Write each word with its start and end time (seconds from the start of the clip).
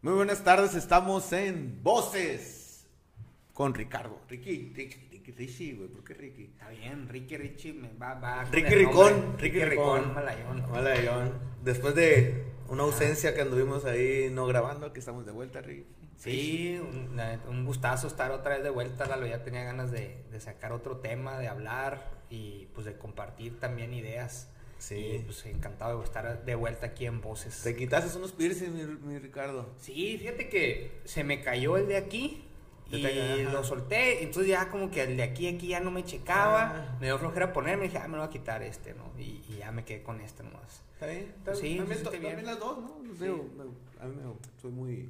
Muy 0.00 0.12
buenas 0.12 0.44
tardes, 0.44 0.76
estamos 0.76 1.32
en 1.32 1.82
Voces 1.82 2.86
con 3.52 3.74
Ricardo. 3.74 4.20
Ricky, 4.28 4.72
Ricky, 4.72 5.08
Ricky, 5.10 5.32
Ricky, 5.32 5.72
güey, 5.72 5.88
¿por 5.88 6.04
qué 6.04 6.14
Ricky? 6.14 6.44
Está 6.44 6.68
bien, 6.68 7.08
Ricky 7.08 7.36
Richie 7.36 7.72
me 7.72 7.92
va, 7.94 8.14
va 8.14 8.44
Ricky 8.44 8.76
Ricón. 8.76 9.36
Ricky 9.36 9.64
Ricón. 9.64 10.14
Malayón. 10.14 10.64
John. 11.04 11.32
Después 11.64 11.96
de 11.96 12.44
una 12.68 12.84
ausencia 12.84 13.34
que 13.34 13.40
anduvimos 13.40 13.84
ahí 13.86 14.30
no 14.30 14.46
grabando, 14.46 14.86
aquí 14.86 15.00
estamos 15.00 15.26
de 15.26 15.32
vuelta, 15.32 15.62
Ricky. 15.62 15.84
Sí, 16.16 16.80
un, 17.48 17.64
gustazo 17.64 18.06
estar 18.06 18.30
otra 18.30 18.54
vez 18.54 18.62
de 18.62 18.70
vuelta, 18.70 19.04
Lalo. 19.04 19.26
Ya 19.26 19.42
tenía 19.42 19.64
ganas 19.64 19.90
de, 19.90 20.22
de 20.30 20.40
sacar 20.40 20.70
otro 20.70 20.98
tema, 20.98 21.40
de 21.40 21.48
hablar 21.48 22.08
y 22.30 22.66
pues 22.66 22.86
de 22.86 22.96
compartir 22.96 23.58
también 23.58 23.92
ideas. 23.92 24.48
Sí. 24.78 24.94
Y 24.96 25.18
pues 25.20 25.44
encantado 25.46 25.98
de 25.98 26.04
estar 26.04 26.44
de 26.44 26.54
vuelta 26.54 26.86
aquí 26.86 27.06
en 27.06 27.20
Voces. 27.20 27.62
Te 27.62 27.74
quitaste 27.76 28.16
unos 28.16 28.32
piercings, 28.32 28.70
mi, 28.72 28.84
mi 28.84 29.18
Ricardo. 29.18 29.68
Sí, 29.78 30.16
fíjate 30.18 30.48
que 30.48 31.00
se 31.04 31.24
me 31.24 31.40
cayó 31.42 31.76
el 31.76 31.88
de 31.88 31.96
aquí 31.96 32.44
y 32.90 33.04
ajá. 33.04 33.52
lo 33.52 33.64
solté. 33.64 34.22
Entonces 34.22 34.48
ya 34.50 34.68
como 34.70 34.90
que 34.90 35.02
el 35.02 35.16
de 35.16 35.22
aquí 35.24 35.48
aquí 35.48 35.68
ya 35.68 35.80
no 35.80 35.90
me 35.90 36.04
checaba. 36.04 36.62
Ah. 36.92 36.96
Me 37.00 37.06
dio 37.06 37.18
flojera 37.18 37.52
ponerme 37.52 37.84
dije, 37.84 37.98
ah, 37.98 38.06
me 38.08 38.16
lo 38.16 38.22
voy 38.22 38.28
a 38.28 38.30
quitar 38.30 38.62
este, 38.62 38.94
¿no? 38.94 39.12
Y, 39.18 39.42
y 39.48 39.56
ya 39.58 39.72
me 39.72 39.84
quedé 39.84 40.02
con 40.02 40.20
este 40.20 40.42
nomás. 40.44 40.82
¿Está 40.94 41.06
bien? 41.06 41.34
¿Está 41.38 41.54
Sí, 41.54 41.76
también, 41.76 41.86
sí, 41.98 42.04
está 42.04 42.10
bien. 42.10 42.22
también 42.22 42.46
las 42.46 42.58
dos, 42.58 42.78
¿no? 42.78 43.00
Sí. 43.16 43.24
Digo, 43.24 43.48
me- 43.56 44.02
a 44.02 44.06
mí 44.06 44.14
me, 44.16 44.60
soy 44.62 44.70
muy, 44.70 45.08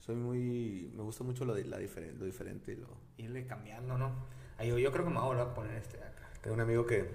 soy 0.00 0.16
muy, 0.16 0.90
me 0.94 1.02
gusta 1.02 1.24
mucho 1.24 1.44
lo, 1.44 1.54
de, 1.54 1.64
la 1.64 1.78
diferen- 1.78 2.16
lo 2.18 2.24
diferente 2.24 2.72
y 2.72 2.76
lo... 2.76 2.88
Irle 3.18 3.46
cambiando, 3.46 3.98
¿no? 3.98 4.12
Ay, 4.58 4.68
yo, 4.68 4.78
yo 4.78 4.90
creo 4.92 5.04
que 5.04 5.10
me 5.10 5.16
voy 5.16 5.24
a 5.24 5.28
volver 5.28 5.46
a 5.46 5.54
poner 5.54 5.76
este 5.76 5.98
de 5.98 6.04
acá. 6.04 6.28
Tengo 6.42 6.54
un 6.54 6.60
amigo 6.62 6.86
que 6.86 7.08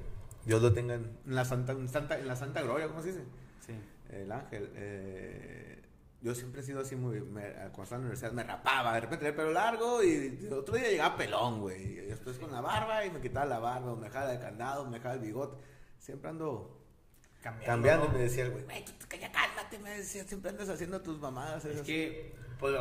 Dios 0.45 0.61
lo 0.61 0.73
tenga 0.73 0.95
en 0.95 1.17
la 1.25 1.45
Santa, 1.45 1.71
en 1.73 1.87
Santa, 1.89 2.17
en 2.19 2.27
la 2.27 2.35
Santa 2.35 2.61
Gloria, 2.61 2.87
¿cómo 2.87 3.01
se 3.01 3.09
dice? 3.09 3.23
Sí. 3.65 3.73
El 4.09 4.31
ángel. 4.31 4.71
eh, 4.75 5.79
yo 6.21 6.33
siempre 6.33 6.61
he 6.61 6.63
sido 6.63 6.79
así 6.79 6.95
muy. 6.95 7.19
Me, 7.21 7.41
cuando 7.51 7.83
estaba 7.83 7.83
en 7.83 7.89
la 7.91 7.97
universidad 7.97 8.31
me 8.31 8.43
rapaba, 8.43 8.93
de 8.93 9.01
repente 9.01 9.25
tenía 9.25 9.29
el 9.31 9.35
pelo 9.35 9.51
largo 9.51 10.01
y 10.03 10.39
el 10.41 10.53
otro 10.53 10.75
día 10.75 10.89
llegaba 10.89 11.17
pelón, 11.17 11.59
güey. 11.59 11.81
Y 11.81 11.95
después 12.05 12.37
con 12.39 12.51
la 12.51 12.61
barba 12.61 13.05
y 13.05 13.11
me 13.11 13.19
quitaba 13.19 13.45
la 13.45 13.59
barba, 13.59 13.91
o 13.91 13.95
me 13.97 14.07
dejaba 14.07 14.31
el 14.33 14.39
candado, 14.39 14.85
me 14.85 14.97
dejaba 14.97 15.15
el 15.15 15.19
bigote. 15.21 15.57
Siempre 15.99 16.29
ando 16.29 16.79
Cambiando. 17.41 17.65
cambiando. 17.97 18.09
me 18.17 18.23
decía 18.23 18.45
el 18.45 18.51
güey, 18.51 18.63
güey, 18.63 18.85
ya 19.19 19.31
cálmate, 19.33 19.79
me 19.79 19.97
decía, 19.97 20.23
siempre 20.23 20.51
andas 20.51 20.69
haciendo 20.69 21.01
tus 21.01 21.19
mamadas. 21.19 21.65
Es 21.65 21.73
esas". 21.73 21.85
que, 21.85 22.33
pues, 22.57 22.73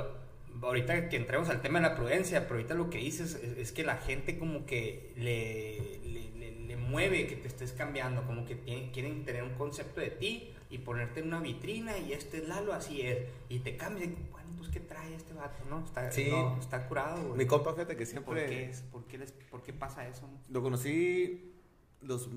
ahorita 0.63 1.09
que 1.09 1.17
entremos 1.17 1.49
al 1.49 1.61
tema 1.63 1.81
de 1.81 1.89
la 1.89 1.97
prudencia, 1.97 2.43
pero 2.43 2.57
ahorita 2.57 2.75
lo 2.75 2.91
que 2.91 2.99
dices 2.99 3.35
es, 3.35 3.59
es 3.59 3.73
que 3.73 3.83
la 3.83 3.97
gente 3.97 4.39
como 4.39 4.67
que 4.67 5.13
le, 5.17 5.99
le, 6.09 6.32
le- 6.77 6.83
mueve 6.89 7.27
que 7.27 7.37
te 7.37 7.49
estés 7.49 7.73
cambiando, 7.73 8.25
como 8.27 8.45
que 8.45 8.55
tienen- 8.57 8.91
quieren 8.93 9.25
tener 9.25 9.43
un 9.43 9.55
concepto 9.55 10.01
de 10.01 10.11
ti 10.11 10.53
y 10.71 10.79
ponerte 10.79 11.21
en 11.21 11.29
una 11.29 11.41
vitrina 11.41 11.97
y 11.99 12.13
este 12.13 12.39
es 12.39 12.49
Lalo, 12.49 12.73
así 12.73 13.03
es, 13.03 13.29
y 13.49 13.59
te 13.61 13.77
cambian, 13.77 14.15
bueno, 14.31 14.49
pues 14.57 14.71
¿qué 14.71 14.81
trae 14.81 15.15
este 15.15 15.33
vato, 15.35 15.65
no? 15.69 15.85
Está, 15.85 16.11
Sí. 16.11 16.29
no, 16.31 16.59
está 16.59 16.89
curado, 16.89 17.23
güey. 17.29 17.39
Mi 17.39 17.47
compa, 17.47 17.73
fíjate 17.73 17.93
que 17.97 18.05
¿Por 18.05 18.07
siempre. 18.07 18.47
qué, 18.47 18.71
es? 18.71 18.81
¿Por, 18.83 19.05
qué 19.07 19.19
les- 19.19 19.33
¿Por 19.33 19.63
qué 19.63 19.73
pasa 19.73 20.07
eso? 20.09 20.29
Lo 20.49 20.63
conocí 20.63 21.53
los 22.01 22.29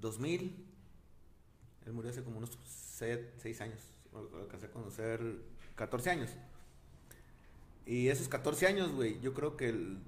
2000. 0.00 0.64
Él 1.86 1.92
murió 1.92 2.10
hace 2.10 2.24
como 2.24 2.38
unos 2.38 2.58
6 3.38 3.60
años. 3.60 3.80
Lo 4.12 4.40
alcancé 4.40 4.66
a 4.66 4.70
conocer 4.70 5.20
14 5.76 6.10
años. 6.10 6.30
Y 7.84 8.08
esos 8.08 8.28
14 8.28 8.66
años, 8.66 8.90
güey, 8.92 9.20
yo 9.20 9.32
creo 9.32 9.56
que 9.56 9.68
el 9.68 9.98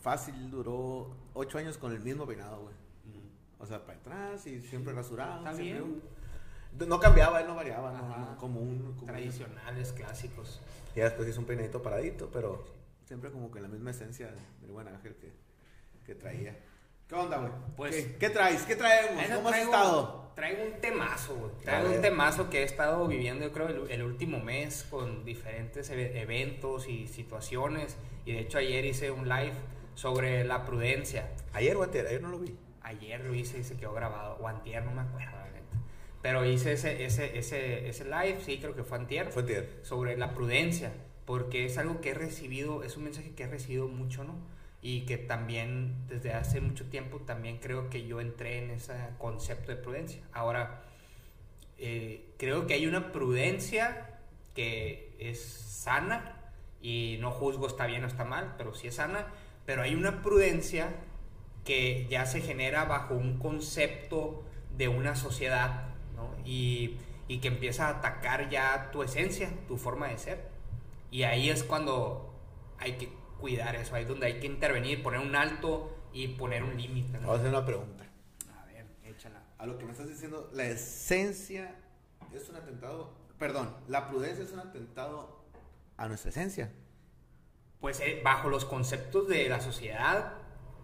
fácil 0.00 0.50
duró 0.50 1.16
8 1.34 1.58
años 1.58 1.76
con 1.78 1.92
el 1.92 2.00
mismo 2.00 2.26
peinado, 2.26 2.60
güey. 2.62 2.74
O 3.58 3.66
sea, 3.66 3.84
para 3.84 3.98
atrás 3.98 4.46
y 4.46 4.60
siempre 4.60 4.92
rasurado. 4.92 5.38
Está 5.38 5.54
siempre 5.54 5.80
bien. 5.80 6.02
un- 6.80 6.88
No 6.88 7.00
cambiaba, 7.00 7.40
él 7.40 7.46
no 7.48 7.54
variaba, 7.54 7.92
no, 7.92 8.36
como 8.38 8.60
un... 8.60 8.94
como 8.94 9.06
Tradicionales, 9.12 9.92
clásicos. 9.92 10.60
Y 10.94 11.00
después 11.00 11.28
hizo 11.28 11.40
un 11.40 11.46
peinadito 11.46 11.82
paradito, 11.82 12.30
pero 12.32 12.64
siempre 13.04 13.30
como 13.30 13.50
que 13.50 13.60
la 13.60 13.68
misma 13.68 13.90
esencia 13.90 14.30
del 14.60 14.70
buen 14.70 14.86
ángel 14.88 15.16
que, 15.16 15.32
que 16.04 16.14
traía. 16.14 16.56
¿Qué 17.08 17.14
onda, 17.14 17.38
güey? 17.38 17.52
Pues- 17.76 17.94
¿Qué, 17.96 18.16
qué 18.16 18.30
traes? 18.30 18.62
¿Qué 18.62 18.76
traemos? 18.76 19.24
¿Cómo 19.34 19.48
has 19.48 19.54
traigo- 19.54 19.70
estado? 19.72 20.28
Traigo 20.36 20.62
un 20.72 20.80
temazo, 20.80 21.34
güey. 21.34 21.50
Traigo 21.64 21.90
un 21.96 22.00
temazo 22.00 22.48
que 22.48 22.60
he 22.60 22.64
estado 22.64 23.08
viviendo, 23.08 23.44
yo 23.44 23.52
creo, 23.52 23.68
el, 23.68 23.90
el 23.90 24.02
último 24.04 24.38
mes 24.38 24.86
con 24.88 25.24
diferentes 25.24 25.90
e- 25.90 26.20
eventos 26.20 26.86
y 26.88 27.08
situaciones. 27.08 27.96
Y 28.24 28.34
de 28.34 28.40
hecho, 28.40 28.58
ayer 28.58 28.84
hice 28.84 29.10
un 29.10 29.28
live 29.28 29.54
sobre 29.94 30.44
la 30.44 30.64
prudencia. 30.64 31.28
Ayer 31.54 31.76
o 31.76 31.82
antes, 31.82 32.06
ayer 32.06 32.22
no 32.22 32.28
lo 32.28 32.38
vi. 32.38 32.56
Ayer 32.88 33.22
lo 33.22 33.34
hice 33.34 33.58
y 33.58 33.64
se 33.64 33.76
quedó 33.76 33.92
grabado. 33.92 34.38
O 34.40 34.48
antier, 34.48 34.82
no 34.82 34.92
me 34.92 35.02
acuerdo, 35.02 35.36
la 35.36 35.50
neta. 35.50 35.76
Pero 36.22 36.46
hice 36.46 36.72
ese, 36.72 37.04
ese, 37.04 37.38
ese, 37.38 37.86
ese 37.86 38.04
live, 38.04 38.38
sí, 38.40 38.58
creo 38.58 38.74
que 38.74 38.82
fue 38.82 38.96
antier. 38.96 39.30
Fue 39.30 39.42
antier. 39.42 39.80
sobre 39.82 40.16
la 40.16 40.32
prudencia, 40.32 40.90
porque 41.26 41.66
es 41.66 41.76
algo 41.76 42.00
que 42.00 42.10
he 42.10 42.14
recibido, 42.14 42.82
es 42.84 42.96
un 42.96 43.04
mensaje 43.04 43.34
que 43.34 43.42
he 43.42 43.46
recibido 43.46 43.88
mucho, 43.88 44.24
¿no? 44.24 44.36
Y 44.80 45.02
que 45.02 45.18
también 45.18 46.06
desde 46.08 46.32
hace 46.32 46.62
mucho 46.62 46.86
tiempo 46.86 47.18
también 47.18 47.58
creo 47.58 47.90
que 47.90 48.06
yo 48.06 48.22
entré 48.22 48.64
en 48.64 48.70
ese 48.70 48.94
concepto 49.18 49.70
de 49.70 49.76
prudencia. 49.76 50.22
Ahora, 50.32 50.82
eh, 51.76 52.32
creo 52.38 52.66
que 52.66 52.72
hay 52.72 52.86
una 52.86 53.12
prudencia 53.12 54.18
que 54.54 55.14
es 55.18 55.42
sana 55.42 56.52
y 56.80 57.18
no 57.20 57.32
juzgo 57.32 57.66
está 57.66 57.84
bien 57.84 58.02
o 58.04 58.06
está 58.06 58.24
mal, 58.24 58.54
pero 58.56 58.74
sí 58.74 58.86
es 58.86 58.94
sana, 58.94 59.26
pero 59.66 59.82
hay 59.82 59.94
una 59.94 60.22
prudencia 60.22 60.88
que 61.68 62.06
ya 62.08 62.24
se 62.24 62.40
genera 62.40 62.86
bajo 62.86 63.12
un 63.12 63.38
concepto 63.38 64.42
de 64.74 64.88
una 64.88 65.14
sociedad, 65.14 65.90
¿no? 66.16 66.34
Y, 66.42 66.96
y 67.28 67.40
que 67.40 67.48
empieza 67.48 67.88
a 67.88 67.98
atacar 67.98 68.48
ya 68.48 68.90
tu 68.90 69.02
esencia, 69.02 69.50
tu 69.68 69.76
forma 69.76 70.08
de 70.08 70.16
ser. 70.16 70.48
Y 71.10 71.24
ahí 71.24 71.50
es 71.50 71.62
cuando 71.62 72.34
hay 72.78 72.92
que 72.92 73.12
cuidar 73.38 73.76
eso, 73.76 73.94
ahí 73.94 74.04
es 74.04 74.08
donde 74.08 74.28
hay 74.28 74.40
que 74.40 74.46
intervenir, 74.46 75.02
poner 75.02 75.20
un 75.20 75.36
alto 75.36 75.94
y 76.10 76.28
poner 76.28 76.64
un 76.64 76.74
límite. 76.74 77.18
¿no? 77.18 77.26
Voy 77.26 77.36
a 77.36 77.38
hacer 77.38 77.50
una 77.50 77.66
pregunta. 77.66 78.04
A 78.58 78.64
ver, 78.64 78.86
échala. 79.04 79.42
A 79.58 79.66
lo 79.66 79.76
que 79.76 79.84
me 79.84 79.92
estás 79.92 80.08
diciendo, 80.08 80.48
la 80.54 80.64
esencia 80.64 81.76
es 82.32 82.48
un 82.48 82.56
atentado. 82.56 83.12
Perdón, 83.38 83.76
la 83.88 84.08
prudencia 84.08 84.42
es 84.42 84.52
un 84.52 84.60
atentado 84.60 85.44
a 85.98 86.08
nuestra 86.08 86.30
esencia. 86.30 86.72
Pues 87.78 88.00
eh, 88.00 88.22
bajo 88.24 88.48
los 88.48 88.64
conceptos 88.64 89.28
de 89.28 89.50
la 89.50 89.60
sociedad, 89.60 90.37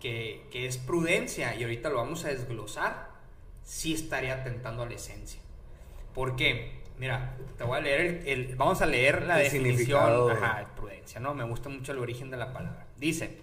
que, 0.04 0.46
que 0.52 0.66
es 0.66 0.76
prudencia, 0.76 1.54
y 1.54 1.62
ahorita 1.62 1.88
lo 1.88 1.96
vamos 1.96 2.26
a 2.26 2.28
desglosar, 2.28 3.08
sí 3.62 3.94
estaría 3.94 4.34
atentando 4.34 4.82
a 4.82 4.86
la 4.86 4.94
esencia. 4.96 5.40
¿Por 6.14 6.36
qué? 6.36 6.82
Mira, 6.98 7.36
te 7.56 7.64
voy 7.64 7.78
a 7.78 7.80
leer 7.80 8.00
el, 8.02 8.28
el- 8.28 8.56
vamos 8.56 8.82
a 8.82 8.86
leer 8.86 9.22
la 9.22 9.38
El 9.40 9.44
definición 9.44 10.30
ajá, 10.30 10.68
prudencia, 10.76 11.20
¿no? 11.20 11.32
Me 11.34 11.44
gusta 11.44 11.70
mucho 11.70 11.92
el 11.92 11.98
origen 11.98 12.30
de 12.30 12.36
la 12.36 12.52
palabra. 12.52 12.86
Dice, 12.98 13.38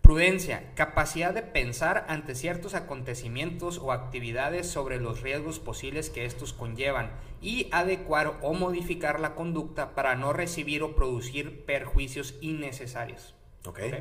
prudencia, 0.00 0.72
capacidad 0.76 1.34
de 1.34 1.42
pensar 1.42 2.06
ante 2.08 2.36
ciertos 2.36 2.74
acontecimientos 2.74 3.78
o 3.78 3.90
actividades 3.92 4.68
sobre 4.68 5.00
los 5.00 5.22
riesgos 5.22 5.58
posibles 5.58 6.08
que 6.08 6.24
estos 6.24 6.52
conllevan 6.52 7.10
y 7.42 7.68
adecuar 7.72 8.38
o 8.42 8.54
modificar 8.54 9.18
la 9.18 9.34
conducta 9.34 9.94
para 9.96 10.14
no 10.14 10.32
recibir 10.32 10.82
o 10.84 10.94
producir 10.94 11.64
perjuicios 11.66 12.36
innecesarios. 12.40 13.34
Ok. 13.66 13.80
¿Ok? 13.80 13.94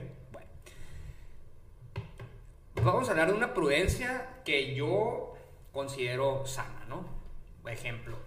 Pues 2.80 2.86
vamos 2.86 3.10
a 3.10 3.12
hablar 3.12 3.28
de 3.28 3.34
una 3.34 3.54
prudencia 3.54 4.26
que 4.46 4.74
yo 4.74 5.36
considero 5.74 6.46
sana, 6.46 6.86
¿no? 6.88 7.06
Por 7.62 7.72
ejemplo, 7.72 8.18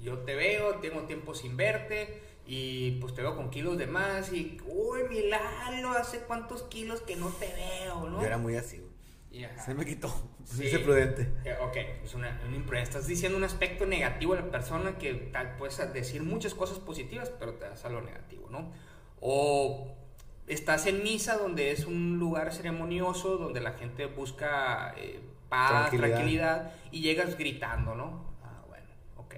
yo 0.00 0.18
te 0.18 0.36
veo, 0.36 0.76
tengo 0.76 1.00
tiempo 1.02 1.34
sin 1.34 1.56
verte 1.56 2.22
y 2.46 2.92
pues 3.00 3.12
te 3.12 3.22
veo 3.22 3.34
con 3.34 3.50
kilos 3.50 3.76
de 3.76 3.88
más 3.88 4.32
y, 4.32 4.60
uy, 4.68 5.00
mi 5.10 5.22
Lalo, 5.22 5.90
hace 5.90 6.20
cuántos 6.20 6.62
kilos 6.62 7.00
que 7.00 7.16
no 7.16 7.26
te 7.30 7.52
veo, 7.52 8.08
¿no? 8.08 8.20
Yo 8.20 8.26
era 8.28 8.38
muy 8.38 8.54
así, 8.54 8.78
güey. 8.78 9.48
Se 9.58 9.74
me 9.74 9.84
quitó. 9.84 10.14
Sí. 10.44 10.66
Hice 10.66 10.78
prudente. 10.78 11.26
Eh, 11.44 11.56
ok, 11.60 11.76
es 12.04 12.12
una, 12.12 12.38
una 12.46 12.54
imprudencia. 12.54 12.90
Estás 12.90 13.06
diciendo 13.06 13.38
un 13.38 13.44
aspecto 13.44 13.86
negativo 13.86 14.36
de 14.36 14.42
la 14.42 14.50
persona 14.50 14.98
que 14.98 15.14
tal 15.14 15.56
puedes 15.56 15.78
decir 15.92 16.22
muchas 16.22 16.54
cosas 16.54 16.78
positivas, 16.78 17.30
pero 17.30 17.54
te 17.54 17.64
das 17.64 17.82
a 17.86 17.88
lo 17.88 18.02
negativo, 18.02 18.50
¿no? 18.50 18.70
O 19.20 20.03
estás 20.46 20.86
en 20.86 21.02
misa 21.02 21.36
donde 21.38 21.70
es 21.70 21.86
un 21.86 22.18
lugar 22.18 22.52
ceremonioso, 22.52 23.36
donde 23.38 23.60
la 23.60 23.72
gente 23.72 24.06
busca 24.06 24.94
eh, 24.98 25.20
paz, 25.48 25.90
Tranquilidad. 25.90 26.08
tranquilidad. 26.16 26.72
y 26.90 27.00
llegas 27.00 27.36
gritando, 27.38 27.94
¿no? 27.94 28.34
Ah, 28.42 28.62
bueno, 28.68 28.86
ok. 29.16 29.34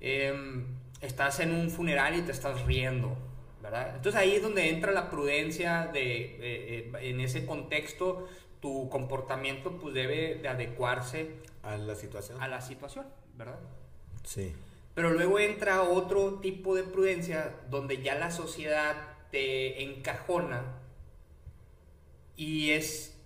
Em, 0.00 0.66
estás 1.00 1.40
en 1.40 1.52
un 1.52 1.70
funeral 1.70 2.16
y 2.16 2.22
te 2.22 2.32
estás 2.32 2.64
riendo, 2.66 3.16
¿verdad? 3.62 3.96
Entonces 3.96 4.20
ahí 4.20 4.34
es 4.36 4.42
donde 4.42 4.68
entra 4.70 4.92
la 4.92 5.10
prudencia 5.10 5.88
de, 5.92 6.16
eh, 6.22 6.38
eh, 6.40 6.92
en 7.00 7.20
ese 7.20 7.44
contexto, 7.46 8.28
tu 8.60 8.88
comportamiento 8.88 9.72
pues 9.78 9.94
debe 9.94 10.36
de 10.36 10.48
adecuarse 10.48 11.36
A 11.62 11.76
la 11.76 11.94
situación. 11.94 12.40
a 12.42 12.48
la 12.48 12.60
situación, 12.60 13.06
¿verdad? 13.34 13.58
Sí. 14.24 14.54
Pero 14.94 15.10
luego 15.10 15.38
entra 15.38 15.82
otro 15.82 16.34
tipo 16.40 16.74
de 16.74 16.82
prudencia 16.82 17.54
donde 17.68 18.02
ya 18.02 18.14
la 18.14 18.30
sociedad 18.30 18.96
te 19.30 19.82
encajona 19.82 20.64
y 22.36 22.70
es 22.70 23.18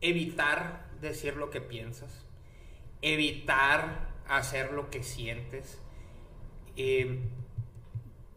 evitar 0.00 0.88
decir 1.00 1.36
lo 1.36 1.50
que 1.50 1.60
piensas, 1.60 2.24
evitar 3.02 4.08
hacer 4.26 4.72
lo 4.72 4.90
que 4.90 5.02
sientes, 5.02 5.78
eh, 6.76 7.20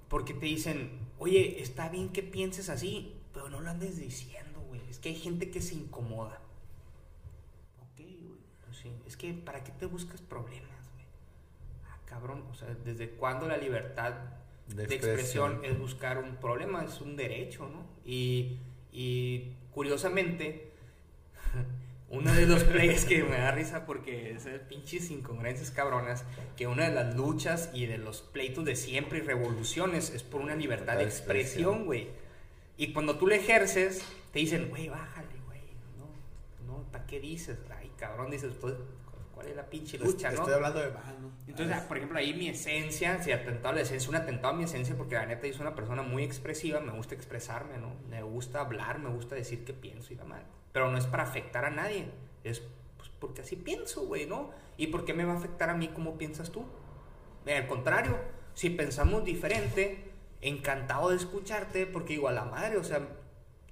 Porque 0.09 0.33
te 0.33 0.45
dicen, 0.45 0.99
oye, 1.19 1.61
está 1.61 1.87
bien 1.87 2.09
que 2.09 2.21
pienses 2.21 2.67
así, 2.67 3.15
pero 3.33 3.49
no 3.49 3.61
lo 3.61 3.69
andes 3.69 3.97
diciendo, 3.97 4.59
güey. 4.67 4.81
Es 4.89 4.99
que 4.99 5.09
hay 5.09 5.15
gente 5.15 5.49
que 5.49 5.61
se 5.61 5.75
incomoda. 5.75 6.41
Ok, 7.79 7.97
güey. 7.99 8.41
Pues 8.65 8.77
sí. 8.77 8.91
Es 9.07 9.15
que, 9.15 9.33
¿para 9.33 9.63
qué 9.63 9.71
te 9.71 9.85
buscas 9.85 10.19
problemas, 10.21 10.89
güey? 10.93 11.05
Ah, 11.87 11.97
cabrón. 12.05 12.43
O 12.51 12.55
sea, 12.55 12.75
¿desde 12.83 13.11
cuándo 13.11 13.47
la 13.47 13.55
libertad 13.55 14.15
De 14.75 14.87
de, 14.87 14.95
expresión. 14.95 15.51
expresión 15.53 15.65
es 15.65 15.79
buscar 15.79 16.17
un 16.17 16.35
problema? 16.37 16.83
Es 16.83 17.01
un 17.01 17.15
derecho, 17.15 17.69
¿no? 17.69 17.85
Y, 18.05 18.57
y 18.91 19.53
curiosamente, 19.71 20.71
uno 22.09 22.33
de 22.33 22.45
los 22.45 22.63
plays 22.63 23.05
que 23.05 23.23
me 23.23 23.37
da 23.37 23.51
risa 23.51 23.85
porque 23.85 24.31
es 24.31 24.45
pinches 24.67 25.11
incongruencias 25.11 25.71
cabronas, 25.71 26.25
que 26.57 26.67
una 26.67 26.89
de 26.89 26.95
las 26.95 27.15
luchas 27.15 27.69
y 27.73 27.85
de 27.85 27.97
los 27.97 28.21
pleitos 28.21 28.65
de 28.65 28.75
siempre 28.75 29.19
y 29.19 29.21
revoluciones 29.21 30.09
es 30.09 30.23
por 30.23 30.41
una 30.41 30.55
libertad 30.55 30.97
de 30.97 31.03
La 31.03 31.09
expresión, 31.09 31.85
güey. 31.85 32.09
Y 32.77 32.93
cuando 32.93 33.17
tú 33.17 33.27
le 33.27 33.35
ejerces, 33.35 34.03
te 34.33 34.39
dicen, 34.39 34.69
güey, 34.69 34.89
bájale, 34.89 35.27
güey. 35.45 35.61
No, 35.97 36.07
no, 36.65 36.83
¿para 36.91 37.05
qué 37.05 37.19
dices? 37.19 37.57
Ay, 37.77 37.91
cabrón, 37.97 38.31
dices, 38.31 38.53
pues, 38.59 38.73
¿cuál 39.41 39.51
es 39.51 39.55
la 39.57 39.69
pinche 39.69 39.97
Uy, 39.99 40.05
lucha, 40.05 40.29
no? 40.31 40.35
estoy 40.37 40.53
hablando 40.53 40.79
de 40.79 40.91
mal, 40.91 41.21
¿no? 41.21 41.31
Entonces, 41.47 41.75
Ah, 41.77 41.85
por 41.87 41.97
ejemplo, 41.97 42.17
ahí 42.17 42.33
mi 42.33 42.47
esencia, 42.47 43.21
si 43.21 43.31
atentado 43.31 43.69
a 43.69 43.73
la 43.75 43.81
esencia, 43.81 44.09
un 44.09 44.15
atentado 44.15 44.53
a 44.53 44.57
mi 44.57 44.63
esencia, 44.63 44.95
porque 44.95 45.15
la 45.15 45.25
neta 45.25 45.47
yo 45.47 45.53
soy 45.53 45.61
una 45.63 45.75
persona 45.75 46.01
muy 46.01 46.23
expresiva, 46.23 46.79
me 46.79 46.91
gusta 46.93 47.15
expresarme, 47.15 47.77
¿no? 47.77 47.93
Me 48.09 48.23
gusta 48.23 48.61
hablar, 48.61 48.99
me 48.99 49.09
gusta 49.09 49.35
decir 49.35 49.65
qué 49.65 49.73
pienso 49.73 50.13
y 50.13 50.15
la 50.15 50.23
madre. 50.25 50.45
Pero 50.71 50.89
no 50.89 50.97
es 50.97 51.05
para 51.05 51.23
afectar 51.23 51.65
a 51.65 51.69
nadie, 51.69 52.09
es 52.43 52.61
pues, 52.97 53.09
porque 53.19 53.41
así 53.41 53.55
pienso, 53.55 54.05
güey, 54.05 54.25
¿no? 54.27 54.51
¿Y 54.77 54.87
por 54.87 55.03
qué 55.05 55.13
me 55.13 55.25
va 55.25 55.33
a 55.33 55.37
afectar 55.37 55.69
a 55.69 55.73
mí 55.75 55.89
cómo 55.89 56.17
piensas 56.17 56.51
tú? 56.51 56.65
Al 57.45 57.67
contrario, 57.67 58.17
si 58.53 58.69
pensamos 58.69 59.25
diferente, 59.25 60.11
encantado 60.41 61.09
de 61.09 61.17
escucharte, 61.17 61.85
porque 61.87 62.13
digo, 62.13 62.27
a 62.27 62.31
la 62.31 62.45
madre, 62.45 62.77
o 62.77 62.83
sea, 62.83 63.07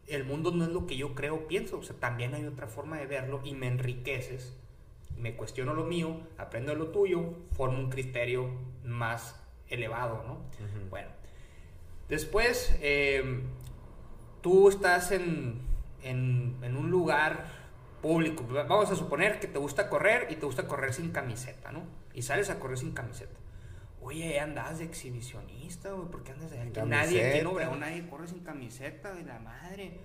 el 0.07 0.25
mundo 0.25 0.51
no 0.51 0.63
es 0.65 0.71
lo 0.71 0.87
que 0.87 0.97
yo 0.97 1.13
creo, 1.15 1.47
pienso, 1.47 1.77
o 1.77 1.83
sea, 1.83 1.95
también 1.95 2.33
hay 2.33 2.45
otra 2.45 2.67
forma 2.67 2.97
de 2.97 3.05
verlo 3.05 3.41
y 3.43 3.53
me 3.53 3.67
enriqueces 3.67 4.57
me 5.19 5.35
cuestiono 5.35 5.73
lo 5.73 5.83
mío, 5.85 6.19
aprendo 6.37 6.73
lo 6.75 6.87
tuyo, 6.87 7.33
formo 7.51 7.77
un 7.77 7.89
criterio 7.89 8.49
más 8.83 9.35
elevado, 9.67 10.23
¿no? 10.25 10.41
Bueno, 10.89 11.09
después 12.07 12.75
eh, 12.81 13.41
tú 14.41 14.69
estás 14.69 15.11
en, 15.11 15.61
en, 16.03 16.57
en 16.61 16.77
un 16.77 16.89
lugar 16.89 17.45
público, 18.01 18.45
vamos 18.49 18.89
a 18.91 18.95
suponer 18.95 19.39
que 19.39 19.47
te 19.47 19.59
gusta 19.59 19.89
correr 19.89 20.27
y 20.31 20.35
te 20.37 20.45
gusta 20.45 20.67
correr 20.67 20.93
sin 20.93 21.11
camiseta, 21.11 21.71
¿no? 21.71 21.83
Y 22.13 22.21
sales 22.21 22.49
a 22.49 22.59
correr 22.59 22.77
sin 22.77 22.93
camiseta. 22.93 23.37
Oye, 24.01 24.39
andas 24.39 24.79
de 24.79 24.85
exhibicionista, 24.85 25.91
güey, 25.91 26.07
¿por 26.07 26.23
qué 26.23 26.31
andas 26.31 26.51
de 26.51 26.61
aquí? 26.61 26.79
Nadie, 26.85 27.39
aquí. 27.39 27.45
Obregón 27.45 27.81
nadie 27.81 28.07
corre 28.07 28.27
sin 28.27 28.39
camiseta, 28.39 29.13
de 29.13 29.23
la 29.23 29.39
madre. 29.39 29.99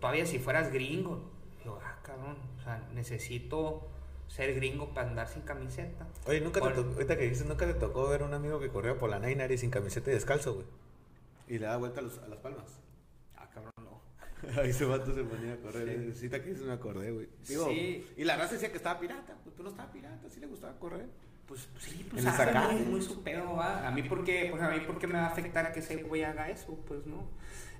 Todavía 0.00 0.24
si 0.24 0.38
fueras 0.38 0.72
gringo. 0.72 1.30
Digo, 1.62 1.78
ah, 1.84 1.98
cabrón, 2.02 2.36
o 2.58 2.62
sea, 2.62 2.88
necesito 2.94 3.88
ser 4.28 4.54
gringo 4.54 4.92
para 4.94 5.08
andar 5.08 5.28
sin 5.28 5.42
camiseta. 5.42 6.06
Oye, 6.26 6.40
nunca 6.40 6.60
te 6.60 6.70
tocó, 6.70 6.92
ahorita 6.94 7.16
que 7.16 7.28
dices, 7.28 7.46
nunca 7.46 7.66
te 7.66 7.74
tocó 7.74 8.08
ver 8.08 8.22
un 8.22 8.34
amigo 8.34 8.58
que 8.60 8.68
corría 8.68 8.98
por 8.98 9.10
la 9.10 9.18
Nainari 9.18 9.56
sin 9.58 9.70
camiseta 9.70 10.10
y 10.10 10.14
descalzo, 10.14 10.54
güey. 10.54 10.66
Y 11.48 11.58
le 11.58 11.66
da 11.66 11.76
vuelta 11.76 12.00
a, 12.00 12.02
los- 12.02 12.18
a 12.18 12.26
las 12.28 12.38
palmas. 12.40 12.64
Ah, 13.36 13.48
cabrón, 13.52 13.72
no. 13.78 14.00
Ahí 14.60 14.70
ese 14.70 14.84
vato 14.86 15.14
se 15.14 15.22
ponía 15.24 15.54
a 15.54 15.56
correr. 15.56 16.14
Sí. 16.14 16.28
Que 16.28 16.38
dices, 16.40 16.64
me 16.66 16.72
acordé, 16.72 17.12
güey. 17.12 17.28
Digo, 17.48 17.66
Sí. 17.68 18.06
Y 18.16 18.24
la 18.24 18.36
raza 18.36 18.54
decía 18.54 18.70
que 18.70 18.78
estaba 18.78 18.98
pirata. 18.98 19.36
Pues, 19.44 19.54
pues 19.54 19.64
no 19.64 19.70
estaba 19.70 19.92
pirata, 19.92 20.28
sí 20.30 20.40
le 20.40 20.46
gustaba 20.46 20.78
correr. 20.78 21.06
Pues 21.46 21.68
sí, 21.78 22.06
pues 22.10 22.24
ah, 22.26 22.36
sacar. 22.36 22.72
muy, 22.72 22.82
muy 22.82 23.02
su 23.02 23.22
pedo, 23.22 23.54
¿va? 23.56 23.86
A 23.86 23.90
mí, 23.90 24.02
¿por 24.02 24.24
qué, 24.24 24.48
pues, 24.50 24.62
a 24.62 24.70
mí, 24.70 24.80
¿por 24.80 24.98
qué 24.98 25.06
me 25.06 25.14
va 25.14 25.26
a 25.26 25.28
afectar 25.28 25.72
que 25.72 25.80
ese 25.80 25.96
güey 25.96 26.24
haga 26.24 26.48
eso? 26.48 26.74
Pues 26.86 27.06
no. 27.06 27.28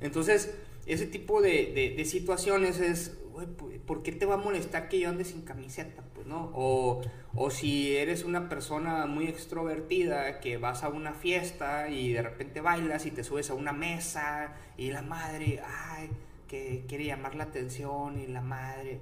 Entonces, 0.01 0.55
ese 0.87 1.07
tipo 1.07 1.41
de, 1.41 1.73
de, 1.75 1.95
de 1.97 2.05
situaciones 2.05 2.79
es, 2.81 3.17
güey, 3.33 3.47
¿por 3.87 4.03
qué 4.03 4.13
te 4.13 4.27
va 4.27 4.35
a 4.35 4.39
molestar 4.39 4.89
que 4.89 4.99
yo 5.01 5.09
ande 5.09 5.25
sin 5.25 5.43
camiseta? 5.43 6.03
Pues 6.15 6.27
no. 6.27 6.51
O, 6.55 7.03
o 7.35 7.51
si 7.51 7.97
eres 7.97 8.25
una 8.25 8.49
persona 8.49 9.07
muy 9.07 9.27
extrovertida 9.29 10.41
que 10.41 10.59
vas 10.59 10.85
a 10.85 10.89
una 10.89 11.13
fiesta 11.15 11.89
y 11.89 12.13
de 12.13 12.23
repente 12.23 12.61
bailas 12.61 13.07
y 13.07 13.11
te 13.11 13.25
subes 13.25 13.51
a 13.51 13.55
una 13.55 13.73
mesa 13.73 14.55
y 14.77 14.91
la 14.91 15.03
madre, 15.03 15.63
ay, 15.67 16.11
que 16.49 16.85
quiere 16.89 17.07
llamar 17.07 17.35
la 17.35 17.45
atención 17.45 18.21
y 18.21 18.27
la 18.27 18.41
madre. 18.43 19.01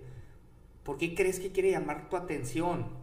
¿Por 0.85 0.99
qué 0.99 1.15
crees 1.15 1.39
que 1.41 1.53
quiere 1.53 1.71
llamar 1.71 2.09
tu 2.09 2.17
atención? 2.17 3.02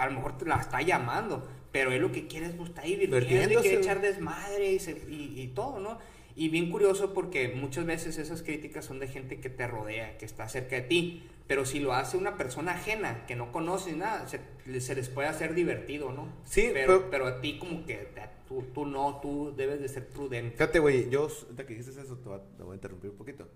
A 0.00 0.06
lo 0.06 0.12
mejor 0.12 0.38
te 0.38 0.44
la 0.46 0.56
está 0.60 0.82
llamando, 0.82 1.46
pero 1.72 1.92
él 1.92 2.02
lo 2.02 2.10
que 2.12 2.26
quiere 2.26 2.46
es 2.46 2.52
pues, 2.54 2.70
está 2.70 2.86
y 2.86 2.96
Divirtiéndose. 2.96 3.60
quiere 3.60 3.78
echar 3.78 4.00
desmadre 4.00 4.72
y, 4.72 4.78
se- 4.78 5.04
y- 5.08 5.40
y 5.40 5.48
todo, 5.48 5.78
¿no? 5.78 5.98
Y 6.36 6.48
bien 6.48 6.70
curioso 6.70 7.12
porque 7.12 7.48
muchas 7.48 7.84
veces 7.84 8.16
esas 8.18 8.42
críticas 8.42 8.84
son 8.84 8.98
de 8.98 9.08
gente 9.08 9.40
que 9.40 9.50
te 9.50 9.66
rodea, 9.66 10.16
que 10.16 10.24
está 10.24 10.48
cerca 10.48 10.76
de 10.76 10.82
ti, 10.82 11.24
pero 11.46 11.64
si 11.66 11.80
lo 11.80 11.92
hace 11.92 12.16
una 12.16 12.36
persona 12.36 12.72
ajena, 12.72 13.26
que 13.26 13.34
no 13.36 13.52
conoce 13.52 13.92
nada, 13.94 14.26
se, 14.28 14.40
se 14.80 14.94
les 14.94 15.08
puede 15.08 15.28
hacer 15.28 15.54
divertido, 15.54 16.12
¿no? 16.12 16.28
Sí, 16.44 16.70
pero, 16.72 16.98
pero- 16.98 17.10
pero 17.10 17.26
a 17.26 17.40
ti 17.40 17.58
como 17.58 17.84
que 17.84 18.08
tú, 18.48 18.62
tú 18.72 18.86
no, 18.86 19.18
tú 19.20 19.52
debes 19.56 19.80
de 19.80 19.88
ser 19.88 20.08
prudente. 20.08 20.52
Fíjate, 20.56 20.78
güey, 20.78 21.10
yo, 21.10 21.22
ahorita 21.28 21.66
que 21.66 21.74
dijiste 21.74 22.00
eso, 22.00 22.16
te 22.16 22.28
voy 22.28 22.38
a, 22.38 22.56
te 22.56 22.62
voy 22.62 22.72
a 22.72 22.74
interrumpir 22.76 23.10
un 23.10 23.16
poquito. 23.16 23.48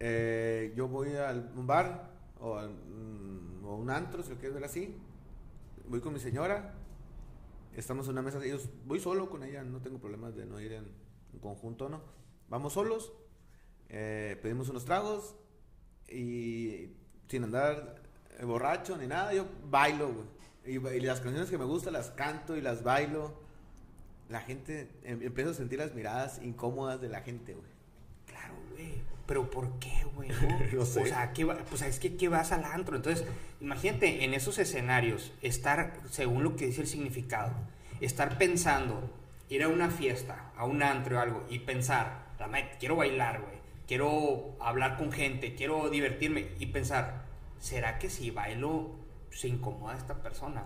Eh, 0.00 0.72
yo 0.76 0.88
voy 0.88 1.14
a 1.16 1.30
un 1.56 1.66
bar 1.66 2.10
o 2.40 2.56
a 2.56 2.70
o 3.64 3.74
un 3.76 3.90
antro, 3.90 4.22
si 4.22 4.30
lo 4.30 4.36
quieres 4.36 4.54
ver 4.54 4.64
así. 4.64 4.94
Voy 5.88 6.00
con 6.00 6.12
mi 6.12 6.20
señora. 6.20 6.74
Estamos 7.74 8.06
en 8.06 8.12
una 8.12 8.22
mesa. 8.22 8.44
Ellos, 8.44 8.68
voy 8.84 9.00
solo 9.00 9.30
con 9.30 9.42
ella, 9.42 9.62
no 9.62 9.80
tengo 9.80 9.98
problemas 9.98 10.36
de 10.36 10.44
no 10.44 10.60
ir 10.60 10.72
en, 10.72 10.86
conjunto, 11.40 11.88
¿no? 11.88 12.02
Vamos 12.48 12.72
solos, 12.74 13.12
eh, 13.88 14.36
pedimos 14.42 14.68
unos 14.68 14.84
tragos 14.84 15.36
y 16.08 16.90
sin 17.28 17.44
andar 17.44 18.02
eh, 18.38 18.44
borracho 18.44 18.96
ni 18.96 19.06
nada, 19.06 19.32
yo 19.32 19.46
bailo, 19.70 20.12
güey. 20.64 20.96
Y 20.96 21.00
las 21.00 21.20
canciones 21.20 21.48
que 21.48 21.56
me 21.56 21.64
gustan 21.64 21.94
las 21.94 22.10
canto 22.10 22.56
y 22.56 22.60
las 22.60 22.82
bailo. 22.82 23.32
La 24.28 24.40
gente, 24.40 24.90
em- 25.04 25.22
empiezo 25.22 25.50
a 25.50 25.54
sentir 25.54 25.78
las 25.78 25.94
miradas 25.94 26.38
incómodas 26.42 27.00
de 27.00 27.08
la 27.08 27.22
gente, 27.22 27.54
güey. 27.54 27.70
Claro, 28.26 28.54
güey. 28.72 28.92
Pero 29.28 29.48
¿por 29.50 29.78
qué, 29.78 30.04
güey? 30.16 30.28
no? 30.72 30.78
No 30.80 30.84
sé. 30.84 31.02
O 31.02 31.06
sea, 31.06 31.32
¿qué 31.32 31.44
va- 31.44 31.58
pues 31.68 31.82
es 31.82 32.00
que 32.00 32.16
¿qué 32.16 32.28
vas 32.28 32.50
al 32.50 32.64
antro? 32.64 32.96
Entonces, 32.96 33.24
imagínate 33.60 34.24
en 34.24 34.34
esos 34.34 34.58
escenarios, 34.58 35.32
estar, 35.42 36.00
según 36.10 36.42
lo 36.42 36.56
que 36.56 36.66
dice 36.66 36.80
el 36.80 36.86
significado, 36.88 37.52
estar 38.00 38.38
pensando, 38.38 39.08
ir 39.50 39.62
a 39.62 39.68
una 39.68 39.90
fiesta, 39.90 40.50
a 40.56 40.64
un 40.64 40.82
antro 40.82 41.18
o 41.18 41.20
algo, 41.20 41.46
y 41.50 41.60
pensar, 41.60 42.24
la 42.40 42.48
madre, 42.48 42.70
quiero 42.80 42.96
bailar, 42.96 43.42
güey. 43.42 43.58
Quiero 43.86 44.56
hablar 44.60 44.96
con 44.98 45.12
gente, 45.12 45.54
quiero 45.54 45.88
divertirme. 45.88 46.48
Y 46.58 46.66
pensar, 46.66 47.24
¿será 47.60 47.98
que 47.98 48.10
si 48.10 48.30
bailo 48.30 48.90
se 49.30 49.48
incomoda 49.48 49.96
esta 49.96 50.22
persona? 50.22 50.64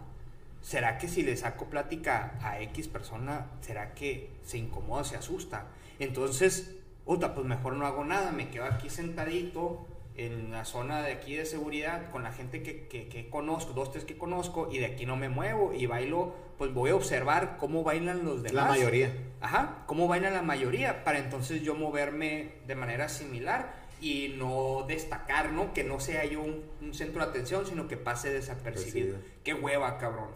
¿Será 0.61 0.99
que 0.99 1.09
si 1.09 1.23
le 1.23 1.37
saco 1.37 1.67
plática 1.67 2.39
a 2.43 2.61
X 2.61 2.87
persona, 2.89 3.47
será 3.61 3.95
que 3.95 4.31
se 4.45 4.59
incomoda, 4.59 5.03
se 5.05 5.17
asusta? 5.17 5.67
Entonces, 5.99 6.77
puta, 7.05 7.35
pues 7.35 7.47
mejor 7.47 7.75
no 7.75 7.87
hago 7.87 8.05
nada, 8.05 8.33
me 8.33 8.49
quedo 8.51 8.65
aquí 8.65 8.91
sentadito 8.91 9.87
en 10.15 10.51
la 10.51 10.65
zona 10.65 11.03
de 11.03 11.13
aquí 11.13 11.37
de 11.37 11.47
seguridad 11.47 12.11
con 12.11 12.23
la 12.23 12.33
gente 12.33 12.63
que, 12.63 12.87
que, 12.87 13.09
que 13.09 13.31
conozco, 13.31 13.73
dos, 13.73 13.91
tres 13.91 14.05
que 14.05 14.19
conozco, 14.19 14.69
y 14.71 14.79
de 14.79 14.87
aquí 14.87 15.07
no 15.07 15.17
me 15.17 15.29
muevo 15.29 15.73
y 15.73 15.87
bailo, 15.87 16.35
pues 16.59 16.73
voy 16.75 16.91
a 16.91 16.97
observar 16.97 17.57
cómo 17.59 17.83
bailan 17.83 18.25
los 18.25 18.43
demás. 18.43 18.65
La 18.65 18.69
mayoría. 18.69 19.13
Ajá, 19.41 19.85
cómo 19.87 20.09
bailan 20.09 20.35
la 20.35 20.43
mayoría, 20.43 21.03
para 21.03 21.19
entonces 21.19 21.63
yo 21.63 21.75
moverme 21.75 22.53
de 22.67 22.75
manera 22.75 23.09
similar 23.09 23.75
y 24.01 24.35
no 24.37 24.85
destacar, 24.87 25.53
¿no? 25.53 25.73
Que 25.73 25.85
no 25.85 25.99
sea 26.01 26.25
yo 26.25 26.43
un, 26.43 26.63
un 26.81 26.93
centro 26.93 27.25
de 27.25 27.31
atención, 27.31 27.65
sino 27.65 27.89
que 27.89 27.97
pase 27.97 28.33
desapercibido. 28.33 29.17
Percibido. 29.17 29.19
Qué 29.45 29.55
hueva, 29.55 29.97
cabrón. 29.97 30.29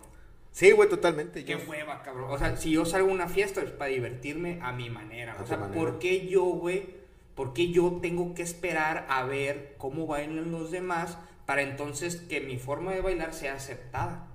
Sí, 0.56 0.70
güey, 0.70 0.88
totalmente. 0.88 1.44
Qué 1.44 1.52
Yo, 1.52 1.58
hueva, 1.68 2.02
cabrón. 2.02 2.30
O 2.30 2.38
sea, 2.38 2.56
si 2.56 2.70
yo 2.70 2.86
salgo 2.86 3.10
a 3.10 3.12
una 3.12 3.28
fiesta 3.28 3.60
es 3.60 3.72
para 3.72 3.90
divertirme 3.90 4.58
a 4.62 4.72
mi 4.72 4.88
manera. 4.88 5.34
A 5.34 5.42
O 5.42 5.46
sea, 5.46 5.58
manera. 5.58 5.78
¿por 5.78 5.98
qué 5.98 6.28
yo, 6.28 6.44
güey? 6.44 6.96
¿Por 7.34 7.52
qué 7.52 7.70
yo 7.72 7.98
tengo 8.00 8.32
que 8.32 8.40
esperar 8.40 9.04
a 9.10 9.24
ver 9.24 9.74
cómo 9.76 10.06
bailan 10.06 10.50
los 10.50 10.70
demás 10.70 11.18
para 11.44 11.60
entonces 11.60 12.16
que 12.16 12.40
mi 12.40 12.56
forma 12.56 12.94
de 12.94 13.02
bailar 13.02 13.34
sea 13.34 13.52
aceptada? 13.52 14.28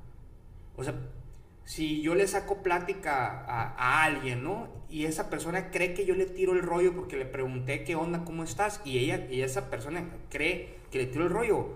O 0.77 0.83
sea, 0.83 0.93
si 1.65 2.03
yo 2.03 2.13
le 2.13 2.27
saco 2.27 2.61
plática 2.61 3.43
a, 3.47 3.73
a 3.75 4.03
alguien, 4.03 4.43
¿no? 4.43 4.67
Y 4.91 5.05
esa 5.05 5.27
persona 5.27 5.71
cree 5.71 5.95
que 5.95 6.05
yo 6.05 6.13
le 6.13 6.27
tiro 6.27 6.53
el 6.53 6.61
rollo 6.61 6.93
porque 6.93 7.17
le 7.17 7.25
pregunté 7.25 7.83
qué 7.83 7.95
onda, 7.95 8.25
cómo 8.25 8.43
estás, 8.43 8.79
y 8.85 8.99
ella 8.99 9.25
y 9.31 9.41
esa 9.41 9.71
persona 9.71 10.07
cree 10.29 10.75
que 10.91 10.99
le 10.99 11.07
tiro 11.07 11.23
el 11.23 11.31
rollo, 11.31 11.69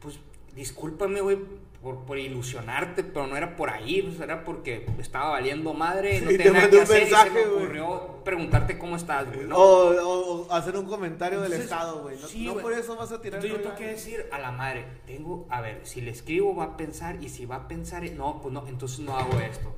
pues 0.00 0.20
discúlpame, 0.56 1.20
güey, 1.20 1.38
por, 1.82 2.04
por 2.04 2.18
ilusionarte, 2.18 3.04
pero 3.04 3.28
no 3.28 3.36
era 3.36 3.54
por 3.54 3.70
ahí, 3.70 4.02
pues, 4.02 4.18
era 4.18 4.42
porque 4.44 4.86
estaba 4.98 5.30
valiendo 5.30 5.72
madre, 5.74 6.20
no 6.22 6.30
Y 6.32 6.36
te 6.36 6.44
tenía 6.44 6.60
nada 6.60 6.70
que 6.70 6.80
hacer 6.80 6.96
y 6.96 7.00
mensaje, 7.04 7.28
se 7.28 7.34
me 7.34 7.46
ocurrió 7.54 8.24
preguntarte 8.24 8.76
cómo 8.78 8.96
estás, 8.96 9.32
güey, 9.32 9.46
¿no? 9.46 9.56
o, 9.56 9.90
o- 9.92 10.46
o 10.48 10.52
hacer 10.52 10.76
un 10.76 10.86
comentario 10.86 11.40
del 11.42 11.52
estado, 11.52 12.02
güey. 12.02 12.16
No, 12.20 12.26
sí, 12.26 12.46
no 12.46 12.54
por 12.56 12.72
eso 12.72 12.96
vas 12.96 13.12
a 13.12 13.20
tirar 13.20 13.38
Entonces 13.44 13.58
yo 13.58 13.62
tengo 13.62 13.76
que 13.76 13.86
decir 13.92 14.26
a 14.32 14.38
la 14.40 14.50
madre, 14.50 14.84
tengo, 15.06 15.46
a 15.50 15.60
ver, 15.60 15.80
si 15.84 16.00
le 16.00 16.10
escribo 16.10 16.56
va 16.56 16.64
a 16.64 16.76
pensar 16.76 17.22
y 17.22 17.28
si 17.28 17.46
va 17.46 17.56
a 17.56 17.68
pensar, 17.68 18.02
no, 18.12 18.40
pues 18.42 18.52
no, 18.52 18.66
entonces 18.66 18.98
no 19.00 19.16
hago 19.16 19.38
esto. 19.38 19.72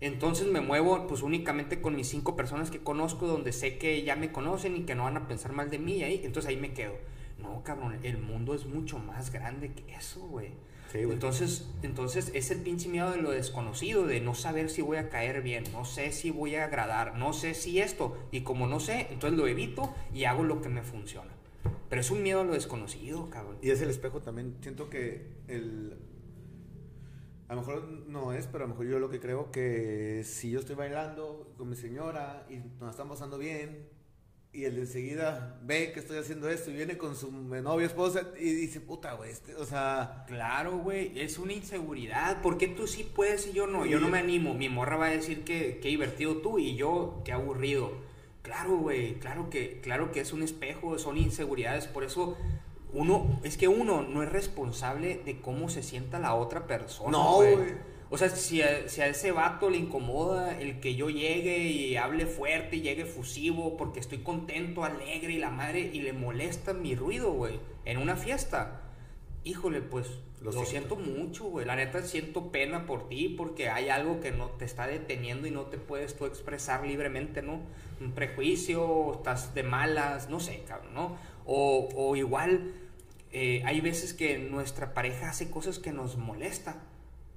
Entonces 0.00 0.46
me 0.48 0.60
muevo 0.60 1.06
pues 1.06 1.22
únicamente 1.22 1.80
con 1.80 1.96
mis 1.96 2.08
cinco 2.08 2.36
personas 2.36 2.70
que 2.70 2.80
conozco, 2.80 3.26
donde 3.26 3.52
sé 3.52 3.78
que 3.78 4.02
ya 4.02 4.16
me 4.16 4.32
conocen 4.32 4.76
y 4.76 4.80
que 4.82 4.94
no 4.94 5.04
van 5.04 5.16
a 5.16 5.26
pensar 5.28 5.52
mal 5.52 5.70
de 5.70 5.78
mí, 5.78 6.02
ahí, 6.02 6.20
entonces 6.24 6.50
ahí 6.50 6.56
me 6.58 6.74
quedo. 6.74 6.92
No, 7.44 7.62
cabrón, 7.62 7.98
el 8.02 8.18
mundo 8.18 8.54
es 8.54 8.66
mucho 8.66 8.98
más 8.98 9.30
grande 9.30 9.72
que 9.72 9.94
eso, 9.94 10.20
güey. 10.20 10.52
entonces, 10.94 11.70
entonces 11.82 12.32
es 12.34 12.50
el 12.50 12.58
pinche 12.58 12.88
miedo 12.88 13.10
de 13.10 13.18
lo 13.18 13.30
desconocido, 13.30 14.06
de 14.06 14.20
no 14.20 14.34
saber 14.34 14.70
si 14.70 14.80
voy 14.80 14.96
a 14.96 15.10
caer 15.10 15.42
bien, 15.42 15.64
no 15.72 15.84
sé 15.84 16.10
si 16.10 16.30
voy 16.30 16.54
a 16.56 16.64
agradar, 16.64 17.16
no 17.18 17.32
sé 17.32 17.54
si 17.54 17.80
esto, 17.80 18.16
y 18.32 18.40
como 18.40 18.66
no 18.66 18.80
sé, 18.80 19.08
entonces 19.10 19.38
lo 19.38 19.46
evito 19.46 19.94
y 20.12 20.24
hago 20.24 20.42
lo 20.42 20.62
que 20.62 20.70
me 20.70 20.82
funciona. 20.82 21.32
Pero 21.88 22.00
es 22.00 22.10
un 22.10 22.22
miedo 22.22 22.40
a 22.40 22.44
lo 22.44 22.54
desconocido, 22.54 23.28
cabrón. 23.30 23.58
Y 23.62 23.70
es 23.70 23.80
el 23.80 23.90
espejo 23.90 24.20
también. 24.20 24.56
Siento 24.62 24.90
que 24.90 25.28
el. 25.48 25.96
A 27.46 27.54
lo 27.54 27.60
mejor 27.60 27.84
no 28.08 28.32
es, 28.32 28.46
pero 28.46 28.64
a 28.64 28.66
lo 28.66 28.72
mejor 28.72 28.86
yo 28.86 28.98
lo 28.98 29.10
que 29.10 29.20
creo 29.20 29.52
que 29.52 30.22
si 30.24 30.50
yo 30.50 30.60
estoy 30.60 30.76
bailando 30.76 31.52
con 31.58 31.68
mi 31.68 31.76
señora 31.76 32.46
y 32.48 32.56
nos 32.80 32.90
estamos 32.90 33.18
pasando 33.18 33.38
bien, 33.38 33.86
y 34.54 34.64
él 34.64 34.78
enseguida 34.78 35.58
ve 35.62 35.90
que 35.92 36.00
estoy 36.00 36.18
haciendo 36.18 36.48
esto 36.48 36.70
y 36.70 36.74
viene 36.74 36.96
con 36.96 37.16
su 37.16 37.30
novia 37.32 37.86
esposa 37.86 38.22
y 38.38 38.52
dice, 38.52 38.80
puta, 38.80 39.14
güey, 39.14 39.30
este, 39.30 39.56
o 39.56 39.64
sea... 39.64 40.24
Claro, 40.28 40.78
güey, 40.78 41.18
es 41.18 41.38
una 41.38 41.52
inseguridad. 41.52 42.40
¿Por 42.40 42.56
qué 42.56 42.68
tú 42.68 42.86
sí 42.86 43.02
puedes 43.02 43.48
y 43.48 43.52
yo 43.52 43.66
no? 43.66 43.84
Yo 43.84 43.98
no 43.98 44.08
me 44.08 44.18
animo. 44.18 44.54
Mi 44.54 44.68
morra 44.68 44.96
va 44.96 45.06
a 45.06 45.10
decir 45.10 45.42
que, 45.42 45.80
que 45.80 45.88
divertido 45.88 46.36
tú 46.36 46.58
y 46.58 46.76
yo, 46.76 47.20
qué 47.24 47.32
aburrido. 47.32 47.92
Claro, 48.42 48.78
güey, 48.78 49.14
claro 49.14 49.50
que, 49.50 49.80
claro 49.80 50.12
que 50.12 50.20
es 50.20 50.32
un 50.32 50.42
espejo, 50.42 50.98
son 50.98 51.16
inseguridades, 51.16 51.86
por 51.86 52.04
eso 52.04 52.36
uno, 52.92 53.40
es 53.42 53.56
que 53.56 53.66
uno 53.66 54.02
no 54.02 54.22
es 54.22 54.30
responsable 54.30 55.20
de 55.24 55.40
cómo 55.40 55.68
se 55.68 55.82
sienta 55.82 56.20
la 56.20 56.34
otra 56.34 56.66
persona. 56.66 57.10
No, 57.10 57.36
güey. 57.36 57.93
O 58.14 58.16
sea, 58.16 58.28
si 58.28 58.62
a, 58.62 58.88
si 58.88 59.00
a, 59.00 59.08
ese 59.08 59.32
vato 59.32 59.70
le 59.70 59.76
incomoda 59.76 60.56
el 60.60 60.78
que 60.78 60.94
yo 60.94 61.10
llegue 61.10 61.64
y 61.64 61.96
hable 61.96 62.26
fuerte 62.26 62.76
y 62.76 62.80
llegue 62.80 63.06
fusivo 63.06 63.76
porque 63.76 63.98
estoy 63.98 64.18
contento, 64.18 64.84
alegre 64.84 65.32
y 65.32 65.38
la 65.38 65.50
madre 65.50 65.90
y 65.92 66.00
le 66.00 66.12
molesta 66.12 66.74
mi 66.74 66.94
ruido, 66.94 67.32
güey, 67.32 67.58
en 67.84 67.98
una 67.98 68.14
fiesta, 68.14 68.82
híjole, 69.42 69.80
pues 69.80 70.20
lo, 70.40 70.52
siento. 70.64 70.94
mucho, 70.94 71.46
güey. 71.46 71.66
La 71.66 71.74
neta 71.74 72.04
siento 72.04 72.52
pena 72.52 72.86
por 72.86 73.08
ti 73.08 73.34
porque 73.36 73.68
hay 73.68 73.88
algo 73.88 74.20
que 74.20 74.30
no 74.30 74.46
te 74.50 74.64
está 74.64 74.86
deteniendo 74.86 75.48
y 75.48 75.50
no 75.50 75.62
te 75.62 75.78
puedes 75.78 76.16
tú 76.16 76.26
expresar 76.26 76.86
libremente, 76.86 77.42
¿no? 77.42 77.62
Un 78.00 78.12
prejuicio, 78.12 79.14
estás 79.14 79.56
de 79.56 79.64
malas, 79.64 80.30
no 80.30 80.38
sé, 80.38 80.62
cabrón, 80.68 80.94
¿no? 80.94 81.16
O, 81.46 81.88
o 81.96 82.14
igual, 82.14 82.74
eh, 83.32 83.60
hay 83.64 83.80
veces 83.80 84.14
que 84.14 84.38
nuestra 84.38 84.94
pareja 84.94 85.30
hace 85.30 85.50
cosas 85.50 85.80
que 85.80 85.90
nos 85.90 86.16
molesta, 86.16 86.80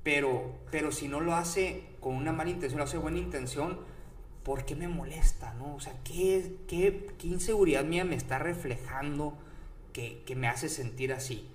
pero, 0.08 0.56
pero 0.72 0.94
si 0.94 1.10
no 1.10 1.20
lo 1.20 1.36
hace 1.36 1.84
con 2.00 2.16
una 2.16 2.32
mala 2.32 2.50
intención, 2.50 2.78
lo 2.78 2.86
hace 2.86 2.98
buena 2.98 3.18
intención, 3.18 3.78
¿por 4.42 4.64
qué 4.64 4.74
me 4.74 4.88
molesta, 4.88 5.54
no? 5.56 5.76
O 5.76 5.82
sea, 5.82 5.92
¿qué, 6.06 6.56
qué, 6.66 7.08
qué 7.18 7.28
inseguridad 7.28 7.84
mía 7.84 8.06
me 8.06 8.16
está 8.16 8.40
reflejando 8.40 9.38
que, 9.92 10.24
que 10.26 10.38
me 10.38 10.48
hace 10.48 10.70
sentir 10.70 11.12
así? 11.12 11.50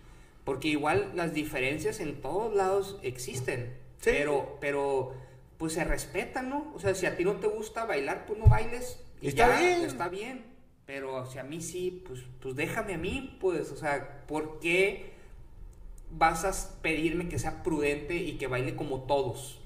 Porque 0.45 0.69
igual 0.69 1.13
las 1.15 1.33
diferencias 1.33 1.99
en 2.01 2.21
todos 2.21 2.55
lados 2.55 2.99
existen. 3.03 3.75
Pero, 4.05 4.59
pero, 4.61 5.15
pues 5.57 5.73
se 5.73 5.85
respetan, 5.85 6.51
¿no? 6.51 6.75
O 6.75 6.79
sea, 6.79 6.95
si 6.95 7.07
a 7.07 7.17
ti 7.17 7.25
no 7.25 7.37
te 7.37 7.47
gusta 7.47 7.87
bailar, 7.87 8.27
pues 8.27 8.39
no 8.39 8.49
bailes. 8.49 9.03
Y 9.23 9.29
está 9.29 9.59
bien. 9.59 9.81
Está 9.81 10.11
bien. 10.11 10.45
Pero 10.85 11.25
si 11.25 11.39
a 11.39 11.43
mí 11.43 11.63
sí, 11.63 12.05
pues, 12.07 12.21
pues 12.39 12.55
déjame 12.55 12.97
a 12.97 12.99
mí, 12.99 13.39
pues, 13.41 13.71
o 13.71 13.79
sea, 13.79 14.27
¿por 14.27 14.61
qué 14.61 15.12
vas 16.17 16.45
a 16.45 16.83
pedirme 16.83 17.29
que 17.29 17.39
sea 17.39 17.63
prudente 17.63 18.17
y 18.17 18.39
que 18.39 18.47
baile 18.47 18.77
como 18.77 19.03
todos? 19.03 19.61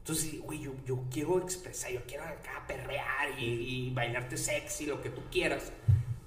Entonces, 0.00 0.40
güey, 0.40 0.60
yo, 0.60 0.72
yo, 0.86 1.00
quiero 1.10 1.38
expresar, 1.38 1.92
yo 1.92 2.00
quiero 2.06 2.24
acá 2.24 2.64
perrear 2.66 3.38
y, 3.38 3.44
y 3.44 3.90
bailarte 3.90 4.36
sexy, 4.38 4.86
lo 4.86 5.02
que 5.02 5.10
tú 5.10 5.20
quieras. 5.30 5.72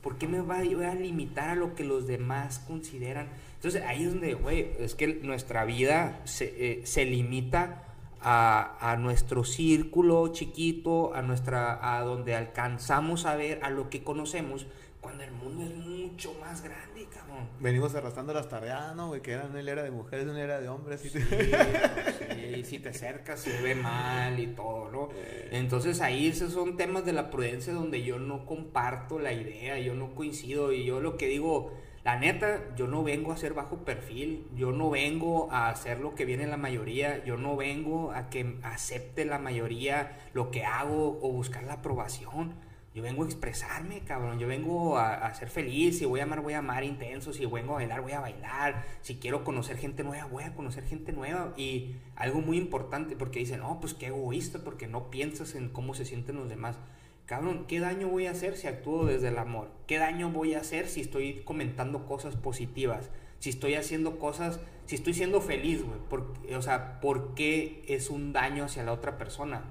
¿Por 0.01 0.17
qué 0.17 0.27
me 0.27 0.41
voy 0.41 0.83
a 0.83 0.95
limitar 0.95 1.49
a 1.49 1.55
lo 1.55 1.75
que 1.75 1.83
los 1.83 2.07
demás 2.07 2.59
consideran? 2.59 3.29
Entonces 3.55 3.83
ahí 3.83 4.03
es 4.03 4.09
donde, 4.09 4.33
güey, 4.33 4.71
es 4.79 4.95
que 4.95 5.07
nuestra 5.07 5.65
vida 5.65 6.21
se, 6.23 6.81
eh, 6.83 7.05
limita 7.05 7.83
a, 8.19 8.91
a, 8.91 8.97
nuestro 8.97 9.43
círculo 9.43 10.27
chiquito, 10.29 11.13
a 11.13 11.21
nuestra, 11.21 11.95
a 11.95 12.01
donde 12.01 12.35
alcanzamos 12.35 13.27
a 13.27 13.35
ver, 13.35 13.63
a 13.63 13.69
lo 13.69 13.91
que 13.91 14.03
conocemos, 14.03 14.65
cuando 15.01 15.23
el 15.23 15.31
mundo 15.31 15.63
es 15.63 15.75
mucho 15.75 16.33
más 16.39 16.61
grande, 16.61 17.07
cabrón. 17.11 17.49
Venimos 17.59 17.95
arrastrando 17.95 18.33
las 18.33 18.47
tareas, 18.47 18.95
¿no? 18.95 19.07
Güey, 19.07 19.21
que 19.21 19.31
era 19.31 19.45
una 19.45 19.59
era 19.59 19.83
de 19.83 19.91
mujeres, 19.91 20.27
una 20.27 20.41
era 20.41 20.61
de 20.61 20.69
hombres. 20.69 21.03
Y 21.03 21.09
sí, 21.09 21.19
sí, 21.19 22.63
si 22.63 22.79
te 22.79 22.89
acercas 22.89 23.39
se 23.39 23.61
ve 23.61 23.73
mal 23.73 24.39
y 24.39 24.47
todo, 24.47 24.89
¿no? 24.91 25.09
Entonces 25.51 26.01
ahí 26.01 26.27
esos 26.27 26.53
son 26.53 26.77
temas 26.77 27.03
de 27.03 27.13
la 27.13 27.31
prudencia 27.31 27.73
donde 27.73 28.03
yo 28.03 28.19
no 28.19 28.45
comparto 28.45 29.17
la 29.17 29.33
idea, 29.33 29.79
yo 29.79 29.95
no 29.95 30.13
coincido 30.13 30.71
y 30.71 30.85
yo 30.85 30.99
lo 30.99 31.17
que 31.17 31.27
digo 31.27 31.73
la 32.03 32.17
neta, 32.17 32.75
yo 32.75 32.87
no 32.87 33.03
vengo 33.03 33.31
a 33.31 33.37
ser 33.37 33.53
bajo 33.53 33.85
perfil, 33.85 34.47
yo 34.55 34.71
no 34.71 34.89
vengo 34.89 35.51
a 35.51 35.69
hacer 35.69 35.99
lo 35.99 36.15
que 36.15 36.25
viene 36.25 36.47
la 36.47 36.57
mayoría, 36.57 37.23
yo 37.25 37.37
no 37.37 37.55
vengo 37.55 38.11
a 38.11 38.29
que 38.29 38.57
acepte 38.63 39.25
la 39.25 39.37
mayoría 39.37 40.17
lo 40.33 40.49
que 40.49 40.63
hago 40.63 41.19
o 41.21 41.31
buscar 41.31 41.63
la 41.63 41.73
aprobación. 41.73 42.55
Yo 42.93 43.01
vengo 43.01 43.23
a 43.23 43.25
expresarme, 43.25 44.01
cabrón. 44.01 44.37
Yo 44.37 44.47
vengo 44.47 44.97
a, 44.97 45.33
ser 45.33 45.49
feliz. 45.49 45.99
Si 45.99 46.05
voy 46.05 46.19
a 46.19 46.23
amar, 46.23 46.41
voy 46.41 46.53
a 46.53 46.57
amar 46.57 46.83
intenso. 46.83 47.31
Si 47.31 47.45
vengo 47.45 47.73
a 47.73 47.75
bailar, 47.75 48.01
voy 48.01 48.11
a 48.11 48.19
bailar. 48.19 48.83
Si 49.01 49.15
quiero 49.15 49.45
conocer 49.45 49.77
gente 49.77 50.03
nueva, 50.03 50.25
voy 50.25 50.43
a 50.43 50.53
conocer 50.53 50.83
gente 50.83 51.13
nueva. 51.13 51.53
Y 51.55 51.95
algo 52.17 52.41
muy 52.41 52.57
importante, 52.57 53.15
porque 53.15 53.39
dicen, 53.39 53.61
no, 53.61 53.79
pues 53.79 53.93
qué 53.93 54.07
egoísta, 54.07 54.59
porque 54.63 54.87
no 54.87 55.09
piensas 55.09 55.55
en 55.55 55.69
cómo 55.69 55.93
se 55.93 56.03
sienten 56.03 56.35
los 56.35 56.49
demás. 56.49 56.77
Cabrón, 57.25 57.65
¿qué 57.65 57.79
daño 57.79 58.09
voy 58.09 58.25
a 58.25 58.31
hacer 58.31 58.57
si 58.57 58.67
actúo 58.67 59.05
desde 59.05 59.29
el 59.29 59.37
amor? 59.37 59.69
¿Qué 59.87 59.97
daño 59.97 60.29
voy 60.29 60.53
a 60.53 60.59
hacer 60.59 60.89
si 60.89 60.99
estoy 60.99 61.43
comentando 61.45 62.05
cosas 62.05 62.35
positivas? 62.35 63.09
Si 63.39 63.49
estoy 63.49 63.75
haciendo 63.75 64.19
cosas, 64.19 64.59
si 64.85 64.95
estoy 64.95 65.13
siendo 65.13 65.39
feliz, 65.39 65.81
güey. 65.81 66.55
O 66.55 66.61
sea, 66.61 66.99
¿por 66.99 67.33
qué 67.35 67.85
es 67.87 68.09
un 68.09 68.33
daño 68.33 68.65
hacia 68.65 68.83
la 68.83 68.91
otra 68.91 69.17
persona? 69.17 69.63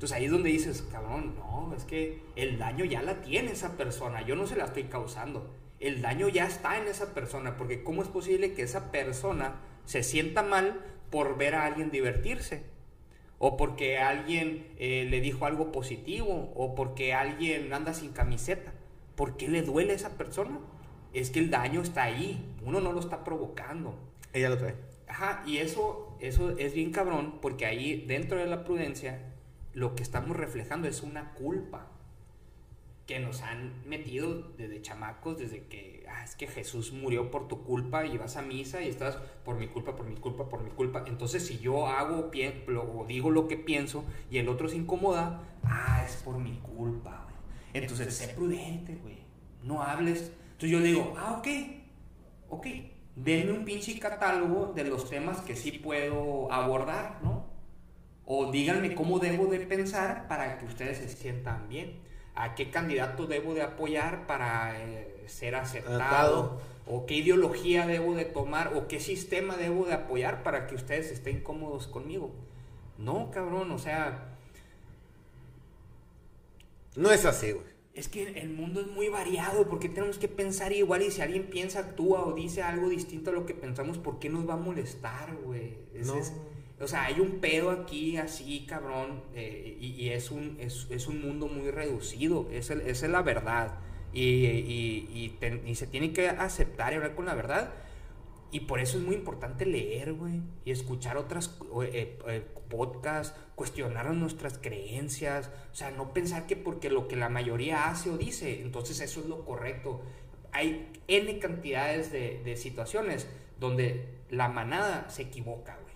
Entonces 0.00 0.16
ahí 0.16 0.24
es 0.24 0.30
donde 0.30 0.48
dices, 0.48 0.80
cabrón, 0.90 1.34
no, 1.36 1.74
es 1.76 1.84
que 1.84 2.22
el 2.34 2.56
daño 2.56 2.86
ya 2.86 3.02
la 3.02 3.20
tiene 3.20 3.52
esa 3.52 3.76
persona, 3.76 4.22
yo 4.22 4.34
no 4.34 4.46
se 4.46 4.56
la 4.56 4.64
estoy 4.64 4.84
causando. 4.84 5.54
El 5.78 6.00
daño 6.00 6.30
ya 6.30 6.46
está 6.46 6.78
en 6.78 6.88
esa 6.88 7.12
persona, 7.12 7.58
porque 7.58 7.82
¿cómo 7.84 8.00
es 8.00 8.08
posible 8.08 8.54
que 8.54 8.62
esa 8.62 8.90
persona 8.90 9.56
se 9.84 10.02
sienta 10.02 10.42
mal 10.42 10.80
por 11.10 11.36
ver 11.36 11.54
a 11.54 11.66
alguien 11.66 11.90
divertirse? 11.90 12.64
o 13.42 13.58
porque 13.58 13.98
alguien 13.98 14.68
eh, 14.78 15.06
le 15.08 15.20
dijo 15.20 15.44
algo 15.44 15.70
positivo, 15.70 16.50
o 16.54 16.74
porque 16.74 17.12
alguien 17.12 17.70
anda 17.72 17.92
sin 17.92 18.12
camiseta. 18.12 18.72
¿Por 19.16 19.36
qué 19.36 19.48
le 19.48 19.60
duele 19.60 19.92
a 19.92 19.96
esa 19.96 20.16
persona? 20.16 20.60
Es 21.12 21.30
que 21.30 21.40
el 21.40 21.50
daño 21.50 21.82
está 21.82 22.04
ahí, 22.04 22.54
uno 22.62 22.80
no 22.80 22.92
lo 22.92 23.00
está 23.00 23.22
provocando. 23.22 23.98
Ella 24.34 24.48
lo 24.50 24.56
trae. 24.56 24.76
Ajá, 25.08 25.42
y 25.46 25.56
eso, 25.56 26.16
eso 26.20 26.56
es 26.58 26.74
bien 26.74 26.90
cabrón, 26.90 27.38
porque 27.40 27.64
ahí 27.64 28.04
dentro 28.06 28.38
de 28.38 28.46
la 28.46 28.64
prudencia, 28.64 29.29
lo 29.74 29.94
que 29.94 30.02
estamos 30.02 30.36
reflejando 30.36 30.88
es 30.88 31.02
una 31.02 31.32
culpa 31.34 31.86
que 33.10 33.18
nos 33.18 33.42
han 33.42 33.72
metido 33.86 34.52
desde 34.56 34.82
chamacos, 34.82 35.36
desde 35.36 35.64
que 35.64 36.06
ah, 36.08 36.22
es 36.22 36.36
que 36.36 36.46
Jesús 36.46 36.92
murió 36.92 37.32
por 37.32 37.48
tu 37.48 37.64
culpa 37.64 38.06
y 38.06 38.16
vas 38.16 38.36
a 38.36 38.42
misa 38.42 38.82
y 38.82 38.88
estás 38.88 39.16
por 39.44 39.56
mi 39.56 39.66
culpa, 39.66 39.96
por 39.96 40.06
mi 40.06 40.14
culpa, 40.14 40.48
por 40.48 40.62
mi 40.62 40.70
culpa. 40.70 41.02
Entonces, 41.08 41.44
si 41.44 41.58
yo 41.58 41.88
hago 41.88 42.30
o 42.30 43.06
digo 43.08 43.30
lo 43.32 43.48
que 43.48 43.56
pienso 43.56 44.04
y 44.30 44.38
el 44.38 44.48
otro 44.48 44.68
se 44.68 44.76
incomoda, 44.76 45.42
ah, 45.64 46.04
es 46.06 46.22
por 46.22 46.38
mi 46.38 46.58
culpa, 46.58 47.24
güey. 47.24 47.82
Entonces, 47.82 48.14
sé 48.14 48.28
prudente, 48.28 48.94
güey. 49.02 49.18
No 49.64 49.82
hables. 49.82 50.32
Entonces 50.52 50.70
yo 50.70 50.80
digo, 50.80 51.14
ah, 51.18 51.36
ok, 51.38 51.48
ok. 52.48 52.66
Denme 53.16 53.50
un 53.50 53.64
pinche 53.64 53.98
catálogo 53.98 54.72
de 54.72 54.84
los 54.84 55.10
temas 55.10 55.40
que 55.40 55.56
sí 55.56 55.72
puedo 55.72 56.50
abordar, 56.52 57.18
¿no? 57.24 57.39
O 58.32 58.52
díganme 58.52 58.94
cómo 58.94 59.18
debo 59.18 59.46
de 59.46 59.58
pensar 59.58 60.28
para 60.28 60.56
que 60.56 60.64
ustedes 60.64 60.98
se 60.98 61.08
sientan 61.08 61.68
bien 61.68 61.98
a 62.36 62.54
qué 62.54 62.70
candidato 62.70 63.26
debo 63.26 63.54
de 63.54 63.62
apoyar 63.62 64.28
para 64.28 64.80
eh, 64.80 65.24
ser 65.26 65.56
aceptado 65.56 66.60
o 66.86 67.06
qué 67.06 67.14
ideología 67.14 67.88
debo 67.88 68.14
de 68.14 68.24
tomar 68.24 68.76
o 68.76 68.86
qué 68.86 69.00
sistema 69.00 69.56
debo 69.56 69.84
de 69.84 69.94
apoyar 69.94 70.44
para 70.44 70.68
que 70.68 70.76
ustedes 70.76 71.10
estén 71.10 71.40
cómodos 71.40 71.88
conmigo. 71.88 72.30
No, 72.98 73.32
cabrón, 73.32 73.72
o 73.72 73.78
sea... 73.80 74.36
No 76.94 77.10
es 77.10 77.24
así, 77.24 77.50
güey. 77.50 77.66
Es 77.94 78.06
que 78.06 78.28
el 78.38 78.50
mundo 78.50 78.80
es 78.80 78.86
muy 78.86 79.08
variado, 79.08 79.68
porque 79.68 79.88
tenemos 79.88 80.18
que 80.18 80.28
pensar 80.28 80.72
igual 80.72 81.02
y 81.02 81.10
si 81.10 81.20
alguien 81.20 81.50
piensa, 81.50 81.80
actúa 81.80 82.24
o 82.24 82.32
dice 82.32 82.62
algo 82.62 82.90
distinto 82.90 83.30
a 83.30 83.32
lo 83.32 83.44
que 83.44 83.54
pensamos, 83.54 83.98
¿por 83.98 84.20
qué 84.20 84.28
nos 84.28 84.48
va 84.48 84.54
a 84.54 84.56
molestar, 84.56 85.34
güey? 85.34 85.78
no. 86.04 86.49
O 86.80 86.88
sea, 86.88 87.04
hay 87.04 87.20
un 87.20 87.40
pedo 87.40 87.70
aquí 87.70 88.16
así, 88.16 88.64
cabrón, 88.66 89.22
eh, 89.34 89.76
y, 89.78 90.08
es, 90.08 90.30
un, 90.30 90.56
es, 90.58 91.06
un 91.08 91.20
mundo 91.20 91.46
muy 91.46 91.70
reducido, 91.70 92.48
esa 92.50 92.74
es 92.74 93.02
la 93.02 93.20
verdad. 93.20 93.78
Y, 94.14 94.46
y, 94.46 95.74
se 95.74 95.86
tiene 95.86 96.12
que 96.12 96.28
aceptar 96.28 96.92
y 96.92 96.96
hablar 96.96 97.14
con 97.14 97.26
la 97.26 97.34
verdad. 97.34 97.74
Y 98.50 98.60
por 98.60 98.80
eso 98.80 98.98
es 98.98 99.04
muy 99.04 99.14
importante 99.14 99.66
leer, 99.66 100.14
güey, 100.14 100.40
y 100.64 100.72
escuchar 100.72 101.18
otras 101.18 101.56
eh, 101.82 102.18
eh, 102.26 102.42
podcasts, 102.68 103.38
cuestionar 103.54 104.10
nuestras 104.12 104.58
creencias, 104.58 105.50
o 105.72 105.74
sea, 105.74 105.90
no 105.92 106.12
pensar 106.12 106.46
que 106.46 106.56
porque 106.56 106.88
lo 106.90 107.06
que 107.06 107.14
la 107.14 107.28
mayoría 107.28 107.88
hace 107.88 108.10
o 108.10 108.16
dice, 108.16 108.62
entonces 108.62 109.00
eso 109.00 109.20
es 109.20 109.26
lo 109.26 109.44
correcto. 109.44 110.00
Hay 110.50 110.90
N 111.06 111.38
cantidades 111.38 112.10
de, 112.10 112.42
de 112.42 112.56
situaciones 112.56 113.28
donde 113.60 114.08
la 114.30 114.48
manada 114.48 115.08
se 115.10 115.22
equivoca, 115.22 115.78
güey. 115.82 115.89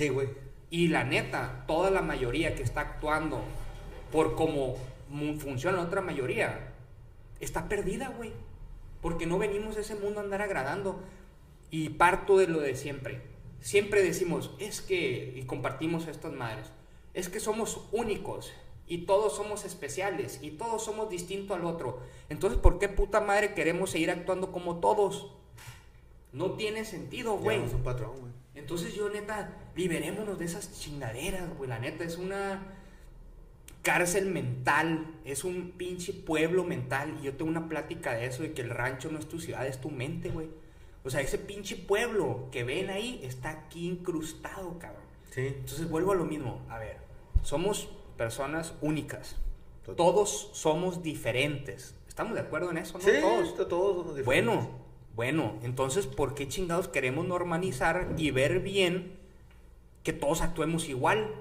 Sí, 0.00 0.08
güey. 0.08 0.30
Y 0.70 0.88
la 0.88 1.04
neta, 1.04 1.64
toda 1.66 1.90
la 1.90 2.00
mayoría 2.00 2.54
que 2.54 2.62
está 2.62 2.80
actuando 2.80 3.42
por 4.10 4.34
cómo 4.34 4.78
funciona 5.38 5.76
la 5.76 5.82
otra 5.82 6.00
mayoría, 6.00 6.72
está 7.38 7.68
perdida, 7.68 8.08
güey. 8.08 8.32
Porque 9.02 9.26
no 9.26 9.36
venimos 9.36 9.76
a 9.76 9.80
ese 9.80 9.96
mundo 9.96 10.20
a 10.20 10.22
andar 10.22 10.40
agradando. 10.40 11.02
Y 11.70 11.90
parto 11.90 12.38
de 12.38 12.48
lo 12.48 12.60
de 12.60 12.76
siempre. 12.76 13.20
Siempre 13.60 14.02
decimos, 14.02 14.52
es 14.58 14.80
que, 14.80 15.34
y 15.36 15.42
compartimos 15.42 16.06
estas 16.06 16.32
madres, 16.32 16.72
es 17.12 17.28
que 17.28 17.38
somos 17.38 17.86
únicos 17.92 18.50
y 18.86 19.04
todos 19.04 19.36
somos 19.36 19.66
especiales 19.66 20.38
y 20.40 20.52
todos 20.52 20.82
somos 20.82 21.10
distintos 21.10 21.58
al 21.58 21.66
otro. 21.66 22.00
Entonces, 22.30 22.58
¿por 22.58 22.78
qué 22.78 22.88
puta 22.88 23.20
madre 23.20 23.52
queremos 23.52 23.90
seguir 23.90 24.10
actuando 24.10 24.50
como 24.50 24.80
todos? 24.80 25.30
No 26.32 26.52
tiene 26.52 26.86
sentido, 26.86 27.36
güey. 27.36 27.58
un 27.58 27.82
patrón, 27.82 28.12
güey. 28.18 28.39
Entonces 28.54 28.94
yo, 28.94 29.08
neta, 29.08 29.56
liberémonos 29.76 30.38
de 30.38 30.44
esas 30.44 30.78
chingaderas, 30.78 31.56
güey. 31.56 31.68
La 31.68 31.78
neta, 31.78 32.04
es 32.04 32.18
una 32.18 32.62
cárcel 33.82 34.26
mental, 34.26 35.06
es 35.24 35.44
un 35.44 35.72
pinche 35.72 36.12
pueblo 36.12 36.64
mental. 36.64 37.16
Y 37.20 37.24
yo 37.24 37.34
tengo 37.34 37.50
una 37.50 37.68
plática 37.68 38.14
de 38.14 38.26
eso, 38.26 38.42
de 38.42 38.52
que 38.52 38.62
el 38.62 38.70
rancho 38.70 39.10
no 39.10 39.18
es 39.18 39.28
tu 39.28 39.40
ciudad, 39.40 39.66
es 39.66 39.80
tu 39.80 39.90
mente, 39.90 40.30
güey. 40.30 40.48
O 41.04 41.10
sea, 41.10 41.20
ese 41.20 41.38
pinche 41.38 41.76
pueblo 41.76 42.48
que 42.52 42.64
ven 42.64 42.90
ahí 42.90 43.20
está 43.24 43.50
aquí 43.50 43.86
incrustado, 43.86 44.78
cabrón. 44.78 45.02
Sí. 45.30 45.46
Entonces 45.46 45.88
vuelvo 45.88 46.12
a 46.12 46.14
lo 46.14 46.24
mismo. 46.24 46.60
A 46.68 46.78
ver, 46.78 46.98
somos 47.42 47.88
personas 48.16 48.74
únicas. 48.82 49.36
Todos 49.96 50.50
somos 50.52 51.02
diferentes. 51.02 51.94
¿Estamos 52.06 52.34
de 52.34 52.40
acuerdo 52.40 52.70
en 52.70 52.78
eso? 52.78 52.98
¿no? 52.98 53.04
Sí, 53.04 53.12
todos. 53.20 53.68
todos 53.68 53.96
somos 53.96 54.16
diferentes. 54.16 54.24
Bueno, 54.26 54.70
bueno, 55.14 55.58
entonces, 55.62 56.06
¿por 56.06 56.34
qué 56.34 56.48
chingados 56.48 56.88
queremos 56.88 57.26
normalizar 57.26 58.14
y 58.16 58.30
ver 58.30 58.60
bien 58.60 59.18
que 60.02 60.12
todos 60.12 60.40
actuemos 60.40 60.88
igual? 60.88 61.34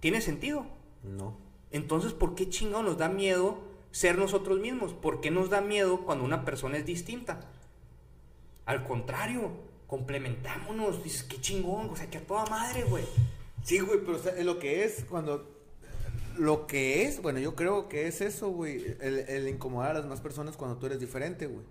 ¿Tiene 0.00 0.20
sentido? 0.20 0.66
No. 1.02 1.36
Entonces, 1.70 2.12
¿por 2.12 2.34
qué 2.34 2.48
chingados 2.48 2.84
nos 2.84 2.98
da 2.98 3.08
miedo 3.08 3.58
ser 3.90 4.18
nosotros 4.18 4.58
mismos? 4.58 4.92
¿Por 4.92 5.20
qué 5.20 5.30
nos 5.30 5.50
da 5.50 5.60
miedo 5.60 6.04
cuando 6.04 6.24
una 6.24 6.44
persona 6.44 6.78
es 6.78 6.86
distinta? 6.86 7.40
Al 8.66 8.84
contrario, 8.84 9.52
complementámonos. 9.86 11.04
Dices, 11.04 11.22
qué 11.24 11.40
chingón, 11.40 11.90
o 11.90 11.96
sea, 11.96 12.10
que 12.10 12.18
a 12.18 12.26
toda 12.26 12.46
madre, 12.46 12.84
güey. 12.84 13.04
Sí, 13.62 13.78
güey, 13.80 14.00
pero 14.04 14.18
lo 14.42 14.58
que 14.58 14.84
es 14.84 15.04
cuando. 15.08 15.50
Lo 16.38 16.66
que 16.66 17.04
es, 17.04 17.20
bueno, 17.20 17.38
yo 17.38 17.54
creo 17.54 17.88
que 17.88 18.06
es 18.06 18.22
eso, 18.22 18.48
güey. 18.48 18.96
El, 19.00 19.18
el 19.28 19.48
incomodar 19.48 19.90
a 19.90 19.94
las 19.94 20.04
demás 20.04 20.22
personas 20.22 20.56
cuando 20.56 20.78
tú 20.78 20.86
eres 20.86 20.98
diferente, 20.98 21.46
güey. 21.46 21.64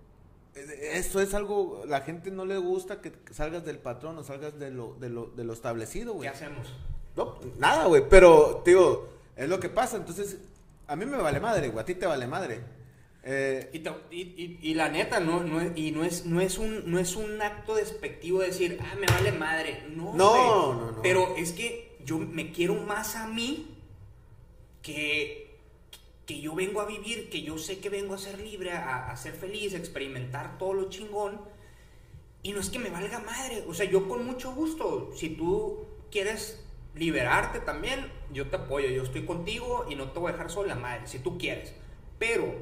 Eso 0.54 1.22
es 1.22 1.34
algo, 1.34 1.84
la 1.88 2.02
gente 2.02 2.30
no 2.30 2.46
le 2.46 2.58
gusta 2.58 3.00
que 3.00 3.14
salgas 3.32 3.64
del 3.64 3.80
patrón 3.80 4.18
o 4.18 4.24
salgas 4.24 4.60
de 4.60 4.70
lo, 4.70 4.96
de 4.96 5.10
lo, 5.10 5.28
de 5.28 5.46
lo 5.46 5.54
establecido, 5.54 6.14
güey. 6.14 6.30
¿Qué 6.30 6.36
hacemos? 6.36 6.68
No, 7.16 7.40
nada, 7.58 7.86
güey, 7.86 8.04
pero, 8.10 8.62
tío, 8.66 9.08
es 9.36 9.48
lo 9.48 9.60
que 9.60 9.70
pasa. 9.70 9.98
Entonces, 9.98 10.40
a 10.88 10.96
mí 10.96 11.06
me 11.06 11.18
vale 11.18 11.40
madre, 11.40 11.70
güey, 11.70 11.82
a 11.82 11.86
ti 11.86 11.96
te 11.96 12.06
vale 12.06 12.28
madre. 12.28 12.60
Eh, 13.24 13.70
y, 14.12 14.74
la 14.74 14.90
neta, 14.90 15.20
no, 15.20 15.44
no, 15.44 15.62
y 15.76 15.92
no 15.92 16.04
es, 16.04 16.26
no, 16.26 16.42
es 16.42 16.58
un, 16.58 16.90
no 16.90 16.98
es 16.98 17.16
un 17.16 17.42
acto 17.42 17.76
despectivo 17.76 18.40
decir, 18.40 18.80
ah, 18.82 18.96
me 19.00 19.08
vale 19.08 19.32
madre. 19.32 19.86
No, 19.90 20.14
no, 20.16 20.74
no, 20.74 20.92
no. 20.92 21.02
Pero 21.02 21.36
es 21.38 21.52
que 21.52 21.98
yo 22.04 22.18
me 22.18 22.52
quiero 22.52 22.76
más 22.76 23.16
a 23.16 23.28
mí 23.28 23.78
que 24.82 25.51
que 26.32 26.40
yo 26.40 26.56
vengo 26.56 26.80
a 26.80 26.86
vivir, 26.86 27.30
que 27.30 27.42
yo 27.42 27.58
sé 27.58 27.80
que 27.80 27.90
vengo 27.90 28.14
a 28.14 28.18
ser 28.18 28.40
libre, 28.40 28.72
a, 28.72 29.14
ser 29.18 29.34
feliz, 29.34 29.74
a 29.74 29.78
experimentar 29.78 30.58
todo 30.58 30.74
lo 30.74 30.90
chingón. 30.90 31.42
Y 32.42 32.54
no 32.54 32.62
es 32.62 32.70
que 32.70 32.80
me 32.80 32.90
valga 32.90 33.20
madre, 33.20 33.66
o 33.68 33.74
sea, 33.74 33.86
yo 33.86 34.08
con 34.08 34.26
mucho 34.26 34.54
gusto, 34.54 35.12
si 35.14 35.32
tú 35.32 35.86
quieres 36.10 36.64
liberarte 36.96 37.60
también, 37.60 38.10
yo 38.32 38.48
te 38.48 38.56
apoyo, 38.56 38.88
yo 38.88 39.04
estoy 39.04 39.26
contigo 39.26 39.86
y 39.90 39.96
no 39.96 40.12
te 40.12 40.20
voy 40.20 40.30
a 40.30 40.32
dejar 40.32 40.50
sola 40.50 40.76
madre, 40.76 41.06
si 41.06 41.20
tú 41.20 41.38
quieres. 41.38 41.74
Pero, 42.18 42.56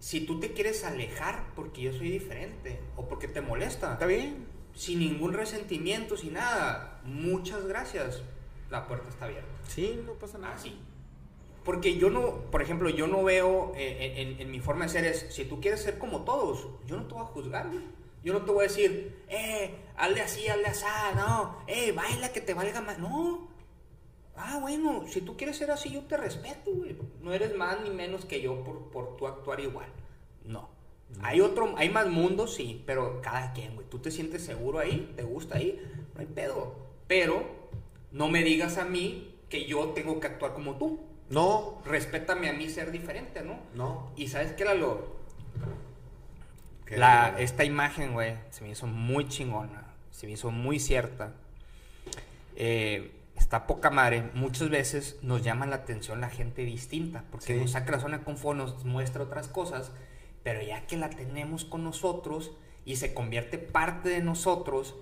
si 0.00 0.22
tú 0.26 0.40
te 0.40 0.54
quieres 0.54 0.82
alejar 0.82 1.52
porque 1.54 1.82
yo 1.82 1.92
soy 1.92 2.10
diferente 2.10 2.80
o 2.96 3.06
porque 3.06 3.28
te 3.28 3.40
molesta, 3.40 3.92
está 3.92 4.06
bien. 4.06 4.48
Sin 4.74 4.98
ningún 4.98 5.34
resentimiento, 5.34 6.16
sin 6.16 6.32
nada, 6.32 7.00
muchas 7.04 7.64
gracias. 7.64 8.22
La 8.70 8.88
puerta 8.88 9.08
está 9.08 9.26
abierta. 9.26 9.52
Sí, 9.68 10.02
no 10.04 10.14
pasa 10.14 10.38
nada. 10.38 10.56
Así. 10.56 10.76
Porque 11.64 11.96
yo 11.96 12.10
no, 12.10 12.50
por 12.50 12.62
ejemplo, 12.62 12.88
yo 12.88 13.06
no 13.06 13.22
veo 13.22 13.72
eh, 13.76 14.36
en, 14.38 14.50
mi 14.50 14.60
forma 14.60 14.84
de 14.84 14.90
ser 14.90 15.04
es, 15.04 15.26
si 15.30 15.44
tú 15.44 15.60
quieres 15.60 15.80
ser 15.80 15.98
como 15.98 16.22
todos, 16.22 16.66
yo 16.86 16.96
no 16.96 17.06
te 17.06 17.14
voy 17.14 17.22
a 17.22 17.26
juzgar, 17.26 17.70
Yo 18.24 18.32
no 18.32 18.42
te 18.42 18.50
voy 18.50 18.64
a 18.64 18.68
decir, 18.68 19.24
eh, 19.28 19.74
hazle 19.96 20.22
así, 20.22 20.48
hazle 20.48 20.66
así, 20.66 20.84
no, 21.14 21.58
eh, 21.66 21.92
baila 21.92 22.32
que 22.32 22.40
te 22.40 22.54
valga 22.54 22.80
más. 22.80 22.98
No. 22.98 23.48
Ah, 24.34 24.58
bueno, 24.60 25.04
si 25.06 25.20
tú 25.20 25.36
quieres 25.36 25.56
ser 25.56 25.70
así, 25.70 25.90
yo 25.90 26.00
te 26.02 26.16
respeto, 26.16 26.72
güey. 26.72 26.96
No 27.20 27.32
eres 27.32 27.54
más 27.54 27.80
ni 27.82 27.90
menos 27.90 28.24
que 28.24 28.40
yo 28.40 28.64
por, 28.64 28.90
por 28.90 29.16
tu 29.16 29.26
actuar 29.26 29.60
igual. 29.60 29.88
No. 30.44 30.68
Hay 31.20 31.40
otro, 31.40 31.74
hay 31.76 31.90
más 31.90 32.08
mundos, 32.08 32.54
sí, 32.54 32.82
pero 32.86 33.20
cada 33.20 33.52
quien, 33.52 33.74
güey. 33.74 33.86
Tú 33.88 33.98
te 33.98 34.10
sientes 34.10 34.44
seguro 34.44 34.78
ahí, 34.78 35.12
te 35.14 35.22
gusta 35.22 35.58
ahí, 35.58 35.80
no 36.14 36.20
hay 36.20 36.26
pedo. 36.26 36.74
Pero 37.06 37.44
no 38.10 38.28
me 38.28 38.42
digas 38.42 38.78
a 38.78 38.84
mí 38.84 39.34
que 39.48 39.66
yo 39.66 39.90
tengo 39.90 40.18
que 40.18 40.28
actuar 40.28 40.54
como 40.54 40.78
tú. 40.78 41.11
No. 41.32 41.80
Respétame 41.86 42.48
a 42.48 42.52
mí 42.52 42.68
ser 42.68 42.92
diferente, 42.92 43.42
¿no? 43.42 43.58
No. 43.74 44.12
Y 44.16 44.28
sabes 44.28 44.52
qué 44.52 44.62
era 44.62 44.74
lo. 44.74 45.20
La, 46.90 47.36
esta 47.38 47.64
imagen, 47.64 48.12
güey, 48.12 48.36
se 48.50 48.62
me 48.62 48.70
hizo 48.70 48.86
muy 48.86 49.26
chingona. 49.26 49.86
Se 50.10 50.26
me 50.26 50.34
hizo 50.34 50.50
muy 50.50 50.78
cierta. 50.78 51.32
Eh, 52.54 53.12
está 53.34 53.66
poca 53.66 53.88
madre. 53.88 54.30
Muchas 54.34 54.68
veces 54.68 55.18
nos 55.22 55.42
llama 55.42 55.64
la 55.64 55.76
atención 55.76 56.20
la 56.20 56.28
gente 56.28 56.64
distinta. 56.64 57.24
Porque 57.30 57.54
nos 57.54 57.72
saca 57.72 57.92
la 57.92 58.00
zona 58.00 58.18
de 58.18 58.24
confort, 58.24 58.58
nos 58.58 58.84
muestra 58.84 59.22
otras 59.22 59.48
cosas. 59.48 59.90
Pero 60.42 60.60
ya 60.60 60.86
que 60.86 60.98
la 60.98 61.08
tenemos 61.08 61.64
con 61.64 61.82
nosotros 61.82 62.52
y 62.84 62.96
se 62.96 63.14
convierte 63.14 63.56
parte 63.58 64.10
de 64.10 64.20
nosotros, 64.20 64.96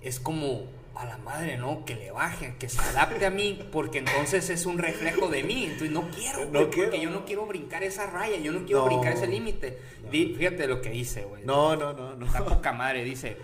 es 0.00 0.20
como 0.20 0.62
a 0.94 1.04
la 1.04 1.18
madre, 1.18 1.56
¿no? 1.56 1.84
Que 1.84 1.94
le 1.94 2.10
baje, 2.10 2.54
que 2.58 2.68
se 2.68 2.80
adapte 2.80 3.24
a 3.26 3.30
mí, 3.30 3.60
porque 3.72 3.98
entonces 3.98 4.50
es 4.50 4.66
un 4.66 4.78
reflejo 4.78 5.28
de 5.28 5.42
mí. 5.42 5.64
Entonces 5.64 5.90
no 5.90 6.10
quiero, 6.10 6.46
no 6.46 6.70
porque 6.70 7.00
yo 7.00 7.10
no 7.10 7.24
quiero 7.24 7.46
brincar 7.46 7.82
esa 7.82 8.06
raya, 8.06 8.36
yo 8.38 8.52
no 8.52 8.64
quiero 8.66 8.84
brincar 8.84 9.12
ese 9.12 9.26
límite. 9.26 9.78
Fíjate 10.10 10.66
lo 10.66 10.82
que 10.82 10.90
dice, 10.90 11.24
güey. 11.24 11.44
No, 11.44 11.76
no, 11.76 11.92
no, 11.92 12.14
no. 12.14 12.26
La 12.32 12.44
poca 12.44 12.72
madre 12.72 13.04
dice, 13.04 13.36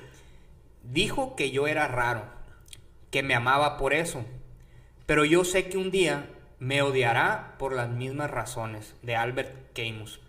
dijo 0.83 1.37
que 1.37 1.51
yo 1.51 1.67
era 1.67 1.89
raro, 1.89 2.25
que 3.11 3.23
me 3.23 3.35
amaba 3.35 3.79
por 3.79 3.95
eso, 3.95 4.25
pero 5.07 5.25
yo 5.25 5.45
sé 5.45 5.69
que 5.69 5.79
un 5.79 5.91
día 5.91 6.31
me 6.59 6.83
odiará 6.83 7.55
por 7.59 7.75
las 7.75 7.89
mismas 7.89 8.31
razones, 8.31 8.95
de 9.03 9.17
Albert 9.17 9.73
Camus. 9.75 10.21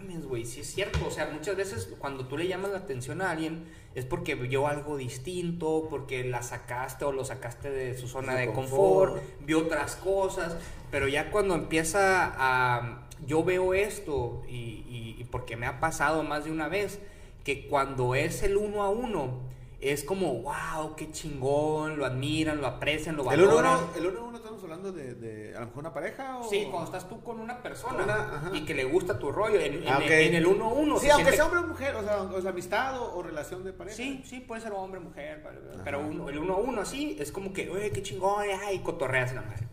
Mames, 0.00 0.26
güey, 0.26 0.46
sí 0.46 0.60
es 0.60 0.72
cierto, 0.72 0.98
o 1.06 1.10
sea, 1.10 1.26
muchas 1.26 1.56
veces 1.56 1.92
cuando 1.98 2.26
tú 2.26 2.38
le 2.38 2.48
llamas 2.48 2.70
la 2.70 2.78
atención 2.78 3.20
a 3.20 3.30
alguien, 3.30 3.66
es 3.94 4.04
porque 4.06 4.34
vio 4.34 4.66
algo 4.66 4.96
distinto, 4.96 5.88
porque 5.90 6.24
la 6.24 6.42
sacaste 6.42 7.04
o 7.04 7.12
lo 7.12 7.24
sacaste 7.24 7.70
de 7.70 7.98
su 7.98 8.08
zona 8.08 8.34
de 8.34 8.52
confort. 8.52 9.20
vio 9.40 9.60
otras 9.60 9.96
cosas, 9.96 10.56
pero 10.90 11.08
ya 11.08 11.30
cuando 11.30 11.54
empieza 11.54 12.32
a... 12.36 13.06
Yo 13.26 13.44
veo 13.44 13.74
esto 13.74 14.42
y, 14.48 14.86
y, 15.18 15.26
porque 15.30 15.54
me 15.56 15.66
ha 15.66 15.78
pasado 15.78 16.22
más 16.22 16.46
de 16.46 16.50
una 16.50 16.68
vez, 16.68 17.00
que 17.44 17.66
cuando 17.66 18.14
es 18.14 18.42
el 18.42 18.56
uno 18.56 18.82
a 18.82 18.88
uno, 18.88 19.40
es 19.80 20.04
como, 20.04 20.42
wow, 20.42 20.94
qué 20.94 21.10
chingón, 21.10 21.96
lo 21.96 22.04
admiran, 22.04 22.60
lo 22.60 22.66
aprecian, 22.66 23.16
lo 23.16 23.24
valoran. 23.24 23.78
¿El 23.96 24.06
1 24.06 24.18
a 24.18 24.22
1 24.24 24.36
estamos 24.36 24.62
hablando 24.62 24.92
de, 24.92 25.14
de, 25.14 25.56
a 25.56 25.60
lo 25.60 25.66
mejor 25.66 25.80
una 25.80 25.94
pareja? 25.94 26.38
O... 26.38 26.48
Sí, 26.50 26.66
cuando 26.70 26.84
estás 26.84 27.08
tú 27.08 27.22
con 27.22 27.40
una 27.40 27.62
persona 27.62 28.50
y 28.52 28.66
que 28.66 28.74
le 28.74 28.84
gusta 28.84 29.18
tu 29.18 29.32
rollo, 29.32 29.58
en, 29.58 29.82
ah, 29.88 29.98
el 30.04 30.46
1 30.46 30.64
a 30.64 30.68
1. 30.68 30.98
Sí, 30.98 31.08
aunque 31.08 31.32
sea 31.32 31.46
hombre 31.46 31.60
o 31.60 31.66
mujer, 31.66 31.94
o 31.96 32.02
sea, 32.02 32.22
o 32.22 32.42
sea, 32.42 32.50
amistad 32.50 33.00
o, 33.00 33.22
relación 33.22 33.64
de 33.64 33.72
pareja. 33.72 33.96
Sí, 33.96 34.22
sí, 34.26 34.40
puede 34.40 34.60
ser 34.60 34.72
hombre 34.72 35.00
o 35.00 35.02
mujer, 35.02 35.42
pero 35.82 36.00
el 36.28 36.38
1 36.38 36.52
a 36.52 36.56
1 36.58 36.80
así 36.82 37.16
es 37.18 37.32
como 37.32 37.54
que, 37.54 37.70
oye, 37.70 37.90
qué 37.90 38.02
chingón, 38.02 38.44
ay, 38.62 38.80
cotorreas 38.80 39.34
la 39.34 39.42
madre. 39.42 39.66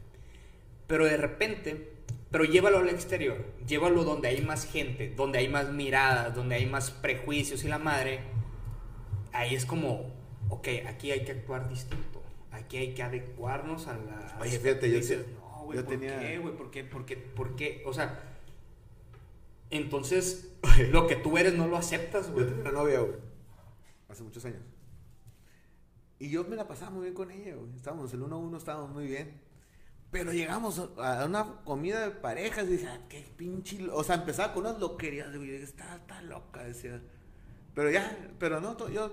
Pero 0.87 1.03
de 1.03 1.17
repente, 1.17 1.97
pero 2.31 2.45
llévalo 2.45 2.77
al 2.77 2.87
exterior, 2.87 3.43
llévalo 3.67 4.05
donde 4.05 4.29
hay 4.29 4.39
más 4.39 4.65
gente, 4.65 5.13
donde 5.17 5.39
hay 5.39 5.49
más 5.49 5.69
miradas, 5.69 6.33
donde 6.33 6.55
hay 6.55 6.65
más 6.65 6.91
prejuicios 6.91 7.65
y 7.65 7.67
la 7.67 7.77
madre 7.77 8.36
ahí 9.33 9.55
es 9.55 9.65
como, 9.65 10.11
ok, 10.49 10.67
aquí 10.87 11.11
hay 11.11 11.23
que 11.25 11.31
actuar 11.33 11.69
distinto. 11.69 12.21
Aquí 12.51 12.77
hay 12.77 12.93
que 12.93 13.03
adecuarnos 13.03 13.87
a 13.87 13.97
la... 13.97 14.37
Oye, 14.41 14.57
fíjate, 14.59 14.89
yo, 14.89 14.97
dices, 14.97 15.25
no, 15.39 15.63
güey, 15.65 15.79
¿por 15.79 15.87
tenía... 15.89 16.19
qué, 16.19 16.37
güey? 16.39 16.55
¿Por 16.55 16.71
qué? 16.71 16.83
¿Por 16.83 17.05
qué? 17.05 17.17
¿Por 17.17 17.55
qué? 17.55 17.83
O 17.85 17.93
sea, 17.93 18.19
Entonces, 19.69 20.53
lo 20.91 21.07
que 21.07 21.15
tú 21.15 21.37
eres 21.37 21.53
no 21.55 21.67
lo 21.67 21.77
aceptas, 21.77 22.27
Yo 22.27 22.33
güey. 22.33 22.45
tenía 22.45 22.61
una 22.61 22.71
novia, 22.71 22.99
güey. 23.01 23.15
Hace 24.09 24.23
muchos 24.23 24.43
años. 24.45 24.61
Y 26.19 26.29
yo 26.29 26.43
me 26.45 26.55
la 26.55 26.67
pasaba 26.67 26.89
muy 26.91 27.03
bien 27.03 27.13
con 27.13 27.29
ella, 27.29 27.55
güey. 27.55 27.75
Estábamos 27.75 28.11
el 28.13 28.21
uno 28.23 28.35
a 28.37 28.39
uno, 28.39 28.57
estábamos 28.57 28.91
muy 28.91 29.05
bien. 29.05 29.39
Pero 30.09 30.31
llegamos 30.31 30.79
a 30.97 31.25
una 31.25 31.61
comida 31.65 31.99
de 31.99 32.11
parejas 32.11 32.63
y 32.67 32.71
decía, 32.71 32.97
"Ah, 32.97 33.05
qué 33.09 33.27
pinche. 33.35 33.79
lo-". 33.81 33.95
O 33.95 34.03
sea, 34.03 34.15
empezaba 34.15 34.53
con 34.53 34.65
unas 34.65 34.79
loquerías, 34.79 35.35
güey. 35.35 35.53
Está, 35.55 35.97
está 35.97 36.21
loca, 36.21 36.63
decía. 36.63 37.01
Pero 37.77 37.91
ya, 37.91 38.17
pero 38.39 38.59
no, 38.59 38.75
yo. 38.89 39.11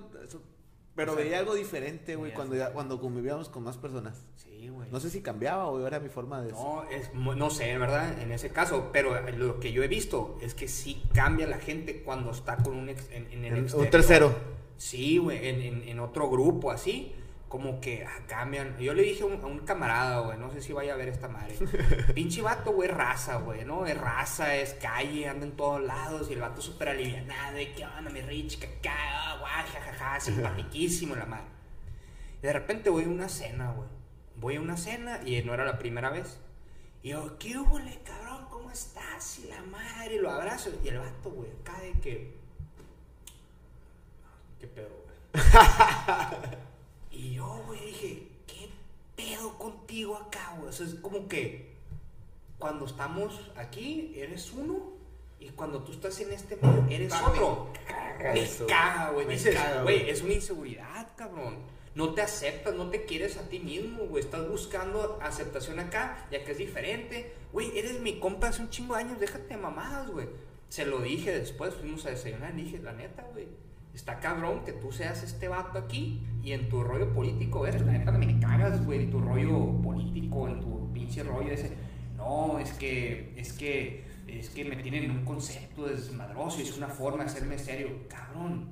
pero 0.96 1.12
O 1.12 1.14
sea, 1.16 1.22
veía 1.24 1.38
algo 1.38 1.54
diferente, 1.54 2.16
güey, 2.16 2.32
cuando, 2.32 2.56
ya- 2.56 2.72
cuando 2.72 2.98
convivíamos 2.98 3.50
con 3.50 3.62
más 3.62 3.76
personas. 3.76 4.24
Sí, 4.36 4.68
güey. 4.70 4.90
No 4.90 5.00
sé 5.00 5.10
si 5.10 5.20
cambiaba 5.20 5.66
o 5.66 5.86
era 5.86 6.00
mi 6.00 6.08
forma 6.08 6.40
de. 6.40 6.52
No, 6.52 6.82
es, 6.90 7.12
no 7.12 7.50
sé, 7.50 7.76
¿verdad? 7.76 8.18
En 8.22 8.32
ese 8.32 8.48
caso, 8.48 8.88
pero 8.90 9.20
lo 9.32 9.60
que 9.60 9.70
yo 9.72 9.82
he 9.82 9.88
visto 9.88 10.38
es 10.40 10.54
que 10.54 10.66
sí 10.66 11.02
cambia 11.12 11.46
la 11.46 11.58
gente 11.58 12.02
cuando 12.02 12.30
está 12.30 12.56
con 12.56 12.74
un 12.74 12.88
ex, 12.88 13.10
en, 13.10 13.30
en 13.32 13.44
el 13.44 13.56
En- 13.68 13.74
un 13.74 13.90
tercero. 13.90 14.34
Sí, 14.78 15.18
güey, 15.18 15.46
en, 15.46 15.60
en- 15.60 15.88
en 15.88 16.00
otro 16.00 16.30
grupo 16.30 16.70
así, 16.70 17.12
como 17.54 17.80
que 17.80 18.04
ah, 18.04 18.20
cambian. 18.26 18.76
Yo 18.78 18.94
le 18.94 19.04
dije 19.04 19.22
a 19.22 19.26
un, 19.26 19.34
a 19.34 19.46
un 19.46 19.60
camarada, 19.60 20.18
güey, 20.18 20.36
no 20.36 20.50
sé 20.50 20.60
si 20.60 20.72
vaya 20.72 20.94
a 20.94 20.96
ver 20.96 21.06
esta 21.06 21.28
madre. 21.28 21.56
Pinche 22.12 22.42
vato, 22.42 22.72
güey, 22.72 22.88
raza, 22.88 23.36
güey, 23.36 23.64
¿no? 23.64 23.86
Es 23.86 23.96
raza, 23.96 24.56
es 24.56 24.74
calle, 24.74 25.28
anda 25.28 25.46
en 25.46 25.52
todos 25.52 25.80
lados 25.80 26.28
y 26.28 26.32
el 26.32 26.40
vato 26.40 26.60
súper 26.60 26.88
alivianado, 26.88 27.54
de 27.54 27.72
que 27.72 27.86
onda, 27.86 28.10
mi 28.10 28.22
rich, 28.22 28.58
caca, 28.58 28.90
ah, 28.92 29.36
guay, 29.38 29.70
jajaja, 29.72 30.18
simpatiquísimo 30.32 31.14
la 31.14 31.26
madre. 31.26 31.46
Y 32.42 32.46
de 32.48 32.52
repente 32.54 32.90
voy 32.90 33.04
a 33.04 33.08
una 33.08 33.28
cena, 33.28 33.70
güey. 33.70 33.88
Voy 34.34 34.56
a 34.56 34.60
una 34.60 34.76
cena 34.76 35.20
y 35.24 35.40
no 35.42 35.54
era 35.54 35.64
la 35.64 35.78
primera 35.78 36.10
vez. 36.10 36.40
Y 37.04 37.10
yo, 37.10 37.38
¿qué 37.38 37.56
hubo, 37.56 37.78
cabrón? 38.04 38.48
¿Cómo 38.50 38.72
estás? 38.72 39.38
Y 39.38 39.46
la 39.46 39.62
madre, 39.62 40.18
lo 40.18 40.28
abrazo. 40.28 40.70
Y 40.82 40.88
el 40.88 40.98
vato, 40.98 41.30
güey, 41.30 41.52
acá 41.60 41.78
de 41.80 41.92
que. 42.00 42.36
¿Qué 44.58 44.66
pedo, 44.66 44.88
güey? 45.04 45.44
y 47.14 47.34
yo, 47.34 47.62
güey, 47.66 47.80
dije, 47.86 48.28
¿qué 48.46 48.68
pedo 49.16 49.56
contigo 49.58 50.16
acá, 50.16 50.54
güey? 50.56 50.68
O 50.68 50.72
sea, 50.72 50.86
es 50.86 50.94
como 50.96 51.28
que 51.28 51.74
cuando 52.58 52.86
estamos 52.86 53.50
aquí, 53.56 54.12
eres 54.16 54.52
uno. 54.52 54.94
Y 55.38 55.50
cuando 55.50 55.82
tú 55.82 55.92
estás 55.92 56.18
en 56.20 56.32
este 56.32 56.58
eres 56.88 57.12
otro. 57.12 57.70
Me 58.18 58.48
caga, 58.66 59.10
güey. 59.10 59.26
Dices, 59.26 59.56
güey. 59.82 60.08
es 60.08 60.22
una 60.22 60.32
inseguridad, 60.32 61.08
cabrón. 61.16 61.58
No 61.94 62.14
te 62.14 62.22
aceptas, 62.22 62.74
no 62.74 62.90
te 62.90 63.04
quieres 63.04 63.36
a 63.36 63.48
ti 63.48 63.58
mismo, 63.58 64.04
güey. 64.06 64.24
Estás 64.24 64.48
buscando 64.48 65.18
aceptación 65.22 65.78
acá, 65.78 66.26
ya 66.30 66.44
que 66.44 66.52
es 66.52 66.58
diferente. 66.58 67.34
Güey, 67.52 67.78
eres 67.78 68.00
mi 68.00 68.18
compa 68.18 68.48
hace 68.48 68.62
un 68.62 68.70
chingo 68.70 68.94
de 68.94 69.02
años, 69.02 69.20
déjate 69.20 69.48
de 69.48 69.56
mamadas, 69.58 70.10
güey. 70.10 70.26
Se 70.68 70.86
lo 70.86 71.00
dije 71.00 71.38
después, 71.38 71.74
fuimos 71.74 72.06
a 72.06 72.10
desayunar 72.10 72.58
y 72.58 72.62
dije, 72.62 72.78
la 72.78 72.92
neta, 72.92 73.24
güey. 73.32 73.46
Está 73.94 74.18
cabrón 74.18 74.64
que 74.64 74.72
tú 74.72 74.90
seas 74.92 75.22
este 75.22 75.46
vato 75.48 75.78
aquí 75.78 76.26
y 76.42 76.52
en 76.52 76.68
tu 76.68 76.82
rollo 76.82 77.12
político, 77.14 77.60
¿ves? 77.62 77.80
La 77.80 77.92
neta 77.92 78.10
me 78.12 78.38
cagas, 78.40 78.84
güey, 78.84 79.04
en 79.04 79.10
tu 79.10 79.20
rollo 79.20 79.80
político, 79.82 80.48
en 80.48 80.60
tu 80.60 80.92
pinche 80.92 81.22
rollo 81.22 81.52
ese. 81.52 81.72
No, 82.16 82.58
es 82.58 82.72
que, 82.72 83.32
es 83.36 83.52
que, 83.52 84.04
es 84.26 84.50
que 84.50 84.64
me 84.64 84.76
tienen 84.76 85.10
un 85.10 85.24
concepto 85.24 85.86
desmadroso 85.86 86.58
y 86.60 86.62
es 86.64 86.76
una 86.76 86.88
forma 86.88 87.24
de 87.24 87.30
hacerme 87.30 87.58
serio. 87.58 87.88
Cabrón, 88.08 88.70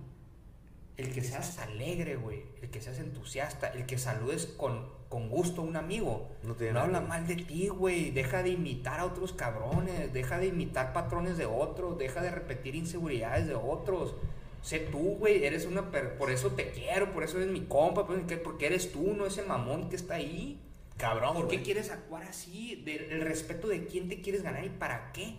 el 0.96 1.10
que 1.12 1.22
seas 1.22 1.58
alegre, 1.58 2.16
güey, 2.16 2.42
el 2.60 2.70
que 2.70 2.80
seas 2.80 2.98
entusiasta, 2.98 3.68
el 3.68 3.86
que 3.86 3.98
saludes 3.98 4.46
con, 4.46 4.86
con 5.08 5.28
gusto 5.28 5.62
a 5.62 5.64
un 5.64 5.76
amigo, 5.76 6.30
No 6.42 6.54
no, 6.72 6.80
habla 6.80 7.00
que- 7.00 7.06
mal 7.06 7.26
de 7.26 7.36
ti, 7.36 7.68
güey, 7.68 8.10
deja 8.10 8.42
de 8.42 8.50
imitar 8.50 9.00
a 9.00 9.04
otros 9.06 9.32
cabrones, 9.32 10.12
deja 10.12 10.38
de 10.38 10.46
imitar 10.48 10.92
patrones 10.92 11.36
de 11.38 11.46
otros, 11.46 11.96
deja 11.98 12.20
de 12.22 12.30
repetir 12.30 12.74
inseguridades 12.74 13.46
de 13.46 13.54
otros. 13.54 14.16
Sé 14.62 14.78
tú, 14.78 15.16
güey, 15.18 15.44
eres 15.44 15.66
una... 15.66 15.90
per- 15.90 16.16
por 16.16 16.30
eso 16.30 16.52
te 16.52 16.70
quiero, 16.70 17.12
por 17.12 17.24
eso 17.24 17.36
eres 17.38 17.50
mi 17.50 17.62
compa, 17.66 18.06
por- 18.06 18.42
porque 18.42 18.66
eres 18.66 18.92
tú, 18.92 19.12
no 19.14 19.26
ese 19.26 19.42
mamón 19.42 19.90
que 19.90 19.96
está 19.96 20.14
ahí. 20.14 20.60
Cabrón, 20.96 21.34
¿Por 21.34 21.48
qué 21.48 21.62
quieres 21.62 21.90
actuar 21.90 22.22
así? 22.22 22.76
Del 22.84 23.10
el 23.10 23.20
respeto 23.22 23.66
de 23.68 23.86
quién 23.86 24.08
te 24.08 24.20
quieres 24.22 24.42
ganar 24.42 24.64
y 24.64 24.68
para 24.70 25.10
qué. 25.12 25.36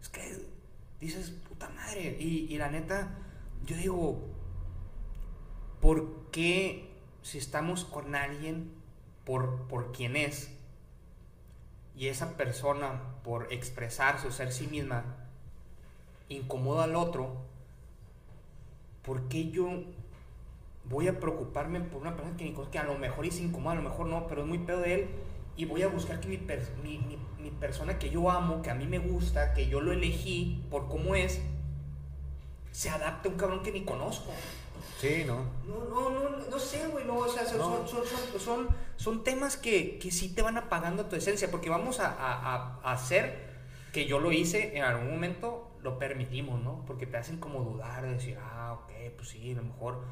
Es 0.00 0.08
que 0.08 0.38
dices, 1.00 1.30
puta 1.48 1.68
madre. 1.70 2.16
Y, 2.18 2.46
y 2.52 2.58
la 2.58 2.68
neta, 2.68 3.16
yo 3.64 3.76
digo, 3.76 4.28
¿por 5.80 6.30
qué 6.32 6.90
si 7.22 7.38
estamos 7.38 7.84
con 7.84 8.14
alguien 8.16 8.72
por, 9.24 9.68
por 9.68 9.92
quien 9.92 10.16
es 10.16 10.50
y 11.96 12.08
esa 12.08 12.36
persona 12.36 13.00
por 13.22 13.52
expresarse 13.52 14.26
o 14.26 14.32
ser 14.32 14.52
sí 14.52 14.66
misma 14.66 15.04
incomoda 16.28 16.84
al 16.84 16.96
otro, 16.96 17.36
¿por 19.04 19.28
qué 19.28 19.50
yo 19.50 19.68
voy 20.84 21.08
a 21.08 21.18
preocuparme 21.20 21.80
por 21.80 22.00
una 22.02 22.14
persona 22.16 22.36
que, 22.36 22.44
ni 22.44 22.54
que 22.70 22.78
a 22.78 22.84
lo 22.84 22.98
mejor 22.98 23.24
es 23.26 23.38
incómoda, 23.40 23.72
a 23.72 23.76
lo 23.82 23.88
mejor 23.88 24.06
no, 24.06 24.26
pero 24.26 24.42
es 24.42 24.48
muy 24.48 24.58
pedo 24.58 24.80
de 24.80 24.94
él 24.94 25.06
y 25.56 25.64
voy 25.64 25.82
a 25.82 25.88
buscar 25.88 26.20
que 26.20 26.28
mi, 26.28 26.36
pers- 26.38 26.74
mi, 26.82 26.98
mi- 26.98 27.18
mi 27.40 27.50
persona 27.50 27.98
que 27.98 28.10
yo 28.10 28.30
amo, 28.30 28.62
que 28.62 28.70
a 28.70 28.74
mí 28.74 28.86
me 28.86 28.98
gusta, 28.98 29.52
que 29.54 29.66
yo 29.68 29.80
lo 29.80 29.92
elegí 29.92 30.64
por 30.70 30.88
cómo 30.88 31.14
es, 31.14 31.40
se 32.70 32.88
adapte 32.90 33.28
a 33.28 33.32
un 33.32 33.36
cabrón 33.38 33.62
que 33.62 33.72
ni 33.72 33.82
conozco. 33.84 34.30
Sí, 35.00 35.24
no. 35.26 35.44
No, 35.66 35.88
no, 35.88 36.10
no, 36.10 36.28
no 36.50 36.58
sé, 36.58 36.86
güey, 36.88 37.04
no, 37.04 37.16
o 37.18 37.28
sea, 37.28 37.44
son, 37.44 37.58
No. 37.58 37.86
son, 37.88 38.02
son, 38.06 38.40
son, 38.40 38.68
son 38.96 39.24
temas 39.24 39.56
que, 39.56 39.98
que 39.98 40.10
sí 40.10 40.28
te 40.34 40.42
van 40.42 40.56
apagando 40.56 41.06
tu 41.06 41.16
esencia, 41.16 41.50
porque 41.50 41.68
vamos 41.70 41.98
a, 42.00 42.08
a- 42.12 42.78
a 42.82 42.92
hacer 42.92 43.50
que 43.92 44.06
yo 44.06 44.20
lo 44.20 44.32
hice 44.32 44.76
en 44.76 44.84
algún 44.84 45.10
momento, 45.10 45.68
lo 45.82 45.98
permitimos, 45.98 46.60
¿no? 46.62 46.84
Porque 46.86 47.06
te 47.06 47.16
hacen 47.16 47.38
como 47.38 47.62
dudar, 47.62 48.02
de 48.04 48.12
decir, 48.14 48.38
ah, 48.40 48.78
ok, 48.82 48.92
pues 49.16 49.28
sí, 49.30 49.52
a 49.52 49.56
lo 49.56 49.64
mejor 49.64 50.04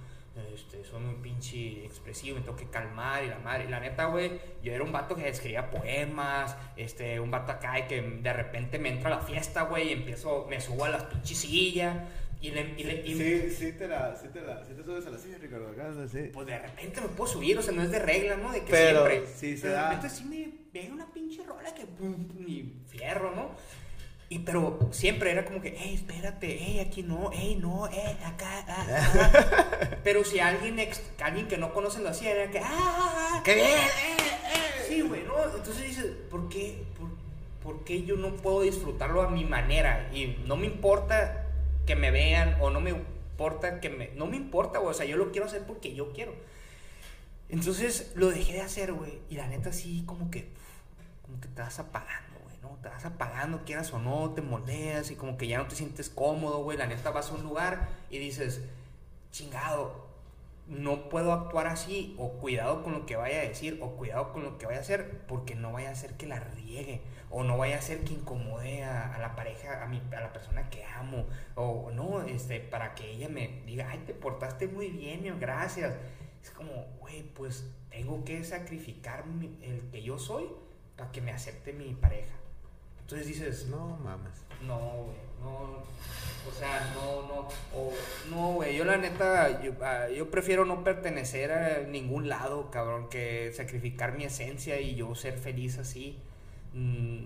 este, 0.54 0.84
soy 0.84 1.00
muy 1.00 1.14
pinche 1.16 1.84
expresivo, 1.84 2.36
me 2.38 2.42
tengo 2.42 2.56
que 2.56 2.66
calmar 2.70 3.24
y 3.24 3.28
la 3.28 3.38
madre. 3.38 3.64
Y 3.64 3.68
la 3.68 3.80
neta, 3.80 4.06
güey, 4.06 4.40
yo 4.62 4.72
era 4.72 4.82
un 4.84 4.92
vato 4.92 5.14
que 5.14 5.28
escribía 5.28 5.70
poemas, 5.70 6.56
este, 6.76 7.20
un 7.20 7.30
vato 7.30 7.52
acá 7.52 7.78
y 7.78 7.82
que 7.86 8.00
de 8.00 8.32
repente 8.32 8.78
me 8.78 8.90
entra 8.90 9.12
a 9.12 9.18
la 9.18 9.22
fiesta, 9.22 9.62
güey, 9.62 9.88
y 9.88 9.92
empiezo, 9.92 10.46
me 10.48 10.60
subo 10.60 10.84
a 10.84 10.90
las 10.90 11.04
pinches 11.04 11.38
sillas 11.38 11.96
y 12.40 12.52
le... 12.52 12.74
Y 12.76 12.84
le 12.84 13.06
y 13.06 13.14
Sí, 13.14 13.50
sí 13.50 13.72
te 13.72 13.86
la, 13.86 14.16
sí 14.16 14.28
te 14.32 14.40
la, 14.40 14.64
sí 14.64 14.72
te 14.74 14.82
subes 14.82 15.06
a 15.06 15.10
la 15.10 15.18
silla, 15.18 15.36
Ricardo, 15.38 15.68
acá, 15.68 15.92
sí. 16.08 16.30
pues 16.32 16.46
de 16.46 16.58
repente 16.58 17.00
me 17.02 17.08
puedo 17.08 17.30
subir, 17.30 17.58
o 17.58 17.62
sea, 17.62 17.74
no 17.74 17.82
es 17.82 17.90
de 17.90 17.98
regla, 17.98 18.36
¿no? 18.36 18.50
De 18.52 18.64
que 18.64 18.70
Pero 18.70 19.06
siempre. 19.06 19.30
sí 19.34 19.56
se 19.56 19.62
pero 19.62 19.74
da. 19.74 19.82
de 19.90 19.94
repente 19.96 20.16
sí 20.16 20.24
me 20.24 20.48
ve 20.72 20.90
una 20.90 21.12
pinche 21.12 21.44
rola 21.44 21.74
que 21.74 21.84
pum, 21.86 22.26
pum, 22.28 22.44
y 22.46 22.82
fierro, 22.88 23.34
¿no? 23.34 23.50
Y 24.32 24.38
pero 24.38 24.78
siempre 24.92 25.32
era 25.32 25.44
como 25.44 25.60
que, 25.60 25.74
hey, 25.76 25.92
espérate, 25.94 26.56
hey, 26.58 26.78
aquí 26.78 27.02
no, 27.02 27.30
hey, 27.32 27.58
no, 27.60 27.88
hey, 27.90 28.16
acá, 28.24 28.64
ah, 28.68 28.86
ah". 28.88 29.96
Pero 30.04 30.24
si 30.24 30.38
alguien, 30.38 30.78
ex- 30.78 31.02
alguien 31.20 31.48
que 31.48 31.58
no 31.58 31.74
conoce 31.74 32.00
lo 32.00 32.08
hacía, 32.10 32.30
era 32.30 32.50
que, 32.50 32.60
ah, 32.60 32.64
ah, 32.70 33.30
ah, 33.34 33.42
¡Qué 33.44 33.56
bien! 33.56 33.66
Sí, 34.86 35.00
güey, 35.00 35.24
¿no? 35.24 35.34
Entonces 35.44 35.82
dices, 35.82 36.06
¿por 36.30 36.48
qué, 36.48 36.84
por, 36.96 37.08
por 37.60 37.84
qué 37.84 38.04
yo 38.04 38.14
no 38.16 38.36
puedo 38.36 38.62
disfrutarlo 38.62 39.22
a 39.22 39.28
mi 39.30 39.44
manera? 39.44 40.08
Y 40.14 40.36
no 40.46 40.56
me 40.56 40.66
importa 40.66 41.46
que 41.84 41.96
me 41.96 42.12
vean 42.12 42.56
o 42.60 42.70
no 42.70 42.80
me 42.80 42.90
importa 42.90 43.80
que 43.80 43.88
me... 43.90 44.10
No 44.14 44.26
me 44.26 44.36
importa, 44.36 44.78
güey, 44.78 44.92
o 44.92 44.94
sea, 44.94 45.06
yo 45.06 45.16
lo 45.16 45.32
quiero 45.32 45.48
hacer 45.48 45.62
porque 45.66 45.92
yo 45.92 46.12
quiero. 46.12 46.34
Entonces 47.48 48.12
lo 48.14 48.28
dejé 48.30 48.52
de 48.52 48.60
hacer, 48.60 48.92
güey. 48.92 49.18
Y 49.28 49.34
la 49.34 49.48
neta 49.48 49.72
sí, 49.72 50.04
como 50.06 50.30
que... 50.30 50.48
Como 51.22 51.40
que 51.40 51.48
te 51.48 51.62
vas 51.62 51.78
apagando, 51.80 52.29
¿no? 52.62 52.78
Te 52.82 52.88
vas 52.88 53.04
apagando, 53.04 53.64
quieras 53.64 53.92
o 53.92 53.98
no, 53.98 54.30
te 54.30 54.42
moldeas 54.42 55.10
y 55.10 55.16
como 55.16 55.36
que 55.36 55.46
ya 55.48 55.58
no 55.58 55.66
te 55.68 55.76
sientes 55.76 56.10
cómodo, 56.10 56.62
güey. 56.62 56.76
La 56.78 56.86
neta 56.86 57.10
vas 57.10 57.30
a 57.30 57.34
un 57.34 57.42
lugar 57.42 57.88
y 58.10 58.18
dices, 58.18 58.62
chingado, 59.32 60.08
no 60.66 61.08
puedo 61.08 61.32
actuar 61.32 61.66
así, 61.66 62.14
o 62.18 62.30
cuidado 62.34 62.82
con 62.82 62.92
lo 62.92 63.06
que 63.06 63.16
vaya 63.16 63.38
a 63.40 63.42
decir, 63.42 63.78
o 63.82 63.90
cuidado 63.96 64.32
con 64.32 64.44
lo 64.44 64.56
que 64.58 64.66
vaya 64.66 64.78
a 64.78 64.82
hacer, 64.82 65.22
porque 65.26 65.54
no 65.56 65.72
vaya 65.72 65.88
a 65.88 65.92
hacer 65.92 66.14
que 66.14 66.26
la 66.26 66.38
riegue, 66.38 67.00
o 67.30 67.42
no 67.42 67.58
vaya 67.58 67.76
a 67.76 67.78
hacer 67.80 68.04
que 68.04 68.12
incomode 68.14 68.84
a, 68.84 69.18
la 69.18 69.34
pareja, 69.34 69.82
a, 69.82 69.86
mi, 69.86 70.00
a 70.16 70.20
la 70.20 70.32
persona 70.32 70.70
que 70.70 70.84
amo, 70.84 71.26
o 71.56 71.90
no, 71.92 72.22
este, 72.22 72.60
para 72.60 72.94
que 72.94 73.10
ella 73.10 73.28
me 73.28 73.62
diga, 73.66 73.88
ay, 73.90 73.98
te 74.06 74.14
portaste 74.14 74.68
muy 74.68 74.88
bien, 74.90 75.22
mi- 75.22 75.30
gracias. 75.30 75.96
Es 76.42 76.50
como, 76.50 76.70
güey, 77.00 77.22
pues 77.34 77.68
tengo 77.90 78.24
que 78.24 78.44
sacrificar 78.44 79.24
el 79.62 79.88
que 79.90 80.02
yo 80.02 80.18
soy 80.18 80.46
para 80.96 81.10
que 81.10 81.20
me 81.20 81.32
acepte 81.32 81.72
mi 81.72 81.94
pareja. 81.94 82.34
Entonces 83.12 83.26
dices, 83.26 83.66
No 83.66 83.98
mames. 84.04 84.32
no, 84.66 84.78
güey, 84.78 85.16
no. 85.42 85.80
O 86.48 86.52
sea, 86.56 86.92
no, 86.94 87.22
no. 87.22 87.48
O, 87.74 87.92
no, 88.30 88.52
güey, 88.54 88.76
yo 88.76 88.84
la 88.84 88.96
neta, 88.96 89.62
yo, 89.62 89.72
ah, 89.82 90.08
yo 90.08 90.30
prefiero 90.30 90.64
no 90.64 90.84
pertenecer 90.84 91.50
a 91.52 91.80
ningún 91.80 92.28
lado, 92.28 92.70
cabrón, 92.70 93.08
que 93.08 93.52
sacrificar 93.52 94.16
mi 94.16 94.24
esencia 94.24 94.80
y 94.80 94.94
yo 94.94 95.14
ser 95.16 95.36
feliz 95.38 95.78
así. 95.78 96.18
Mm, 96.72 97.24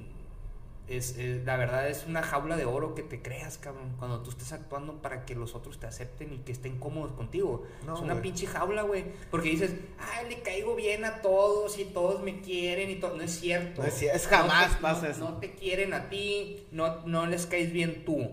Es, 0.87 1.16
es- 1.16 1.44
la 1.47 1.57
verdad 1.57 1.88
es 1.88 2.05
una 2.07 2.23
jaula 2.23 2.57
de 2.57 2.66
oro 2.66 2.94
que 2.94 3.03
te 3.03 3.23
creas, 3.23 3.57
cabrón. 3.57 3.94
Cuando 3.99 4.20
tú 4.23 4.31
estés 4.31 4.53
actuando 4.53 5.01
para 5.01 5.25
que 5.25 5.35
los 5.35 5.55
otros 5.55 5.79
te 5.81 5.87
acepten 5.87 6.33
y 6.35 6.38
que 6.38 6.53
estén 6.53 6.79
cómodos 6.79 7.12
contigo. 7.12 7.64
No, 7.87 7.94
es 7.94 8.01
una 8.03 8.20
pinche 8.20 8.47
jaula, 8.47 8.83
güey. 8.83 9.05
Porque 9.31 9.49
dices, 9.49 9.73
ay, 9.99 10.29
le 10.29 10.42
caigo 10.42 10.75
bien 10.77 11.07
a 11.07 11.23
todos 11.23 11.79
y 11.79 11.87
todos 11.87 12.23
me 12.23 12.40
quieren 12.42 12.90
y 12.90 12.97
todo. 12.97 13.16
No 13.16 13.23
es 13.23 13.40
cierto. 13.40 13.81
No 13.81 13.88
es 13.88 14.03
es 14.03 14.27
jamás 14.27 14.68
No 14.73 14.77
te- 14.77 14.83
pasa 14.83 15.03
no- 15.03 15.09
eso. 15.11 15.20
No 15.31 15.38
te 15.38 15.53
quieren 15.55 15.94
a 15.94 16.11
ti, 16.11 16.66
no, 16.70 17.01
no 17.07 17.27
les 17.27 17.47
caes 17.47 17.73
bien 17.73 18.05
tú. 18.05 18.31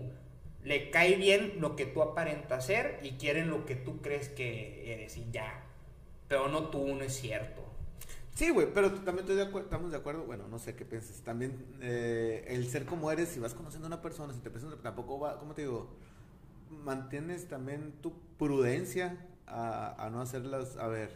Le 0.62 0.90
cae 0.90 1.16
bien 1.16 1.54
lo 1.58 1.74
que 1.74 1.86
tú 1.86 2.02
aparentas 2.02 2.66
ser 2.66 3.00
y 3.02 3.12
quieren 3.12 3.48
lo 3.50 3.64
que 3.66 3.74
tú 3.76 4.00
crees 4.02 4.28
que 4.28 4.92
eres 4.92 5.16
y 5.16 5.26
ya. 5.32 5.64
Pero 6.28 6.48
no 6.48 6.68
tú, 6.68 6.86
no 6.94 7.02
es 7.02 7.14
cierto. 7.14 7.62
Sí, 8.34 8.48
güey, 8.50 8.66
pero 8.72 8.90
también 8.90 9.20
estoy 9.20 9.36
de 9.36 9.42
acuerdo, 9.42 9.66
estamos 9.66 9.90
de 9.90 9.96
acuerdo, 9.98 10.24
bueno, 10.24 10.44
no 10.48 10.58
sé 10.58 10.74
qué 10.74 10.84
piensas. 10.86 11.20
También 11.20 11.64
eh, 11.82 12.44
el 12.48 12.66
ser 12.68 12.86
como 12.86 13.10
eres, 13.10 13.28
si 13.28 13.40
vas 13.40 13.52
conociendo 13.54 13.86
a 13.86 13.88
una 13.88 14.00
persona, 14.02 14.32
si 14.32 14.40
te 14.40 14.50
presentas, 14.50 14.80
tampoco 14.80 15.18
va, 15.20 15.38
¿cómo 15.38 15.52
te 15.54 15.62
digo? 15.62 15.90
Mantienes 16.70 17.48
también 17.48 17.92
tu 18.00 18.12
prudencia 18.38 19.18
a, 19.46 20.06
a 20.06 20.08
no 20.10 20.22
hacerlas, 20.22 20.78
a 20.78 20.86
ver, 20.88 21.10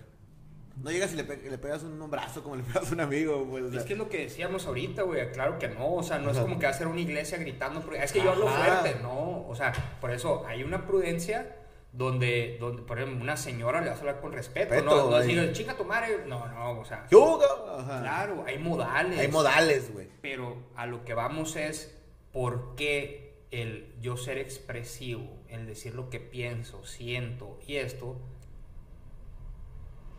no 0.82 0.90
llegas 0.90 1.14
y 1.14 1.16
le, 1.16 1.24
pe- 1.24 1.50
le 1.50 1.56
pegas 1.56 1.82
un 1.84 2.10
brazo 2.10 2.42
como 2.42 2.56
le 2.56 2.62
pegas 2.64 2.90
a 2.90 2.94
un 2.94 3.00
amigo, 3.00 3.46
pues, 3.50 3.64
o 3.64 3.70
sea, 3.70 3.80
Es 3.80 3.86
que 3.86 3.94
es 3.94 3.98
lo 3.98 4.10
que 4.10 4.18
decíamos 4.18 4.66
ahorita, 4.66 5.02
güey. 5.02 5.32
Claro 5.32 5.58
que 5.58 5.68
no. 5.68 5.94
O 5.94 6.02
sea, 6.02 6.18
no 6.18 6.30
es 6.30 6.36
Ajá. 6.36 6.44
como 6.46 6.58
que 6.58 6.66
va 6.66 6.72
a 6.72 6.74
ser 6.74 6.86
una 6.86 7.00
iglesia 7.00 7.38
gritando. 7.38 7.80
Es 7.94 8.12
que 8.12 8.22
yo 8.22 8.32
hablo 8.32 8.46
Ajá. 8.46 8.82
fuerte, 8.82 9.00
no. 9.00 9.46
O 9.48 9.54
sea, 9.56 9.72
por 10.02 10.10
eso 10.10 10.44
hay 10.46 10.62
una 10.62 10.86
prudencia 10.86 11.56
donde, 11.96 12.58
donde 12.60 12.82
por 12.82 12.98
ejemplo, 12.98 13.22
una 13.22 13.36
señora 13.36 13.80
le 13.80 13.88
vas 13.88 13.98
a 13.98 14.00
hablar 14.00 14.20
con 14.20 14.32
respeto. 14.32 14.74
Respeto, 14.74 14.94
no, 14.94 15.10
no 15.10 15.18
decir, 15.18 15.52
chica 15.52 15.76
tu 15.76 15.84
madre. 15.84 16.24
No, 16.26 16.46
no, 16.46 16.80
o 16.80 16.84
sea. 16.84 17.06
Ajá. 17.78 18.00
Claro, 18.00 18.44
hay 18.46 18.58
modales. 18.58 19.18
Hay 19.18 19.28
modales, 19.28 19.92
güey. 19.92 20.08
Pero 20.20 20.56
a 20.76 20.86
lo 20.86 21.04
que 21.04 21.14
vamos 21.14 21.56
es 21.56 21.98
por 22.32 22.76
qué 22.76 23.46
el 23.50 23.94
yo 24.00 24.16
ser 24.18 24.36
expresivo, 24.38 25.42
el 25.48 25.66
decir 25.66 25.94
lo 25.94 26.10
que 26.10 26.20
pienso, 26.20 26.84
siento 26.84 27.58
y 27.66 27.76
esto, 27.76 28.20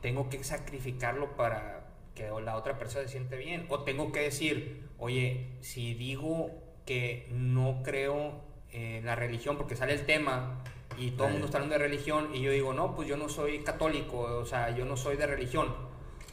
tengo 0.02 0.30
que 0.30 0.44
sacrificarlo 0.44 1.36
para 1.36 1.86
que 2.16 2.32
la 2.44 2.56
otra 2.56 2.80
persona 2.80 3.06
se 3.06 3.12
siente 3.12 3.38
bien. 3.38 3.68
O 3.70 3.84
tengo 3.84 4.12
que 4.12 4.22
decir, 4.22 4.90
oye, 4.98 5.52
si 5.62 5.94
digo 5.94 6.52
que 6.88 7.28
no 7.30 7.82
creo 7.84 8.42
en 8.72 9.06
la 9.06 9.16
religión, 9.16 9.58
porque 9.58 9.76
sale 9.76 9.94
el 9.94 10.06
tema 10.08 10.64
y 10.98 11.12
todo 11.12 11.28
el 11.28 11.34
mundo 11.34 11.46
está 11.48 11.58
hablando 11.58 11.74
de 11.78 11.80
religión, 11.88 12.30
y 12.34 12.42
yo 12.42 12.52
digo, 12.52 12.74
no, 12.74 12.96
pues 12.96 13.08
yo 13.08 13.18
no 13.18 13.30
soy 13.30 13.60
católico, 13.60 14.20
o 14.20 14.46
sea, 14.46 14.76
yo 14.76 14.86
no 14.86 14.98
soy 14.98 15.18
de 15.18 15.28
religión. 15.28 15.76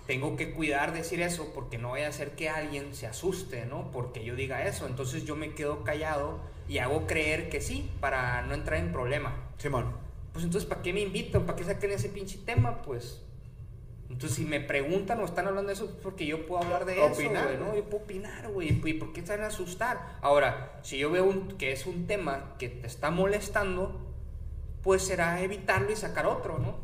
Tengo 0.07 0.37
que 0.37 0.53
cuidar 0.53 0.93
decir 0.93 1.23
eso 1.23 1.51
porque 1.55 1.79
no 1.79 1.93
vaya 1.93 2.07
a 2.07 2.11
hacer 2.11 2.33
que 2.33 2.51
alguien 2.51 2.95
se 2.95 3.07
asuste, 3.07 3.65
¿no? 3.65 3.91
Porque 3.91 4.23
yo 4.23 4.37
diga 4.37 4.67
eso. 4.67 4.87
Entonces 4.87 5.25
yo 5.25 5.35
me 5.35 5.55
quedo 5.55 5.83
callado 5.83 6.41
y 6.69 6.77
hago 6.77 7.07
creer 7.07 7.49
que 7.49 7.63
sí, 7.63 7.91
para 8.01 8.43
no 8.43 8.53
entrar 8.53 8.81
en 8.81 8.93
problema. 8.93 9.35
Simón. 9.57 9.87
Pues 10.35 10.45
entonces, 10.45 10.69
¿para 10.69 10.83
qué 10.83 10.93
me 10.93 11.01
invitan? 11.01 11.47
¿Para 11.47 11.57
qué 11.57 11.65
saquen 11.65 11.91
ese 11.93 12.11
pinche 12.11 12.37
tema? 12.45 12.83
Pues. 12.83 13.23
Entonces, 14.11 14.37
si 14.37 14.45
me 14.45 14.61
preguntan 14.61 15.21
o 15.21 15.25
están 15.25 15.47
hablando 15.47 15.69
de 15.69 15.73
eso, 15.75 15.87
es 15.87 15.91
porque 16.03 16.27
yo 16.27 16.45
puedo 16.47 16.63
hablar 16.63 16.85
de 16.85 17.01
Opinar, 17.01 17.53
eso, 17.53 17.65
¿no? 17.65 17.75
Yo 17.75 17.85
puedo 17.85 18.05
opinar, 18.05 18.49
güey. 18.51 18.69
¿Y 18.85 18.93
por 18.95 19.13
qué 19.15 19.23
van 19.23 19.41
a 19.41 19.47
asustar? 19.47 20.19
Ahora, 20.21 20.79
si 20.83 20.99
yo 20.99 21.11
veo 21.11 21.25
un- 21.25 21.49
que 21.57 21.73
es 21.73 21.87
un 21.87 22.07
tema 22.07 22.57
que 22.59 22.69
te 22.69 22.87
está 22.87 23.11
molestando, 23.11 24.04
pues 24.85 25.03
será 25.03 25.41
evitarlo 25.41 25.91
y 25.91 25.97
sacar 25.97 26.27
otro, 26.27 26.59
¿no? 26.59 26.77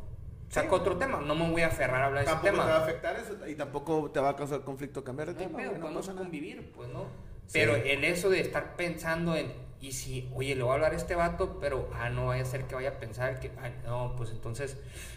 Saco 0.48 0.76
otro 0.76 0.96
tema. 0.96 1.20
No 1.20 1.34
me 1.36 1.48
voy 1.48 1.62
a 1.62 1.68
aferrar 1.68 2.02
a 2.02 2.06
hablar 2.06 2.24
de 2.24 2.30
ese 2.30 2.34
Tampoco 2.34 2.52
tema. 2.52 2.64
te 2.64 2.70
va 2.72 2.78
a 2.78 2.82
afectar 2.82 3.16
eso 3.16 3.46
y 3.46 3.54
tampoco 3.54 4.10
te 4.10 4.18
va 4.18 4.30
a 4.30 4.36
causar 4.36 4.62
conflicto 4.62 5.04
cambiar 5.04 5.28
de 5.28 5.34
No 5.34 5.38
tema, 5.38 5.52
güey, 5.58 5.66
no 5.74 5.80
podemos 5.80 6.06
pasa 6.08 6.18
convivir, 6.18 6.72
pues, 6.74 6.88
¿no? 6.88 7.04
Sí. 7.46 7.52
Pero 7.52 7.76
el 7.76 8.02
eso 8.04 8.30
de 8.30 8.40
estar 8.40 8.74
pensando 8.74 9.36
en, 9.36 9.52
y 9.80 9.92
si, 9.92 10.28
oye, 10.34 10.56
le 10.56 10.62
voy 10.62 10.72
a 10.72 10.74
hablar 10.74 10.92
a 10.92 10.96
este 10.96 11.14
vato, 11.14 11.58
pero, 11.60 11.88
ah, 11.94 12.10
no 12.10 12.26
vaya 12.26 12.42
a 12.42 12.46
ser 12.46 12.64
que 12.64 12.74
vaya 12.74 12.90
a 12.90 12.98
pensar 12.98 13.38
que, 13.38 13.52
ah, 13.58 13.70
no, 13.84 14.14
pues 14.16 14.30
entonces, 14.30 14.76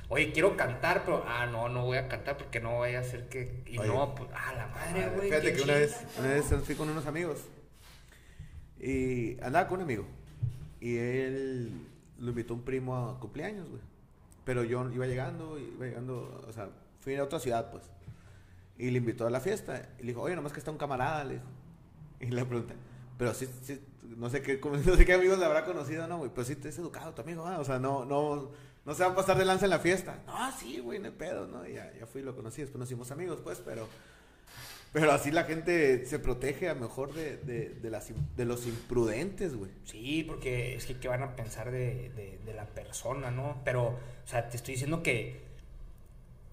oye, 0.10 0.32
quiero 0.32 0.56
cantar, 0.56 1.04
pero, 1.04 1.24
ah, 1.28 1.48
no, 1.48 1.67
no 1.69 1.86
voy 1.86 1.98
a 1.98 2.08
cantar 2.08 2.38
porque 2.38 2.60
no 2.60 2.80
vaya 2.80 3.00
a 3.00 3.04
ser 3.04 3.28
que, 3.28 3.63
y 3.65 3.80
Oye. 3.80 3.88
no, 3.88 4.13
pues, 4.13 4.30
ah, 4.36 4.54
la 4.56 4.67
madre, 4.67 5.10
güey. 5.15 5.30
Fíjate 5.30 5.54
que 5.54 5.62
una 5.63 5.74
vez, 5.74 6.06
una 6.19 6.28
vez 6.30 6.46
fui 6.63 6.76
con 6.76 6.89
unos 6.89 7.08
amigos 7.08 7.39
y 8.80 9.39
andaba 9.41 9.67
con 9.67 9.78
un 9.80 9.84
amigo 9.84 10.06
y 10.80 10.98
él 10.98 11.72
lo 12.24 12.30
invitó 12.30 12.54
un 12.54 12.64
primo 12.64 13.10
a 13.10 13.20
cumpleaños, 13.20 13.70
güey. 13.70 13.82
Pero 14.46 14.64
yo 14.64 14.90
iba 14.92 15.06
llegando, 15.06 15.58
iba 15.60 15.86
llegando, 15.86 16.44
o 16.48 16.52
sea, 16.52 16.70
fui 17.00 17.16
a 17.16 17.24
otra 17.24 17.40
ciudad, 17.40 17.70
pues. 17.70 17.84
Y 18.78 18.90
le 18.90 18.98
invitó 18.98 19.28
a 19.28 19.30
la 19.30 19.40
fiesta 19.40 19.90
y 20.00 20.04
le 20.04 20.08
dijo, 20.10 20.22
oye, 20.22 20.36
nomás 20.36 20.54
que 20.54 20.60
está 20.60 20.72
un 20.72 20.78
camarada, 20.78 21.24
le 21.24 21.34
dijo. 21.36 21.46
Y 22.20 22.28
le 22.28 22.46
pregunté, 22.46 22.76
pero 23.18 23.34
sí, 23.34 23.48
no 24.02 24.30
sé 24.30 24.42
qué, 24.42 24.60
no 24.86 24.96
sé 24.96 25.06
qué 25.06 25.14
amigos 25.14 25.38
le 25.38 25.46
habrá 25.46 25.66
conocido, 25.66 26.08
¿no, 26.08 26.18
güey? 26.18 26.32
Pero 26.34 26.46
sí 26.46 26.56
te 26.56 26.70
es 26.70 26.78
educado 26.78 27.14
tu 27.14 27.22
amigo, 27.22 27.44
¿va? 27.44 27.60
O 27.60 27.66
sea, 27.66 27.80
no, 27.80 28.06
no, 28.06 28.52
no 28.86 28.94
se 28.94 29.04
va 29.04 29.12
a 29.12 29.16
pasar 29.16 29.38
de 29.38 29.46
lanza 29.46 29.66
en 29.66 29.72
la 29.72 29.80
fiesta. 29.80 30.24
No, 30.26 30.52
sí, 30.58 30.80
güey, 30.80 31.00
no 31.00 31.06
hay 31.06 31.12
pedo, 31.12 31.48
¿no? 31.48 31.68
Y 31.68 31.74
ya, 31.74 31.94
ya 32.00 32.06
fui 32.06 32.22
lo 32.22 32.36
conocí, 32.36 32.62
después 32.62 32.80
nos 32.80 32.90
hicimos 32.90 33.12
amigos, 33.12 33.42
pues, 33.44 33.62
pero... 33.64 33.88
Pero 34.93 35.12
así 35.12 35.32
la 35.32 35.43
gente 35.45 36.06
se 36.06 36.19
protege 36.19 36.69
a 36.69 36.75
mejor 36.75 37.13
de, 37.13 37.38
de 37.38 38.45
los 38.45 38.67
imprudentes, 38.67 39.56
güey. 39.56 39.71
Sí, 39.86 40.23
porque 40.27 40.75
es 40.75 40.86
que 40.86 40.97
qué 40.97 41.08
van 41.08 41.23
a 41.23 41.36
pensar 41.36 41.71
de, 41.71 42.12
de- 42.15 42.39
de 42.45 42.53
la 42.53 42.65
persona, 42.67 43.32
¿no? 43.32 43.62
Pero, 43.65 43.86
o 43.88 43.97
sea, 44.27 44.49
te 44.49 44.58
estoy 44.58 44.75
diciendo 44.75 45.01
que 45.01 45.41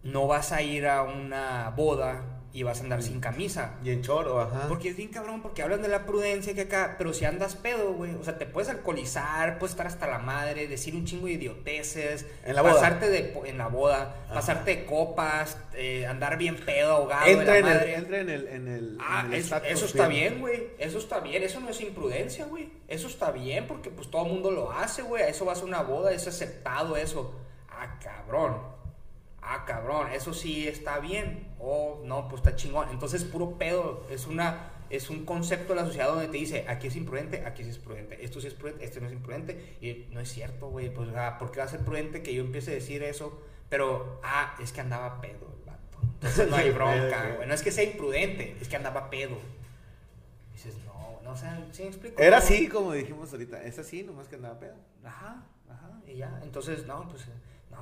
no 0.02 0.26
vas 0.26 0.52
a 0.52 0.62
ir 0.62 0.86
a 0.86 1.02
una 1.02 1.70
boda 1.76 2.39
y 2.52 2.64
vas 2.64 2.80
a 2.80 2.82
andar 2.82 3.00
sin 3.02 3.20
camisa. 3.20 3.74
Y 3.84 3.90
en 3.90 4.02
choro, 4.02 4.40
ajá. 4.40 4.66
Porque 4.68 4.88
es 4.88 4.96
bien 4.96 5.10
cabrón, 5.10 5.40
porque 5.40 5.62
hablan 5.62 5.82
de 5.82 5.88
la 5.88 6.04
prudencia 6.04 6.52
que 6.52 6.62
acá, 6.62 6.96
pero 6.98 7.12
si 7.14 7.24
andas 7.24 7.54
pedo, 7.54 7.92
güey, 7.92 8.14
o 8.16 8.24
sea, 8.24 8.38
te 8.38 8.46
puedes 8.46 8.68
alcoholizar, 8.68 9.58
puedes 9.58 9.72
estar 9.72 9.86
hasta 9.86 10.08
la 10.08 10.18
madre, 10.18 10.66
decir 10.66 10.96
un 10.96 11.04
chingo 11.04 11.26
de 11.26 11.34
idioteces, 11.34 12.26
En 12.44 12.56
la 12.56 12.62
boda. 12.62 12.74
pasarte 12.74 13.08
de, 13.08 13.40
en 13.46 13.56
la 13.58 13.68
boda, 13.68 14.16
Ajá. 14.26 14.34
pasarte 14.34 14.76
de 14.76 14.84
copas, 14.86 15.58
eh, 15.74 16.06
andar 16.06 16.38
bien 16.38 16.56
pedo, 16.56 16.92
ahogado 16.92 17.26
entra, 17.26 17.52
de 17.54 17.58
en 17.60 17.64
la 17.66 17.72
el, 17.72 17.78
madre. 17.78 17.94
entra 17.94 18.18
en 18.20 18.28
el... 18.30 18.48
En 18.48 18.68
el 18.68 18.98
Ah, 19.00 19.22
en 19.26 19.32
el 19.34 19.40
eso, 19.40 19.56
eso 19.64 19.86
está 19.86 20.08
bien, 20.08 20.40
güey. 20.40 20.68
Eso 20.78 20.98
está 20.98 21.20
bien. 21.20 21.42
Eso 21.42 21.60
no 21.60 21.68
es 21.70 21.80
imprudencia, 21.80 22.44
güey. 22.46 22.68
Eso 22.88 23.06
está 23.06 23.30
bien 23.30 23.66
porque 23.66 23.90
pues 23.90 24.10
todo 24.10 24.26
el 24.26 24.32
mundo 24.32 24.50
lo 24.50 24.72
hace, 24.72 25.02
güey. 25.02 25.22
A 25.22 25.28
eso 25.28 25.44
vas 25.44 25.62
a 25.62 25.64
una 25.64 25.82
boda, 25.82 26.12
es 26.12 26.26
aceptado 26.26 26.96
eso. 26.96 27.34
Ah, 27.70 27.98
cabrón. 28.02 28.58
Ah, 29.52 29.64
cabrón. 29.64 30.12
Eso 30.12 30.32
sí 30.32 30.68
está 30.68 31.00
bien. 31.00 31.48
Oh, 31.58 32.00
no, 32.04 32.28
pues 32.28 32.40
está 32.40 32.54
chingón. 32.54 32.88
Entonces, 32.90 33.24
puro 33.24 33.58
pedo. 33.58 34.06
Es 34.08 34.26
una... 34.26 34.70
Es 34.90 35.08
un 35.08 35.24
concepto 35.24 35.72
de 35.72 35.80
la 35.80 35.86
sociedad 35.86 36.08
donde 36.08 36.26
te 36.26 36.36
dice, 36.36 36.64
aquí 36.68 36.88
es 36.88 36.96
imprudente, 36.96 37.46
aquí 37.46 37.62
sí 37.62 37.70
es 37.70 37.78
prudente, 37.78 38.24
esto 38.24 38.40
sí 38.40 38.48
es 38.48 38.54
prudente, 38.54 38.84
esto 38.84 38.98
no 38.98 39.06
es 39.06 39.12
imprudente, 39.12 39.76
y 39.80 40.08
no 40.12 40.18
es 40.18 40.28
cierto, 40.32 40.68
güey, 40.68 40.92
pues, 40.92 41.10
ah, 41.14 41.36
¿por 41.38 41.52
qué 41.52 41.60
va 41.60 41.66
a 41.66 41.68
ser 41.68 41.84
prudente 41.84 42.24
que 42.24 42.34
yo 42.34 42.42
empiece 42.42 42.72
a 42.72 42.74
decir 42.74 43.04
eso? 43.04 43.40
Pero, 43.68 44.20
ah, 44.24 44.56
es 44.60 44.72
que 44.72 44.80
andaba 44.80 45.20
pedo 45.20 45.46
el 45.56 45.64
vato. 45.64 45.98
Entonces 46.02 46.50
no 46.50 46.56
hay 46.56 46.70
bronca, 46.72 47.34
güey. 47.36 47.46
No 47.46 47.54
es 47.54 47.62
que 47.62 47.70
sea 47.70 47.84
imprudente, 47.84 48.56
es 48.60 48.68
que 48.68 48.74
andaba 48.74 49.10
pedo. 49.10 49.38
Dices, 50.52 50.74
no, 50.84 51.20
no, 51.22 51.30
o 51.30 51.36
sea, 51.36 51.64
¿sí 51.70 51.84
me 51.84 51.88
explico? 51.90 52.20
Era 52.20 52.38
así, 52.38 52.68
como 52.68 52.92
dijimos 52.92 53.30
ahorita. 53.30 53.62
Es 53.62 53.78
así, 53.78 54.02
nomás 54.02 54.26
que 54.26 54.34
andaba 54.34 54.58
pedo. 54.58 54.74
Ajá, 55.04 55.46
ajá, 55.68 56.00
y 56.04 56.16
ya. 56.16 56.40
Entonces, 56.42 56.84
no, 56.84 57.08
pues, 57.08 57.28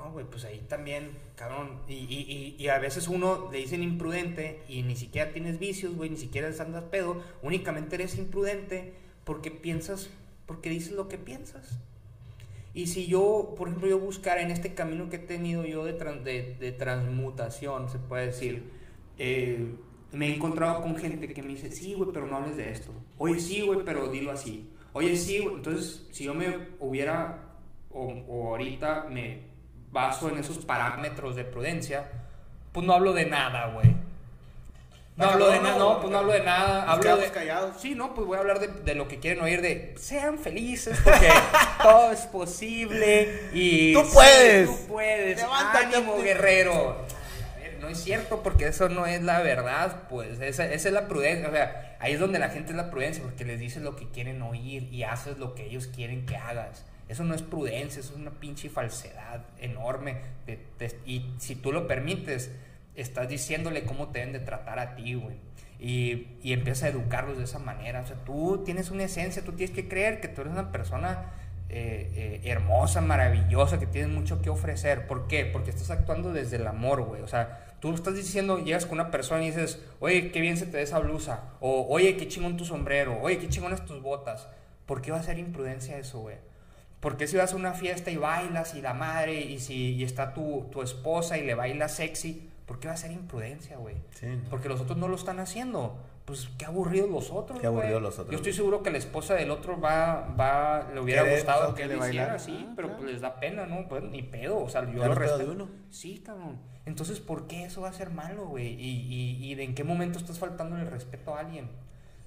no, 0.05 0.13
güey, 0.13 0.25
pues 0.27 0.45
ahí 0.45 0.65
también, 0.69 1.11
cabrón. 1.35 1.81
Y, 1.89 1.95
y, 1.95 2.57
y, 2.59 2.63
y 2.63 2.69
a 2.69 2.79
veces 2.79 3.09
uno 3.09 3.49
le 3.51 3.59
dicen 3.59 3.83
imprudente 3.83 4.63
y 4.69 4.83
ni 4.83 4.97
siquiera 4.97 5.33
tienes 5.33 5.59
vicios, 5.59 5.95
güey, 5.97 6.11
ni 6.11 6.17
siquiera 6.17 6.51
andas 6.61 6.85
pedo. 6.85 7.23
Únicamente 7.43 7.97
eres 7.97 8.17
imprudente 8.19 8.95
porque 9.25 9.51
piensas, 9.51 10.11
porque 10.47 10.71
dices 10.71 10.93
lo 10.93 11.09
que 11.09 11.19
piensas. 11.19 11.79
Y 12.75 12.87
si 12.87 13.07
yo, 13.07 13.55
por 13.57 13.69
ejemplo, 13.69 13.89
yo 13.89 13.99
buscara 13.99 14.43
en 14.43 14.51
este 14.51 14.75
camino 14.75 15.09
que 15.09 15.17
he 15.17 15.21
tenido 15.21 15.65
yo 15.65 15.85
de, 15.85 15.99
tran- 15.99 16.23
de, 16.23 16.55
de 16.61 16.73
transmutación, 16.73 17.89
se 17.89 17.99
puede 17.99 18.27
decir, 18.27 18.71
eh, 19.19 19.75
me 20.13 20.29
he 20.29 20.35
encontrado 20.35 20.83
con 20.83 20.97
gente 20.97 21.29
que 21.33 21.43
me 21.43 21.49
dice, 21.49 21.71
sí, 21.73 21.95
güey, 21.95 22.11
pero 22.13 22.27
no 22.27 22.37
hables 22.37 22.57
de 22.57 22.71
esto. 22.71 22.93
Oye, 23.19 23.41
sí, 23.41 23.63
güey, 23.63 23.81
pero 23.85 24.09
dilo 24.11 24.31
así. 24.31 24.71
Oye, 24.93 25.17
sí, 25.17 25.39
güey. 25.41 25.57
Entonces, 25.57 26.07
si 26.13 26.25
yo 26.25 26.35
me 26.35 26.69
hubiera, 26.79 27.57
o, 27.91 28.07
o 28.29 28.49
ahorita 28.49 29.09
me 29.11 29.49
baso 29.91 30.29
en 30.29 30.39
esos 30.39 30.59
parámetros 30.59 31.37
de 31.37 31.45
prudencia, 31.45 32.09
pues 32.73 32.87
no 32.87 32.93
hablo 32.93 33.13
de 33.13 33.27
nada, 33.27 33.67
güey. 33.69 33.97
No 35.17 35.25
Ah, 35.25 35.33
hablo 35.33 35.51
de 35.51 35.59
nada, 35.59 35.79
no, 35.79 35.99
pues 36.01 36.13
no 36.13 36.19
hablo 36.19 36.33
de 36.33 36.43
nada. 36.45 36.85
Hablo 36.93 37.17
de, 37.17 37.29
callados. 37.33 37.81
Sí, 37.81 37.97
no, 37.97 38.15
pues 38.15 38.25
voy 38.27 38.37
a 38.37 38.41
hablar 38.41 38.61
de, 38.61 38.69
de 38.69 38.95
lo 38.95 39.09
que 39.09 39.19
quieren 39.19 39.43
oír, 39.43 39.61
de 39.63 39.95
sean 39.99 40.39
felices 40.39 40.97
porque 41.03 41.29
todo 41.83 42.13
es 42.13 42.21
posible 42.27 43.49
y... 43.53 43.95
¡Tú 43.95 44.05
sí, 44.05 44.11
puedes! 44.15 44.69
tú 44.69 44.87
puedes, 44.87 45.39
Levántate, 45.41 45.97
ánimo, 45.97 46.15
tú- 46.15 46.23
guerrero. 46.23 47.05
A 47.57 47.59
ver, 47.61 47.79
no 47.81 47.89
es 47.89 47.99
cierto 47.99 48.45
porque 48.45 48.69
eso 48.69 48.89
no 48.89 49.07
es 49.07 49.21
la 49.23 49.41
verdad, 49.41 50.03
pues 50.09 50.41
esa, 50.41 50.67
esa 50.67 50.89
es 50.89 50.95
la 50.95 51.09
prudencia, 51.09 51.49
o 51.49 51.53
sea, 51.53 51.97
ahí 51.99 52.13
es 52.13 52.21
donde 52.21 52.39
la 52.39 52.51
gente 52.51 52.71
es 52.71 52.77
la 52.77 52.89
prudencia 52.91 53.21
porque 53.25 53.45
les 53.45 53.59
dices 53.59 53.83
lo 53.83 53.97
que 53.97 54.09
quieren 54.11 54.41
oír 54.43 54.85
y 54.93 55.03
haces 55.03 55.39
lo 55.39 55.57
que 55.57 55.65
ellos 55.67 55.89
quieren 55.89 56.27
que 56.27 56.37
hagas. 56.37 56.85
Eso 57.09 57.25
no 57.25 57.35
es 57.35 57.43
prudencia, 57.43 58.01
eso 58.01 58.13
es 58.13 58.19
una 58.19 58.33
pinche 58.33 58.69
falsedad 58.69 59.43
enorme. 59.59 60.21
Y 61.07 61.35
si 61.39 61.57
tú 61.57 61.73
lo 61.73 61.87
permites, 61.87 62.51
estás 62.95 63.29
diciéndole 63.29 63.85
cómo 63.85 64.09
te 64.09 64.19
deben 64.21 64.33
de 64.33 64.41
tratar 64.41 64.79
a 64.79 64.95
ti, 64.95 65.15
güey. 65.15 65.37
Y, 65.81 66.37
y 66.43 66.53
empieza 66.53 66.87
a 66.87 66.89
educarlos 66.89 67.39
de 67.39 67.45
esa 67.45 67.59
manera. 67.59 68.01
O 68.01 68.07
sea, 68.07 68.17
tú 68.25 68.63
tienes 68.65 68.91
una 68.91 69.05
esencia, 69.05 69.45
tú 69.45 69.53
tienes 69.53 69.75
que 69.75 69.89
creer 69.89 70.21
que 70.21 70.29
tú 70.29 70.43
eres 70.43 70.53
una 70.53 70.73
persona 70.73 71.33
eh, 71.71 72.11
eh, 72.15 72.41
hermosa, 72.45 73.03
maravillosa, 73.03 73.79
que 73.79 73.87
tienes 73.87 74.11
mucho 74.11 74.41
que 74.41 74.49
ofrecer. 74.49 75.07
¿Por 75.07 75.29
qué? 75.29 75.45
Porque 75.45 75.69
estás 75.69 75.91
actuando 75.91 76.33
desde 76.33 76.57
el 76.57 76.67
amor, 76.67 77.03
güey. 77.03 77.21
O 77.21 77.29
sea, 77.29 77.77
tú 77.81 77.95
estás 77.95 78.15
diciendo, 78.15 78.59
llegas 78.59 78.87
con 78.87 78.99
una 78.99 79.11
persona 79.11 79.43
y 79.43 79.49
dices, 79.49 79.83
oye, 80.01 80.31
qué 80.33 80.41
bien 80.41 80.57
se 80.57 80.65
te 80.65 80.79
ve 80.79 80.83
esa 80.83 80.99
blusa. 80.99 81.53
O, 81.61 81.87
oye, 81.91 82.17
qué 82.17 82.27
chingón 82.27 82.57
tu 82.57 82.65
sombrero. 82.65 83.19
Oye, 83.21 83.39
qué 83.39 83.49
chingonas 83.49 83.85
tus 83.85 84.01
botas. 84.01 84.49
¿Por 84.87 85.03
qué 85.03 85.11
va 85.11 85.19
a 85.19 85.23
ser 85.23 85.39
imprudencia 85.39 85.99
eso, 85.99 86.21
güey? 86.21 86.37
Porque 87.01 87.27
si 87.29 87.37
vas 87.37 87.53
a 87.53 87.57
una 87.57 87.73
fiesta 87.75 88.11
y 88.11 88.17
bailas 88.17 88.75
y 88.75 88.81
la 88.83 88.93
madre 88.95 89.41
y 89.41 89.59
si 89.61 89.95
y 89.95 90.03
está 90.05 90.35
tu, 90.35 90.67
tu 90.73 90.83
esposa 90.83 91.39
y 91.39 91.45
le 91.45 91.55
baila 91.55 91.89
sexy, 91.89 92.49
¿por 92.67 92.81
qué 92.81 92.89
va 92.89 92.95
a 92.95 92.97
ser 92.97 93.13
imprudencia, 93.13 93.77
güey? 93.77 93.97
Sí, 94.11 94.27
no. 94.27 94.49
Porque 94.51 94.69
los 94.69 94.81
otros 94.81 94.99
no 94.99 95.07
lo 95.09 95.15
están 95.17 95.39
haciendo. 95.39 95.97
Pues 96.25 96.51
qué 96.59 96.67
aburridos 96.67 97.09
los 97.09 97.31
otros. 97.31 97.59
Qué 97.61 97.67
aburridos 97.69 98.03
los 98.03 98.15
otros, 98.19 98.31
Yo 98.33 98.37
estoy 98.37 98.53
seguro 98.53 98.83
que 98.83 98.91
la 98.91 98.99
esposa 98.99 99.35
del 99.35 99.51
otro 99.51 99.81
va, 99.81 100.35
va, 100.39 100.91
le 100.93 101.01
hubiera 101.01 101.23
gustado 101.23 101.75
que 101.75 101.83
que 101.83 101.89
le 101.89 101.97
le 101.97 102.07
hiciera 102.09 102.35
así, 102.35 102.67
Ah, 102.69 102.73
pero 102.77 102.89
claro. 102.89 103.01
pues 103.03 103.13
les 103.13 103.21
da 103.23 103.41
pena, 103.41 103.65
¿no? 103.65 103.89
Pues 103.89 104.03
ni 104.03 104.23
pedo, 104.23 104.59
o 104.59 104.69
sea, 104.69 104.83
yo 104.83 104.89
lo 104.93 105.01
pedo 105.01 105.09
de 105.09 105.15
respeto. 105.15 105.53
uno. 105.53 105.69
Sí, 105.91 106.19
cabrón. 106.27 106.59
Entonces, 106.85 107.21
¿por 107.21 107.47
qué 107.47 107.65
eso 107.65 107.81
va 107.83 107.89
a 107.89 107.93
ser 107.95 108.11
malo, 108.11 108.47
güey? 108.47 108.75
¿Y, 108.75 109.07
y, 109.09 109.51
y 109.51 109.55
de 109.55 109.63
en 109.65 109.75
qué 109.75 109.85
momento 109.85 110.19
estás 110.19 110.39
faltando 110.39 110.77
el 110.77 110.87
respeto 110.87 111.35
a 111.35 111.41
alguien? 111.41 111.69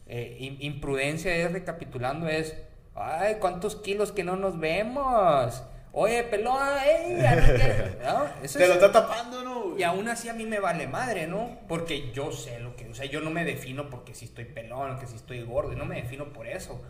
Eh, 0.07 0.37
im- 0.39 0.57
imprudencia 0.61 1.35
es, 1.35 1.51
recapitulando, 1.51 2.27
es, 2.27 2.55
ay, 2.95 3.35
¿cuántos 3.39 3.75
kilos 3.75 4.11
que 4.11 4.23
no 4.23 4.35
nos 4.35 4.59
vemos? 4.59 5.63
Oye, 5.93 6.23
pelón, 6.23 6.57
ey, 6.85 7.13
no 7.15 7.45
quiero-". 7.55 7.85
¿No? 8.03 8.25
Eso 8.43 8.57
Te 8.57 8.63
es- 8.63 8.69
lo 8.69 8.75
está 8.75 8.91
tapando, 8.91 9.43
¿no? 9.43 9.77
y 9.77 9.83
aún 9.83 10.07
así 10.09 10.29
a 10.29 10.33
mí 10.33 10.45
me 10.45 10.59
vale 10.59 10.87
madre, 10.87 11.27
¿no? 11.27 11.57
Porque 11.67 12.11
yo 12.11 12.31
sé 12.31 12.59
lo 12.59 12.75
que, 12.75 12.87
o 12.89 12.93
sea, 12.95 13.05
yo 13.05 13.21
no 13.21 13.29
me 13.29 13.43
defino 13.45 13.89
porque 13.89 14.13
si 14.13 14.25
estoy 14.25 14.45
pelón, 14.45 14.99
que 14.99 15.07
si 15.07 15.15
estoy 15.15 15.41
gordo, 15.43 15.73
no 15.75 15.85
me 15.85 16.01
defino 16.01 16.25
por 16.33 16.47
eso. 16.47 16.81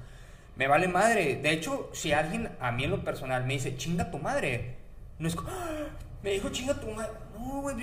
Me 0.56 0.68
vale 0.68 0.88
madre. 0.88 1.38
De 1.38 1.52
hecho, 1.52 1.90
si 1.94 2.12
alguien 2.12 2.50
a 2.60 2.72
mí 2.72 2.84
en 2.84 2.92
lo 2.92 3.04
personal 3.04 3.46
me 3.46 3.54
dice, 3.54 3.76
chinga 3.78 4.12
tu 4.12 4.18
madre, 4.20 4.76
no 5.18 5.28
es 5.28 5.36
como, 5.36 5.50
"Ah, 5.50 5.88
me 6.24 6.32
dijo 6.32 6.50
chinga 6.50 6.74
tu 6.80 6.92
madre. 6.92 7.12
No, 7.40 7.62
güey, 7.62 7.76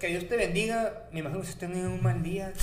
que 0.00 0.06
Dios 0.08 0.26
te 0.28 0.36
bendiga. 0.36 1.04
Me 1.12 1.20
imagino 1.20 1.40
que 1.42 1.46
se 1.46 1.56
teniendo 1.58 1.90
un 1.90 2.02
mal 2.02 2.20
día. 2.22 2.52
O 2.56 2.58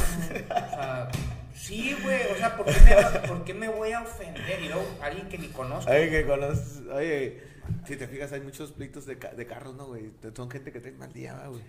sea, 0.69 1.07
sí, 1.55 1.95
güey, 2.03 2.19
o 2.31 2.35
sea, 2.35 2.55
¿por 2.55 2.65
qué, 2.67 2.79
me, 2.81 3.27
por 3.27 3.43
qué 3.45 3.53
me 3.53 3.67
voy 3.69 3.91
a 3.93 4.01
ofender? 4.01 4.61
Y 4.61 4.67
luego 4.67 4.85
alguien 5.01 5.27
que 5.29 5.37
ni 5.37 5.47
conozco. 5.47 5.89
Oye, 5.91 6.09
que 6.09 6.25
conoces. 6.25 6.81
Oye, 6.93 7.41
si 7.87 7.95
te 7.97 8.07
fijas, 8.07 8.31
hay 8.33 8.41
muchos 8.41 8.71
pleitos 8.71 9.05
de, 9.05 9.15
de 9.15 9.45
carros, 9.47 9.75
¿no, 9.75 9.87
güey? 9.87 10.11
Son 10.35 10.49
gente 10.51 10.71
que 10.71 10.79
trae 10.79 10.93
mal 10.93 11.11
día, 11.11 11.33
güey. 11.47 11.61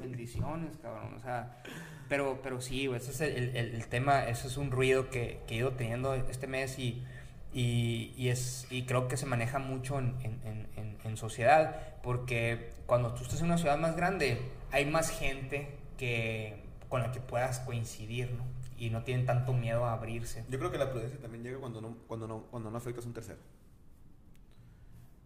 Bendiciones, 0.00 0.76
cabrón. 0.82 1.14
O 1.14 1.20
sea, 1.20 1.62
pero, 2.08 2.40
pero 2.42 2.60
sí, 2.60 2.86
güey, 2.86 3.00
ese 3.00 3.10
es 3.10 3.20
el, 3.20 3.56
el- 3.56 3.74
el 3.74 3.86
tema, 3.88 4.24
ese 4.28 4.46
es 4.48 4.56
un 4.56 4.70
ruido 4.70 5.10
que, 5.10 5.40
que 5.46 5.54
he 5.54 5.58
ido 5.58 5.72
teniendo 5.72 6.14
este 6.14 6.46
mes 6.46 6.78
y, 6.78 7.04
y, 7.52 8.14
y 8.16 8.28
es, 8.30 8.66
y 8.70 8.84
creo 8.86 9.08
que 9.08 9.16
se 9.16 9.26
maneja 9.26 9.58
mucho 9.58 9.98
en, 9.98 10.14
en- 10.22 10.40
en- 10.44 10.66
en- 10.76 10.98
en 11.04 11.16
sociedad, 11.16 11.76
porque 12.02 12.70
cuando 12.86 13.12
tú 13.14 13.22
estás 13.24 13.40
en 13.40 13.46
una 13.46 13.58
ciudad 13.58 13.76
más 13.78 13.96
grande, 13.96 14.38
hay 14.70 14.86
más 14.86 15.10
gente 15.10 15.68
que, 15.98 16.62
con 16.88 17.02
la 17.02 17.12
que 17.12 17.20
puedas 17.20 17.60
coincidir, 17.60 18.30
¿no? 18.32 18.44
Y 18.78 18.90
no 18.90 19.02
tienen 19.04 19.26
tanto 19.26 19.52
miedo 19.52 19.84
a 19.84 19.92
abrirse. 19.92 20.44
Yo 20.48 20.58
creo 20.58 20.70
que 20.70 20.78
la 20.78 20.90
prudencia 20.90 21.18
también 21.20 21.42
llega 21.44 21.58
cuando 21.58 21.80
no, 21.80 21.96
cuando 22.06 22.26
no, 22.28 22.42
cuando 22.50 22.70
no 22.70 22.76
afectas 22.78 23.04
a 23.04 23.08
un 23.08 23.14
tercero. 23.14 23.38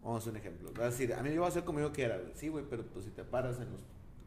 Vamos 0.01 0.17
a 0.17 0.19
hacer 0.19 0.31
un 0.31 0.37
ejemplo. 0.37 0.69
Vas 0.73 0.81
a 0.81 0.85
decir, 0.89 1.13
a 1.13 1.21
mí 1.23 1.29
yo 1.29 1.37
voy 1.41 1.45
a 1.45 1.49
hacer 1.49 1.63
como 1.63 1.79
yo 1.79 1.91
quiera. 1.93 2.17
güey. 2.17 2.31
Sí, 2.35 2.49
güey, 2.49 2.65
pero 2.69 2.83
pues 2.83 3.05
si 3.05 3.11
te 3.11 3.23
paras 3.23 3.57
en, 3.59 3.71
los- 3.71 3.81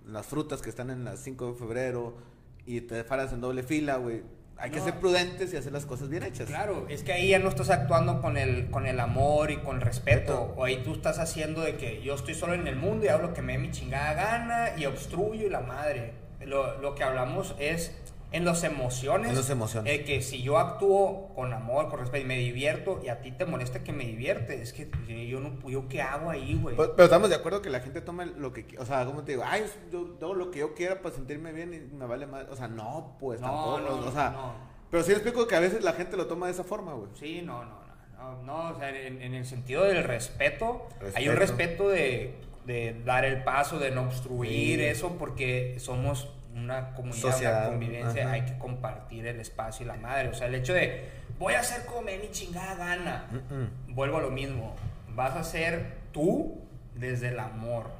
en 0.06 0.12
las 0.12 0.26
frutas 0.26 0.62
que 0.62 0.70
están 0.70 0.90
en 0.90 1.04
las 1.04 1.18
5 1.20 1.52
de 1.52 1.58
febrero 1.58 2.16
y 2.64 2.80
te 2.80 3.02
paras 3.04 3.32
en 3.32 3.40
doble 3.40 3.62
fila, 3.62 3.96
güey. 3.96 4.22
Hay 4.58 4.70
que 4.70 4.78
No. 4.78 4.84
ser 4.84 4.94
prudentes 5.00 5.52
y 5.52 5.56
hacer 5.58 5.72
las 5.72 5.84
cosas 5.84 6.08
bien 6.08 6.22
hechas. 6.22 6.46
Claro, 6.46 6.86
es 6.88 7.02
que 7.02 7.12
ahí 7.12 7.28
ya 7.28 7.38
no 7.38 7.50
estás 7.50 7.68
actuando 7.68 8.22
con 8.22 8.38
el, 8.38 8.70
con 8.70 8.86
el 8.86 8.98
amor 9.00 9.50
y 9.50 9.58
con 9.58 9.76
el 9.76 9.82
respeto. 9.82 10.54
O 10.56 10.64
ahí 10.64 10.82
tú 10.82 10.94
estás 10.94 11.18
haciendo 11.18 11.60
de 11.60 11.76
que 11.76 12.00
yo 12.02 12.14
estoy 12.14 12.32
solo 12.34 12.54
en 12.54 12.66
el 12.66 12.76
mundo 12.76 13.04
y 13.04 13.08
hago 13.08 13.20
lo 13.26 13.34
que 13.34 13.42
me 13.42 13.52
dé 13.52 13.58
mi 13.58 13.70
chingada 13.70 14.14
gana 14.14 14.78
y 14.78 14.86
obstruyo 14.86 15.46
y 15.46 15.50
la 15.50 15.60
madre. 15.60 16.14
Lo, 16.44 16.78
lo 16.80 16.94
que 16.94 17.02
hablamos 17.04 17.54
es 17.58 17.96
en 18.32 18.44
las 18.44 18.64
emociones. 18.64 19.30
En 19.30 19.36
las 19.36 19.48
emociones. 19.50 19.92
eh, 19.92 20.04
que 20.04 20.20
si 20.20 20.42
yo 20.42 20.58
actúo 20.58 21.32
con 21.34 21.52
amor, 21.52 21.88
con 21.88 22.00
respeto 22.00 22.24
y 22.24 22.26
me 22.28 22.36
divierto 22.36 23.00
y 23.04 23.08
a 23.08 23.20
ti 23.20 23.30
te 23.32 23.46
molesta 23.46 23.82
que 23.84 23.92
me 23.92 24.04
divierte, 24.04 24.60
es 24.60 24.72
que 24.72 24.90
yo 25.28 25.40
no, 25.40 25.56
yo 25.68 25.88
qué 25.88 26.02
hago 26.02 26.28
ahí, 26.30 26.58
güey. 26.60 26.76
Pero, 26.76 26.94
pero 26.96 27.04
estamos 27.04 27.28
de 27.30 27.36
acuerdo 27.36 27.62
que 27.62 27.70
la 27.70 27.80
gente 27.80 28.00
toma 28.00 28.24
lo 28.26 28.52
que 28.52 28.66
O 28.78 28.84
sea, 28.84 29.04
como 29.06 29.22
te 29.22 29.32
digo, 29.32 29.44
ay, 29.46 29.64
yo 29.92 30.16
hago 30.20 30.34
lo 30.34 30.50
que 30.50 30.58
yo 30.58 30.74
quiera 30.74 31.00
para 31.00 31.14
sentirme 31.14 31.52
bien 31.52 31.72
y 31.72 31.94
me 31.96 32.04
vale 32.06 32.26
más. 32.26 32.46
O 32.50 32.56
sea, 32.56 32.68
no, 32.68 33.16
pues 33.20 33.40
No, 33.40 33.46
tampoco. 33.46 34.00
no, 34.00 34.08
o 34.08 34.12
sea, 34.12 34.30
no. 34.30 34.52
pero 34.90 35.02
sí 35.04 35.12
explico 35.12 35.46
que 35.46 35.54
a 35.54 35.60
veces 35.60 35.82
la 35.84 35.92
gente 35.92 36.16
lo 36.16 36.26
toma 36.26 36.46
de 36.46 36.52
esa 36.52 36.64
forma, 36.64 36.92
güey. 36.94 37.08
Sí, 37.14 37.42
no, 37.42 37.64
no, 37.64 37.78
no, 38.18 38.32
no, 38.34 38.42
no, 38.42 38.70
o 38.74 38.78
sea, 38.78 38.90
en, 38.90 39.22
en 39.22 39.34
el 39.34 39.46
sentido 39.46 39.84
del 39.84 40.02
respeto, 40.04 40.88
hay 41.14 41.28
un 41.28 41.36
respeto 41.36 41.88
de, 41.88 42.34
de 42.66 43.00
dar 43.04 43.24
el 43.24 43.42
paso, 43.44 43.78
de 43.78 43.90
no 43.90 44.02
obstruir 44.02 44.78
Sí. 44.80 44.84
eso, 44.84 45.16
porque 45.18 45.76
somos 45.78 46.28
una 46.54 46.94
comunidad, 46.94 47.20
Sociedad, 47.30 47.60
una 47.62 47.70
convivencia, 47.70 48.24
ajá. 48.24 48.32
hay 48.32 48.44
que 48.44 48.58
compartir 48.58 49.26
el 49.26 49.38
espacio 49.40 49.84
y 49.84 49.86
la 49.86 49.94
madre, 49.96 50.28
o 50.28 50.34
sea, 50.34 50.46
el 50.48 50.54
hecho 50.54 50.72
de 50.74 51.08
voy 51.38 51.54
a 51.54 51.60
hacer 51.60 51.84
como 51.86 52.02
me 52.02 52.12
dé 52.12 52.18
mi 52.18 52.30
chingada 52.30 52.74
gana, 52.74 53.26
vuelvo 53.88 54.16
a 54.18 54.22
lo 54.22 54.30
mismo, 54.30 54.74
vas 55.14 55.34
a 55.36 55.44
ser 55.44 55.92
tú 56.12 56.60
desde 56.94 57.28
el 57.28 57.38
amor. 57.38 57.90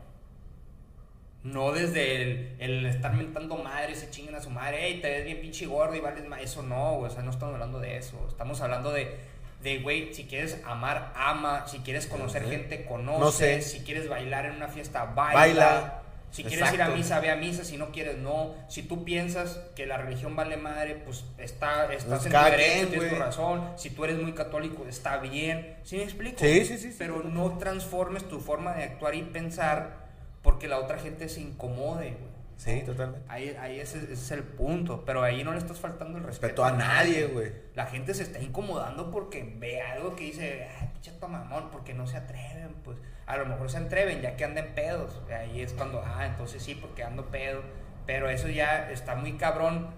No 1.42 1.70
desde 1.70 2.22
el, 2.22 2.56
el 2.58 2.86
estar 2.86 3.12
mentando 3.14 3.56
madre, 3.56 3.94
se 3.94 4.10
chingan 4.10 4.34
a 4.34 4.40
su 4.40 4.50
madre, 4.50 4.78
hey, 4.80 4.98
te 5.00 5.08
ves 5.08 5.24
bien 5.24 5.40
pinche 5.40 5.66
gordo 5.66 5.94
y 5.94 6.00
vales 6.00 6.26
más. 6.26 6.40
Eso 6.40 6.64
no, 6.64 6.98
o 6.98 7.08
sea, 7.08 7.22
no 7.22 7.30
estamos 7.30 7.54
hablando 7.54 7.78
de 7.78 7.98
eso. 7.98 8.16
Estamos 8.28 8.60
hablando 8.62 8.90
de, 8.90 9.16
de, 9.62 9.78
güey, 9.78 10.14
si 10.14 10.24
quieres 10.24 10.58
amar, 10.64 11.12
ama. 11.16 11.66
Si 11.66 11.78
quieres 11.78 12.06
conocer 12.06 12.48
gente, 12.48 12.84
conoce. 12.84 13.20
No 13.20 13.32
sé. 13.32 13.62
Si 13.62 13.80
quieres 13.80 14.08
bailar 14.08 14.46
en 14.46 14.56
una 14.56 14.68
fiesta, 14.68 15.04
baila. 15.04 15.34
Baila. 15.34 16.02
Si 16.30 16.44
quieres 16.44 16.72
ir 16.74 16.82
a 16.82 16.90
misa, 16.90 17.18
ve 17.20 17.30
a 17.30 17.36
misa. 17.36 17.64
Si 17.64 17.76
no 17.78 17.90
quieres, 17.90 18.18
no. 18.18 18.54
Si 18.68 18.82
tú 18.82 19.04
piensas 19.04 19.58
que 19.74 19.86
la 19.86 19.96
religión 19.96 20.36
vale 20.36 20.56
madre, 20.56 20.94
pues 20.96 21.24
está, 21.38 21.90
estás 21.92 22.20
Pues 22.22 22.26
en 22.26 22.32
tu 22.32 22.38
derecho, 22.38 22.88
tienes 22.88 23.10
tu 23.10 23.16
razón. 23.16 23.72
Si 23.76 23.90
tú 23.90 24.04
eres 24.04 24.18
muy 24.18 24.32
católico, 24.32 24.84
está 24.86 25.16
bien. 25.18 25.76
¿Sí 25.82 25.96
me 25.96 26.02
explico? 26.02 26.38
Sí, 26.38 26.64
sí, 26.66 26.78
sí, 26.78 26.90
sí, 26.90 26.96
Pero 26.98 27.22
no 27.22 27.56
transformes 27.58 28.28
tu 28.28 28.40
forma 28.40 28.74
de 28.74 28.84
actuar 28.84 29.14
y 29.14 29.22
pensar 29.22 30.06
porque 30.42 30.68
la 30.68 30.78
otra 30.78 30.98
gente 30.98 31.28
se 31.28 31.40
incomode, 31.40 32.10
güey. 32.10 32.35
Sí, 32.56 32.82
totalmente. 32.84 33.26
Ahí, 33.28 33.54
ahí 33.60 33.80
ese, 33.80 33.98
ese 33.98 34.12
es 34.14 34.30
el 34.30 34.42
punto, 34.42 35.04
pero 35.04 35.22
ahí 35.22 35.44
no 35.44 35.52
le 35.52 35.58
estás 35.58 35.78
faltando 35.78 36.18
el 36.18 36.24
Respeto 36.24 36.62
respeto, 36.62 36.64
a 36.64 36.72
nadie, 36.72 37.26
güey. 37.26 37.52
La 37.74 37.86
gente 37.86 38.14
se 38.14 38.22
está 38.22 38.40
incomodando 38.40 39.10
porque 39.10 39.54
ve 39.58 39.82
algo 39.82 40.16
que 40.16 40.24
dice, 40.24 40.68
ay, 40.80 40.88
pinche 40.94 41.12
mamón, 41.26 41.70
porque 41.70 41.92
no 41.92 42.06
se 42.06 42.16
atreven, 42.16 42.74
pues 42.82 42.96
a 43.26 43.36
lo 43.36 43.46
mejor 43.46 43.70
se 43.70 43.78
atreven 43.78 44.22
ya 44.22 44.36
que 44.36 44.44
andan 44.44 44.74
pedos. 44.74 45.20
Ahí 45.30 45.60
es 45.60 45.72
cuando, 45.72 46.02
ah, 46.04 46.26
entonces 46.26 46.62
sí, 46.62 46.74
porque 46.74 47.02
ando 47.02 47.26
pedo. 47.26 47.62
Pero 48.06 48.30
eso 48.30 48.48
ya 48.48 48.90
está 48.90 49.16
muy 49.16 49.32
cabrón. 49.32 49.88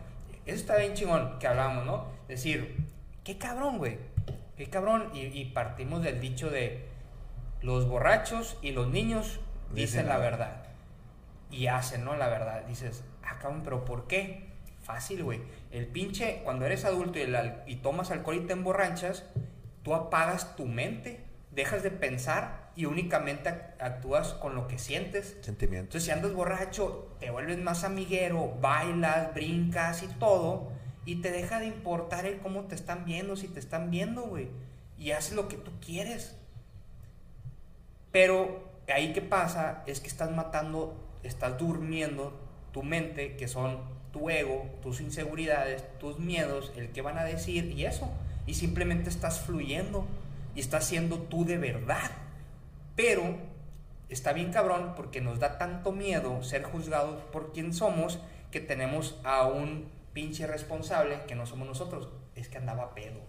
Eso 0.46 0.56
está 0.56 0.76
bien 0.76 0.94
chingón 0.94 1.38
que 1.38 1.46
hablábamos, 1.46 1.84
¿no? 1.84 2.06
Decir, 2.26 2.76
qué 3.22 3.36
cabrón, 3.36 3.78
güey. 3.78 3.98
Qué 4.56 4.68
cabrón. 4.70 5.10
Y, 5.14 5.26
y 5.26 5.44
partimos 5.44 6.02
del 6.02 6.20
dicho 6.20 6.50
de 6.50 6.88
los 7.60 7.86
borrachos 7.86 8.56
y 8.62 8.72
los 8.72 8.88
niños 8.88 9.40
dicen, 9.74 10.08
la 10.08 10.16
verdad. 10.16 10.67
Y 11.50 11.66
hacen, 11.68 12.04
¿no? 12.04 12.16
La 12.16 12.28
verdad. 12.28 12.64
Dices, 12.66 13.04
ah, 13.24 13.38
cabrón, 13.40 13.62
pero 13.64 13.84
¿por 13.84 14.06
qué? 14.06 14.48
Fácil, 14.82 15.22
güey. 15.24 15.40
El 15.70 15.86
pinche, 15.86 16.40
cuando 16.44 16.64
eres 16.66 16.84
adulto 16.84 17.18
y, 17.18 17.22
el 17.22 17.36
al- 17.36 17.62
y 17.66 17.76
tomas 17.76 18.10
alcohol 18.10 18.36
y 18.36 18.40
te 18.46 18.52
emborrachas, 18.54 19.24
tú 19.82 19.94
apagas 19.94 20.56
tu 20.56 20.66
mente, 20.66 21.24
dejas 21.50 21.82
de 21.82 21.90
pensar 21.90 22.70
y 22.76 22.84
únicamente 22.86 23.50
ac- 23.50 23.80
actúas 23.80 24.34
con 24.34 24.54
lo 24.54 24.68
que 24.68 24.78
sientes. 24.78 25.36
Sentimientos. 25.42 25.86
Entonces, 25.88 26.04
si 26.04 26.10
andas 26.10 26.32
borracho, 26.32 27.16
te 27.20 27.30
vuelves 27.30 27.58
más 27.58 27.84
amiguero, 27.84 28.56
bailas, 28.60 29.34
brincas 29.34 30.02
y 30.02 30.06
todo, 30.06 30.70
y 31.04 31.16
te 31.22 31.30
deja 31.30 31.58
de 31.60 31.66
importar 31.66 32.24
el 32.26 32.38
cómo 32.38 32.62
te 32.64 32.74
están 32.74 33.04
viendo, 33.04 33.36
si 33.36 33.48
te 33.48 33.60
están 33.60 33.90
viendo, 33.90 34.22
güey. 34.22 34.48
Y 34.98 35.10
haces 35.12 35.34
lo 35.34 35.48
que 35.48 35.56
tú 35.56 35.70
quieres. 35.84 36.36
Pero 38.12 38.62
ahí 38.92 39.12
que 39.12 39.22
pasa 39.22 39.82
es 39.86 40.00
que 40.00 40.08
estás 40.08 40.30
matando, 40.30 40.96
estás 41.28 41.58
durmiendo 41.58 42.32
tu 42.72 42.82
mente, 42.82 43.36
que 43.36 43.48
son 43.48 43.78
tu 44.12 44.30
ego, 44.30 44.66
tus 44.82 45.00
inseguridades, 45.00 45.84
tus 45.98 46.18
miedos, 46.18 46.72
el 46.76 46.90
que 46.90 47.02
van 47.02 47.18
a 47.18 47.24
decir 47.24 47.66
y 47.66 47.84
eso. 47.84 48.10
Y 48.46 48.54
simplemente 48.54 49.10
estás 49.10 49.40
fluyendo 49.40 50.06
y 50.54 50.60
estás 50.60 50.84
siendo 50.84 51.18
tú 51.18 51.44
de 51.44 51.58
verdad. 51.58 52.10
Pero 52.96 53.36
está 54.08 54.32
bien 54.32 54.52
cabrón 54.52 54.94
porque 54.96 55.20
nos 55.20 55.38
da 55.38 55.58
tanto 55.58 55.92
miedo 55.92 56.42
ser 56.42 56.62
juzgados 56.62 57.22
por 57.24 57.52
quien 57.52 57.72
somos 57.72 58.18
que 58.50 58.60
tenemos 58.60 59.20
a 59.24 59.46
un 59.46 59.90
pinche 60.12 60.46
responsable 60.46 61.20
que 61.28 61.34
no 61.34 61.46
somos 61.46 61.68
nosotros. 61.68 62.08
Es 62.34 62.48
que 62.48 62.58
andaba 62.58 62.94
pedo. 62.94 63.20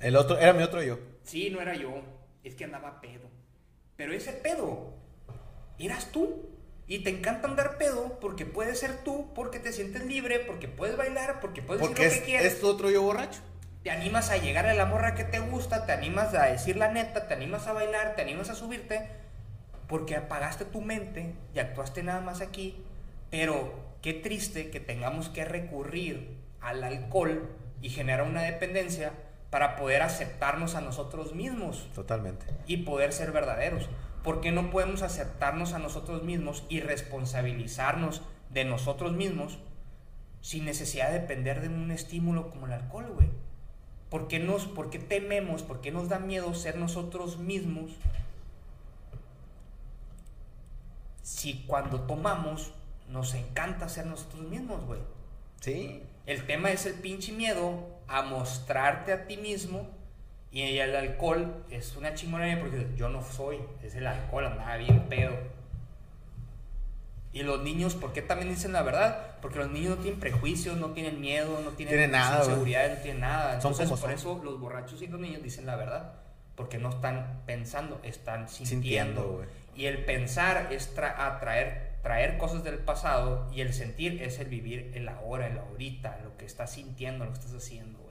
El 0.00 0.16
otro, 0.16 0.38
era 0.38 0.52
mi 0.52 0.62
otro 0.62 0.82
yo. 0.82 0.98
Sí, 1.22 1.50
no 1.50 1.60
era 1.60 1.74
yo, 1.74 2.02
es 2.44 2.54
que 2.54 2.64
andaba 2.64 3.00
pedo. 3.00 3.28
Pero 3.96 4.12
ese 4.12 4.32
pedo, 4.32 4.94
eras 5.78 6.12
tú. 6.12 6.48
Y 6.88 7.00
te 7.00 7.10
encanta 7.10 7.46
andar 7.48 7.76
pedo 7.78 8.18
porque 8.18 8.46
puedes 8.46 8.78
ser 8.80 9.04
tú, 9.04 9.32
porque 9.34 9.58
te 9.58 9.72
sientes 9.72 10.04
libre, 10.06 10.40
porque 10.40 10.68
puedes 10.68 10.96
bailar, 10.96 11.38
porque 11.40 11.60
puedes 11.62 11.82
Porque 11.82 12.04
decir 12.04 12.08
lo 12.10 12.14
es, 12.14 12.20
que 12.20 12.26
quieres. 12.40 12.52
es 12.54 12.64
otro 12.64 12.90
yo 12.90 13.02
borracho. 13.02 13.40
Te 13.84 13.90
animas 13.90 14.30
a 14.30 14.38
llegar 14.38 14.66
a 14.66 14.74
la 14.74 14.86
morra 14.86 15.14
que 15.14 15.24
te 15.24 15.38
gusta, 15.38 15.84
te 15.86 15.92
animas 15.92 16.34
a 16.34 16.46
decir 16.46 16.76
la 16.76 16.90
neta, 16.90 17.28
te 17.28 17.34
animas 17.34 17.66
a 17.66 17.74
bailar, 17.74 18.16
te 18.16 18.22
animas 18.22 18.48
a 18.50 18.54
subirte, 18.54 19.06
porque 19.86 20.16
apagaste 20.16 20.64
tu 20.64 20.80
mente 20.80 21.34
y 21.54 21.58
actuaste 21.58 22.02
nada 22.02 22.20
más 22.22 22.40
aquí. 22.40 22.82
Pero 23.30 23.72
qué 24.02 24.14
triste 24.14 24.70
que 24.70 24.80
tengamos 24.80 25.28
que 25.28 25.44
recurrir 25.44 26.38
al 26.60 26.82
alcohol 26.82 27.48
y 27.82 27.90
generar 27.90 28.26
una 28.26 28.42
dependencia 28.42 29.12
para 29.50 29.76
poder 29.76 30.02
aceptarnos 30.02 30.74
a 30.74 30.80
nosotros 30.80 31.34
mismos 31.34 31.88
Totalmente. 31.94 32.46
y 32.66 32.78
poder 32.78 33.12
ser 33.12 33.30
verdaderos. 33.32 33.88
¿Por 34.22 34.40
qué 34.40 34.52
no 34.52 34.70
podemos 34.70 35.02
aceptarnos 35.02 35.72
a 35.72 35.78
nosotros 35.78 36.22
mismos 36.22 36.64
y 36.68 36.80
responsabilizarnos 36.80 38.22
de 38.50 38.64
nosotros 38.64 39.12
mismos 39.12 39.58
sin 40.40 40.64
necesidad 40.64 41.10
de 41.10 41.20
depender 41.20 41.60
de 41.60 41.68
un 41.68 41.90
estímulo 41.90 42.50
como 42.50 42.66
el 42.66 42.72
alcohol, 42.72 43.12
güey? 43.14 43.30
¿Por 44.10 44.28
qué, 44.28 44.38
nos, 44.38 44.66
¿Por 44.66 44.90
qué 44.90 44.98
tememos, 44.98 45.62
por 45.62 45.80
qué 45.80 45.90
nos 45.90 46.08
da 46.08 46.18
miedo 46.18 46.54
ser 46.54 46.76
nosotros 46.76 47.38
mismos 47.38 47.90
si 51.22 51.64
cuando 51.66 52.00
tomamos 52.00 52.72
nos 53.10 53.34
encanta 53.34 53.88
ser 53.88 54.06
nosotros 54.06 54.42
mismos, 54.42 54.84
güey? 54.86 55.00
Sí. 55.60 56.02
El 56.26 56.46
tema 56.46 56.70
es 56.70 56.86
el 56.86 56.94
pinche 56.94 57.32
miedo 57.32 57.86
a 58.06 58.22
mostrarte 58.22 59.12
a 59.12 59.26
ti 59.26 59.36
mismo 59.36 59.86
y 60.50 60.78
el 60.78 60.96
alcohol 60.96 61.64
es 61.70 61.94
una 61.96 62.14
chingonería 62.14 62.60
porque 62.60 62.86
yo 62.96 63.08
no 63.08 63.22
soy, 63.22 63.58
es 63.82 63.94
el 63.94 64.06
alcohol, 64.06 64.46
andaba 64.46 64.76
bien 64.76 65.00
pedo. 65.08 65.36
Y 67.32 67.42
los 67.42 67.62
niños, 67.62 67.94
¿por 67.94 68.12
qué 68.14 68.22
también 68.22 68.48
dicen 68.48 68.72
la 68.72 68.82
verdad? 68.82 69.36
Porque 69.42 69.58
los 69.58 69.70
niños 69.70 69.96
no 69.96 70.02
tienen 70.02 70.18
prejuicios, 70.18 70.76
no 70.78 70.88
tienen 70.92 71.20
miedo, 71.20 71.60
no 71.62 71.70
tienen, 71.72 71.92
Tienen 71.94 72.10
nada, 72.12 72.38
güey. 72.38 72.48
inseguridades, 72.48 72.96
no 72.96 73.02
tienen 73.02 73.20
nada. 73.20 73.54
Entonces, 73.54 73.88
por 73.88 73.98
son. 73.98 74.10
eso 74.10 74.40
los 74.42 74.58
borrachos 74.58 75.02
y 75.02 75.06
los 75.06 75.20
niños 75.20 75.42
dicen 75.42 75.66
la 75.66 75.76
verdad. 75.76 76.14
Porque 76.56 76.78
no 76.78 76.88
están 76.88 77.42
pensando, 77.46 78.00
están 78.02 78.48
sintiendo. 78.48 79.22
Sintiendo, 79.22 79.44
y 79.76 79.84
el 79.86 80.04
pensar 80.04 80.72
es 80.72 80.96
tra- 80.96 81.14
atraer, 81.16 81.98
traer 82.02 82.36
cosas 82.38 82.64
del 82.64 82.78
pasado 82.78 83.46
y 83.52 83.60
el 83.60 83.72
sentir 83.72 84.20
es 84.22 84.40
el 84.40 84.48
vivir 84.48 84.90
el 84.94 85.08
ahora, 85.08 85.46
el 85.46 85.58
ahorita, 85.58 86.18
lo 86.24 86.36
que 86.36 86.46
estás 86.46 86.72
sintiendo, 86.72 87.24
lo 87.26 87.32
que 87.32 87.38
estás 87.38 87.54
haciendo. 87.54 88.07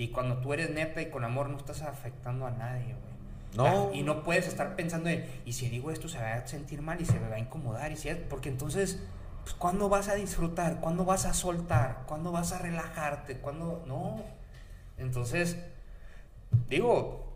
Y 0.00 0.08
cuando 0.08 0.38
tú 0.38 0.54
eres 0.54 0.70
neta 0.70 1.02
y 1.02 1.10
con 1.10 1.24
amor 1.24 1.50
no 1.50 1.58
estás 1.58 1.82
afectando 1.82 2.46
a 2.46 2.50
nadie, 2.50 2.94
güey. 2.94 3.10
No. 3.54 3.90
La- 3.90 3.94
Y 3.94 4.02
no 4.02 4.22
puedes 4.22 4.46
estar 4.48 4.74
pensando 4.74 5.10
en, 5.10 5.26
y 5.44 5.52
si 5.52 5.68
digo 5.68 5.90
esto 5.90 6.08
se 6.08 6.16
va 6.18 6.34
a 6.34 6.46
sentir 6.46 6.80
mal 6.80 6.98
y 7.00 7.04
se 7.04 7.20
me 7.20 7.28
va 7.28 7.36
a 7.36 7.38
incomodar, 7.38 7.92
y 7.92 7.96
si 7.96 8.08
es, 8.08 8.16
porque 8.16 8.48
entonces, 8.48 8.98
pues, 9.42 9.54
¿cuándo 9.54 9.90
vas 9.90 10.08
a 10.08 10.14
disfrutar? 10.14 10.80
¿Cuándo 10.80 11.04
vas 11.04 11.26
a 11.26 11.34
soltar? 11.34 12.04
¿Cuándo 12.06 12.32
vas 12.32 12.52
a 12.52 12.58
relajarte? 12.58 13.36
¿Cuándo? 13.38 13.84
No. 13.86 14.22
Entonces, 14.96 15.58
digo, 16.70 17.29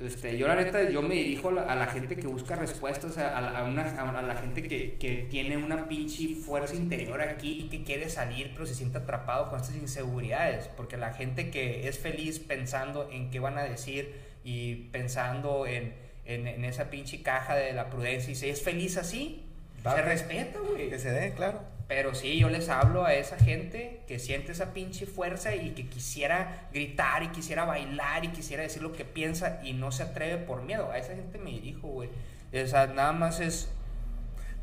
este, 0.00 0.36
yo 0.36 0.46
la 0.46 0.54
neta, 0.56 0.90
yo 0.90 1.00
me 1.02 1.14
dirijo 1.14 1.48
a 1.48 1.74
la, 1.74 1.86
gente 1.86 2.16
que 2.16 2.26
busca 2.26 2.54
respuestas, 2.54 3.16
a, 3.18 3.36
a 3.36 3.40
la- 3.40 3.58
a 3.60 3.64
una- 3.64 4.18
a 4.18 4.22
la 4.22 4.34
gente 4.36 4.62
que, 4.62 4.94
que 4.98 5.26
tiene 5.30 5.56
una 5.56 5.88
pinche 5.88 6.34
fuerza 6.34 6.74
interior 6.74 7.20
aquí 7.22 7.62
y 7.64 7.68
que 7.68 7.82
quiere 7.82 8.10
salir, 8.10 8.50
pero 8.52 8.66
se 8.66 8.74
siente 8.74 8.98
atrapado 8.98 9.48
con 9.48 9.60
estas 9.60 9.76
inseguridades. 9.76 10.68
Porque 10.76 10.96
la 10.96 11.12
gente 11.14 11.50
que 11.50 11.88
es 11.88 11.98
feliz 11.98 12.38
pensando 12.40 13.08
en 13.10 13.30
qué 13.30 13.40
van 13.40 13.56
a 13.58 13.64
decir 13.64 14.14
y 14.44 14.74
pensando 14.92 15.66
en, 15.66 15.94
en, 16.24 16.46
en 16.46 16.64
esa 16.64 16.90
pinche 16.90 17.22
caja 17.22 17.54
de 17.56 17.72
la 17.72 17.88
prudencia 17.88 18.30
y 18.32 18.34
si 18.34 18.48
es 18.50 18.62
feliz 18.62 18.96
así, 18.96 19.44
se 19.82 20.02
respeta, 20.02 20.58
güey. 20.60 20.90
Que 20.90 20.98
se 20.98 21.10
dé, 21.10 21.32
claro. 21.32 21.60
Pero 21.88 22.14
sí, 22.14 22.38
yo 22.38 22.48
les 22.48 22.68
hablo 22.68 23.04
a 23.04 23.14
esa 23.14 23.38
gente 23.38 24.02
que 24.08 24.18
siente 24.18 24.52
esa 24.52 24.72
pinche 24.74 25.06
fuerza 25.06 25.54
y 25.54 25.70
que 25.70 25.86
quisiera 25.88 26.68
gritar 26.72 27.22
y 27.22 27.28
quisiera 27.28 27.64
bailar 27.64 28.24
y 28.24 28.28
quisiera 28.28 28.64
decir 28.64 28.82
lo 28.82 28.92
que 28.92 29.04
piensa 29.04 29.60
y 29.62 29.72
no 29.72 29.92
se 29.92 30.02
atreve 30.02 30.38
por 30.38 30.62
miedo. 30.62 30.90
A 30.90 30.98
esa 30.98 31.14
gente 31.14 31.38
me 31.38 31.50
dirijo, 31.50 31.86
güey. 31.88 32.08
O 32.52 32.66
sea, 32.66 32.88
nada 32.88 33.12
más 33.12 33.38
es... 33.38 33.68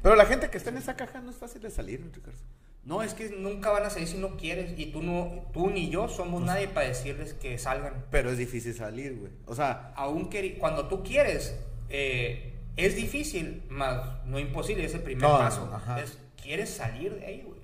Pero 0.02 0.16
la 0.16 0.26
gente 0.26 0.50
que 0.50 0.58
está 0.58 0.70
en 0.70 0.78
esa 0.78 0.98
caja 0.98 1.22
no 1.22 1.30
es 1.30 1.38
fácil 1.38 1.62
de 1.62 1.72
salir, 1.72 2.04
Ricardo. 2.14 2.38
No, 2.84 3.02
es 3.02 3.14
que 3.14 3.30
nunca 3.30 3.70
van 3.70 3.86
a 3.86 3.90
salir 3.90 4.10
si 4.10 4.18
no 4.18 4.36
quieres 4.36 4.78
y 4.78 4.88
tú, 4.88 5.02
no, 5.02 5.46
tú 5.54 5.70
ni 5.70 5.90
yo 5.90 6.10
somos 6.10 6.42
nadie 6.42 6.68
para 6.68 6.88
decirles 6.90 7.34
que 7.34 7.58
salgan. 7.58 8.04
Pero 8.12 8.30
es 8.30 8.38
difícil 8.38 8.74
salir, 8.74 9.18
güey. 9.18 9.32
O 9.46 9.56
sea, 9.56 9.94
Aún 9.96 10.30
cuando 10.60 10.90
tú 10.90 11.02
quieres, 11.02 11.58
eh, 11.88 12.54
es 12.76 12.98
difícil, 12.98 13.64
más 13.70 14.26
no 14.26 14.38
imposible, 14.40 14.84
es 14.84 14.94
el 14.94 15.02
primer 15.04 15.24
No, 15.24 15.38
paso. 15.38 15.66
no, 15.68 15.78
ajá. 15.78 16.02
Es, 16.02 16.18
quieres 16.44 16.70
salir 16.76 17.16
de 17.20 17.26
ahí, 17.26 17.42
güey. 17.46 17.60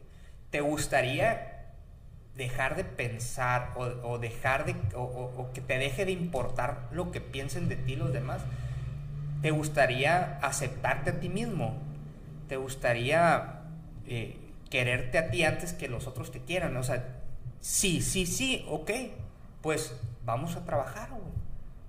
¿Te 0.50 0.62
gustaría 0.62 1.74
dejar 2.36 2.76
de 2.76 2.86
pensar 2.86 3.74
o, 3.76 4.18
dejar 4.18 4.66
de, 4.66 4.76
o, 4.96 5.50
que 5.54 5.62
te 5.62 5.78
deje 5.78 6.06
de 6.06 6.12
importar 6.12 6.88
lo 6.92 7.12
que 7.12 7.22
piensen 7.22 7.68
de 7.70 7.76
ti 7.76 7.96
los 7.96 8.14
demás? 8.14 8.42
¿Te 9.42 9.52
gustaría 9.52 10.40
aceptarte 10.42 11.12
a 11.12 11.20
ti 11.20 11.30
mismo? 11.30 11.78
¿Te 12.48 12.58
gustaría 12.58 13.62
eh, 14.08 14.38
quererte 14.70 15.18
a 15.18 15.30
ti 15.30 15.44
antes 15.44 15.74
que 15.74 15.88
los 15.88 16.08
otros 16.08 16.32
te 16.32 16.40
quieran? 16.40 16.76
O 16.78 16.84
sea, 16.84 17.06
sí, 17.60 18.02
sí, 18.02 18.26
sí, 18.26 18.66
ok, 18.70 18.92
pues 19.62 19.94
vamos 20.26 20.56
a 20.56 20.66
trabajar, 20.66 21.10
güey. 21.10 21.22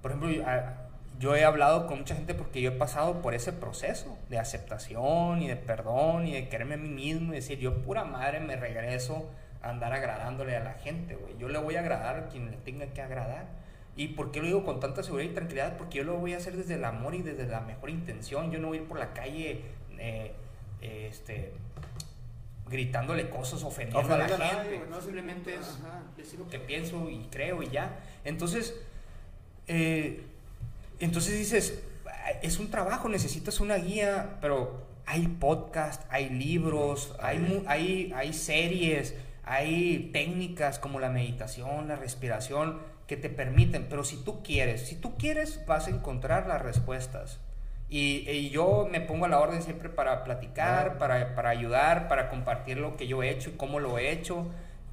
Por 0.03 0.11
ejemplo, 0.13 0.47
a- 0.47 0.90
yo 1.21 1.37
he 1.37 1.45
hablado 1.45 1.87
con 1.87 1.99
mucha 1.99 2.15
gente 2.15 2.35
porque 2.35 2.63
yo 2.63 2.71
he 2.71 2.75
pasado 2.75 3.21
por 3.21 3.35
ese 3.35 3.53
proceso 3.53 4.17
de 4.31 4.39
aceptación 4.39 5.43
y 5.43 5.49
de 5.49 5.57
perdón 5.57 6.27
y 6.27 6.33
de 6.33 6.49
quererme 6.49 6.75
a 6.75 6.79
mí 6.79 6.89
mismo 6.89 7.35
y 7.35 7.37
decir, 7.37 7.59
yo 7.59 7.83
pura 7.83 8.05
madre 8.05 8.41
me 8.41 8.57
regreso 8.57 9.31
a 9.61 9.69
andar 9.69 9.93
agradándole 9.93 10.57
a 10.57 10.65
la 10.65 10.73
gente, 10.73 11.17
güey. 11.17 11.37
Yo 11.37 11.51
le 11.51 11.59
voy 11.59 11.77
a 11.77 11.81
agradar 11.81 12.17
a 12.17 12.29
quien 12.29 12.51
le 12.51 12.57
tenga 12.57 12.87
que 12.87 13.03
agradar. 13.03 13.45
¿Y 13.97 14.09
por 14.09 14.33
qué 14.33 14.41
lo 14.41 14.47
digo 14.47 14.65
con 14.65 14.81
tanta 14.81 15.03
seguridad 15.03 15.31
y 15.31 15.35
tranquilidad? 15.35 15.77
Porque 15.77 15.99
yo 15.99 16.05
lo 16.05 16.17
voy 16.17 16.33
a 16.33 16.39
hacer 16.39 16.57
desde 16.57 16.77
el 16.77 16.85
amor 16.87 17.15
y 17.15 17.21
desde 17.21 17.47
la 17.47 17.61
mejor 17.61 17.91
intención. 17.91 18.51
Yo 18.51 18.59
no 18.59 18.69
voy 18.69 18.79
a 18.79 18.81
ir 18.81 18.89
por 18.89 18.99
la 18.99 19.13
calle 19.13 19.61
eh, 19.99 20.33
eh, 20.81 21.09
este, 21.11 21.53
gritándole 22.67 23.29
cosas, 23.29 23.63
ofendiendo, 23.63 24.15
a 24.15 24.17
la 24.17 24.27
gente. 24.27 24.43
nadie, 24.43 24.83
no, 24.89 25.03
simplemente 25.03 25.55
es 25.55 25.81
Ajá. 25.85 26.03
decir 26.17 26.39
lo 26.39 26.49
que 26.49 26.59
pienso 26.59 27.11
y 27.11 27.29
creo 27.31 27.63
y 27.63 27.69
ya. 27.69 27.99
Entonces, 28.25 28.81
eh, 29.67 30.25
entonces 31.01 31.39
dices, 31.39 31.83
"Ay, 32.25 32.35
es 32.43 32.59
un 32.59 32.71
trabajo, 32.71 33.09
necesitas 33.09 33.61
una 33.61 33.77
guía, 33.77 34.39
pero 34.41 34.87
hay 35.07 35.27
podcast, 35.27 36.03
hay 36.11 36.29
libros, 36.29 37.15
hay, 37.21 37.65
hay, 37.67 38.13
hay 38.15 38.33
series, 38.33 39.15
hay 39.45 40.11
técnicas 40.13 40.79
como 40.79 41.01
la 41.01 41.09
meditación, 41.09 41.89
la 41.89 41.97
respiración 41.97 42.79
que 43.09 43.17
te 43.17 43.29
permiten, 43.29 43.87
pero 43.91 44.05
si 44.05 44.19
tú 44.19 44.43
quieres, 44.45 44.87
si 44.87 44.95
tú 44.95 45.17
quieres 45.17 45.67
vas 45.67 45.89
a 45.89 45.91
encontrar 45.91 46.47
las 46.47 46.63
respuestas. 46.63 47.41
Y, 47.89 48.31
y 48.31 48.51
yo 48.51 48.87
me 48.89 49.01
pongo 49.01 49.25
a 49.25 49.29
la 49.29 49.41
orden 49.41 49.63
siempre 49.63 49.89
para 49.89 50.23
platicar, 50.23 50.97
para, 50.97 51.35
para 51.35 51.51
ayudar, 51.51 52.07
para 52.07 52.31
compartir 52.31 52.79
lo 52.79 52.97
que 52.97 53.09
yo 53.09 53.25
he 53.25 53.31
hecho 53.31 53.51
y 53.51 53.55
cómo 53.55 53.81
lo 53.81 53.99
he 53.99 54.13
hecho. 54.13 54.47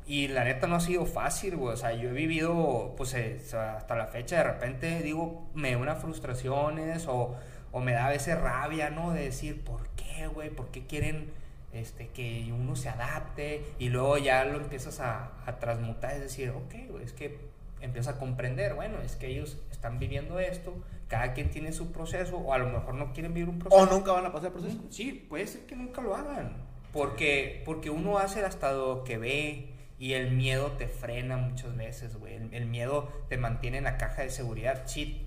Y 0.08 0.30
la 0.30 0.46
neta 0.46 0.68
no 0.68 0.76
ha 0.76 0.80
sido 0.80 1.06
fácil, 1.06 1.58
güey. 1.58 1.74
O 1.74 1.78
sea, 1.78 1.92
yo 1.92 2.10
he 2.10 2.14
vivido, 2.14 2.94
pues, 2.96 3.14
eh, 3.14 3.42
hasta 3.54 3.96
la 3.96 4.08
fecha, 4.08 4.38
de 4.38 4.44
repente, 4.44 5.02
digo, 5.04 5.50
me 5.54 5.72
da 5.72 5.78
unas 5.78 6.02
frustraciones 6.02 7.08
o, 7.08 7.36
o 7.74 7.82
me 7.82 7.92
da 7.92 8.08
a 8.08 8.10
veces 8.10 8.40
rabia, 8.40 8.90
¿no? 8.90 9.12
De 9.12 9.24
decir, 9.24 9.64
¿por 9.66 9.90
qué, 9.90 10.28
güey? 10.28 10.50
¿Por 10.50 10.70
qué 10.70 10.86
quieren 10.88 11.30
este, 11.74 12.08
que 12.08 12.54
uno 12.58 12.78
se 12.78 12.88
adapte? 12.88 13.66
Y 13.80 13.90
luego 13.90 14.18
ya 14.18 14.46
lo 14.46 14.60
empiezas 14.60 15.02
a, 15.02 15.32
a 15.46 15.60
transmutar, 15.60 16.14
es 16.14 16.22
decir, 16.22 16.52
ok, 16.52 16.90
güey, 16.90 17.04
es 17.04 17.12
que 17.12 17.38
empiezas 17.82 18.16
a 18.16 18.18
comprender, 18.18 18.76
bueno, 18.76 19.00
es 19.04 19.18
que 19.18 19.28
ellos 19.28 19.58
están 19.72 20.00
viviendo 20.00 20.40
esto, 20.40 20.74
cada 21.10 21.34
quien 21.34 21.50
tiene 21.52 21.74
su 21.74 21.92
proceso, 21.92 22.38
o 22.38 22.54
a 22.54 22.58
lo 22.58 22.70
mejor 22.70 22.94
no 22.94 23.12
quieren 23.12 23.34
vivir 23.34 23.50
un 23.50 23.60
proceso. 23.60 23.84
o 23.84 23.86
nunca 23.86 24.14
van 24.14 24.26
a 24.26 24.32
pasar 24.32 24.54
por 24.54 24.66
eso. 24.66 24.78
Sí, 24.90 25.26
puede 25.28 25.48
ser 25.48 25.66
que 25.66 25.76
nunca 25.76 26.02
lo 26.02 26.16
hagan. 26.16 26.66
Porque, 26.94 27.62
porque 27.66 27.90
uno 27.90 28.18
hace 28.18 28.44
hasta 28.44 28.72
lo 28.72 29.04
que 29.04 29.18
ve 29.18 29.77
y 30.00 30.14
el 30.14 30.32
miedo 30.32 30.74
te 30.74 30.88
frena 30.88 31.38
muchas 31.38 31.76
veces, 31.76 32.16
güey. 32.16 32.36
El, 32.36 32.54
el 32.54 32.66
miedo 32.66 33.12
te 33.30 33.38
mantiene 33.38 33.78
en 33.78 33.86
la 33.86 33.98
caja 33.98 34.22
de 34.22 34.30
seguridad. 34.30 34.84
Si, 34.86 35.26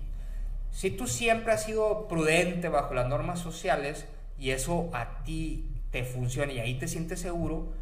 si 0.71 0.91
tú 0.91 1.07
siempre 1.07 1.51
has 1.53 1.63
sido 1.63 2.07
prudente 2.07 2.69
bajo 2.69 2.93
las 2.93 3.07
normas 3.07 3.39
sociales 3.39 4.05
y 4.39 4.51
eso 4.51 4.89
a 4.93 5.23
ti 5.23 5.67
te 5.91 6.03
funciona 6.03 6.53
y 6.53 6.59
ahí 6.59 6.79
te 6.79 6.87
sientes 6.87 7.19
seguro, 7.19 7.73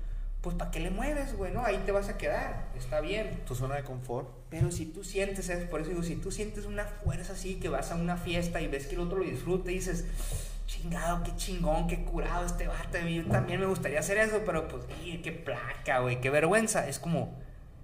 pues 0.41 0.55
¿para 0.55 0.71
qué 0.71 0.79
le 0.79 0.89
mueves, 0.89 1.35
güey? 1.35 1.51
No, 1.51 1.65
ahí 1.65 1.81
te 1.85 1.91
vas 1.91 2.07
a 2.09 2.17
quedar. 2.17 2.69
Está 2.77 3.01
bien. 3.01 3.41
Tu 3.45 3.55
zona 3.55 3.75
de 3.75 3.83
confort. 3.83 4.29
Pero 4.49 4.71
si 4.71 4.85
tú 4.85 5.03
sientes, 5.03 5.45
¿sabes? 5.45 5.67
por 5.67 5.81
eso 5.81 5.89
digo, 5.89 6.03
si 6.03 6.15
tú 6.15 6.31
sientes 6.31 6.65
una 6.65 6.85
fuerza 6.85 7.33
así, 7.33 7.55
que 7.55 7.69
vas 7.69 7.91
a 7.91 7.95
una 7.95 8.17
fiesta 8.17 8.61
y 8.61 8.67
ves 8.67 8.87
que 8.87 8.95
el 8.95 9.01
otro 9.01 9.17
lo 9.17 9.25
disfruta 9.25 9.69
y 9.69 9.75
dices, 9.75 10.05
chingado, 10.69 11.23
qué 11.23 11.35
chingón, 11.35 11.87
qué 11.87 12.03
curado 12.03 12.45
este 12.45 12.67
vato, 12.67 12.99
yo 12.99 13.25
también 13.25 13.59
me 13.59 13.65
gustaría 13.65 13.99
hacer 13.99 14.17
eso, 14.19 14.41
pero 14.45 14.67
pues, 14.67 14.83
y 15.03 15.17
qué 15.17 15.31
placa, 15.31 15.99
güey, 15.99 16.21
qué 16.21 16.29
vergüenza. 16.29 16.87
Es 16.87 16.99
como, 16.99 17.35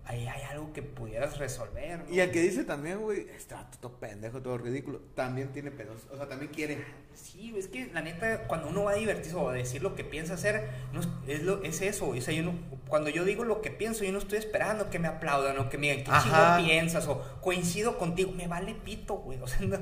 ahí 0.06 0.28
hay 0.28 0.44
algo 0.44 0.72
que 0.72 0.84
pudieras 0.84 1.40
resolver. 1.40 2.00
¿no? 2.08 2.14
Y 2.14 2.20
el 2.20 2.30
que 2.30 2.42
dice 2.42 2.64
también, 2.64 3.00
güey, 3.00 3.28
está 3.36 3.68
todo 3.82 3.94
pendejo, 3.94 4.40
todo 4.42 4.60
ridículo, 4.60 5.00
también 5.16 5.48
tiene 5.52 5.72
pedos. 5.72 6.04
O 6.14 6.18
sea, 6.18 6.28
también 6.28 6.52
quiere. 6.52 6.86
Sí, 7.16 7.56
es 7.58 7.68
que 7.68 7.88
la 7.92 8.02
neta, 8.02 8.44
cuando 8.48 8.68
uno 8.68 8.84
va 8.84 8.92
a 8.92 8.96
divertirse 8.96 9.36
o 9.36 9.50
a 9.50 9.54
decir 9.54 9.82
lo 9.82 9.96
que 9.96 10.04
piensa 10.04 10.36
hacer, 10.36 10.70
no 10.94 11.00
es, 11.00 11.08
es, 11.28 11.42
lo, 11.44 11.64
es 11.64 11.82
eso. 11.82 12.10
O 12.10 12.22
sea, 12.22 12.36
yo 12.36 12.44
no- 12.44 12.54
cuando 12.88 13.10
yo 13.10 13.26
digo 13.26 13.44
lo 13.46 13.62
que 13.62 13.72
pienso, 13.72 14.04
yo 14.04 14.12
no 14.12 14.20
estoy 14.20 14.38
esperando 14.38 14.92
que 14.92 15.00
me 15.00 15.08
aplaudan 15.08 15.58
o 15.58 15.70
que 15.70 15.80
me 15.80 15.90
digan, 15.90 16.04
¿qué 16.06 16.12
Ajá. 16.12 16.58
chingo 16.58 16.68
piensas? 16.68 17.08
O 17.08 17.20
coincido 17.42 17.98
contigo. 17.98 18.32
Me 18.32 18.48
vale 18.48 18.76
pito, 18.76 19.16
güey. 19.16 19.42
O 19.42 19.48
sea, 19.48 19.66
no- 19.66 19.80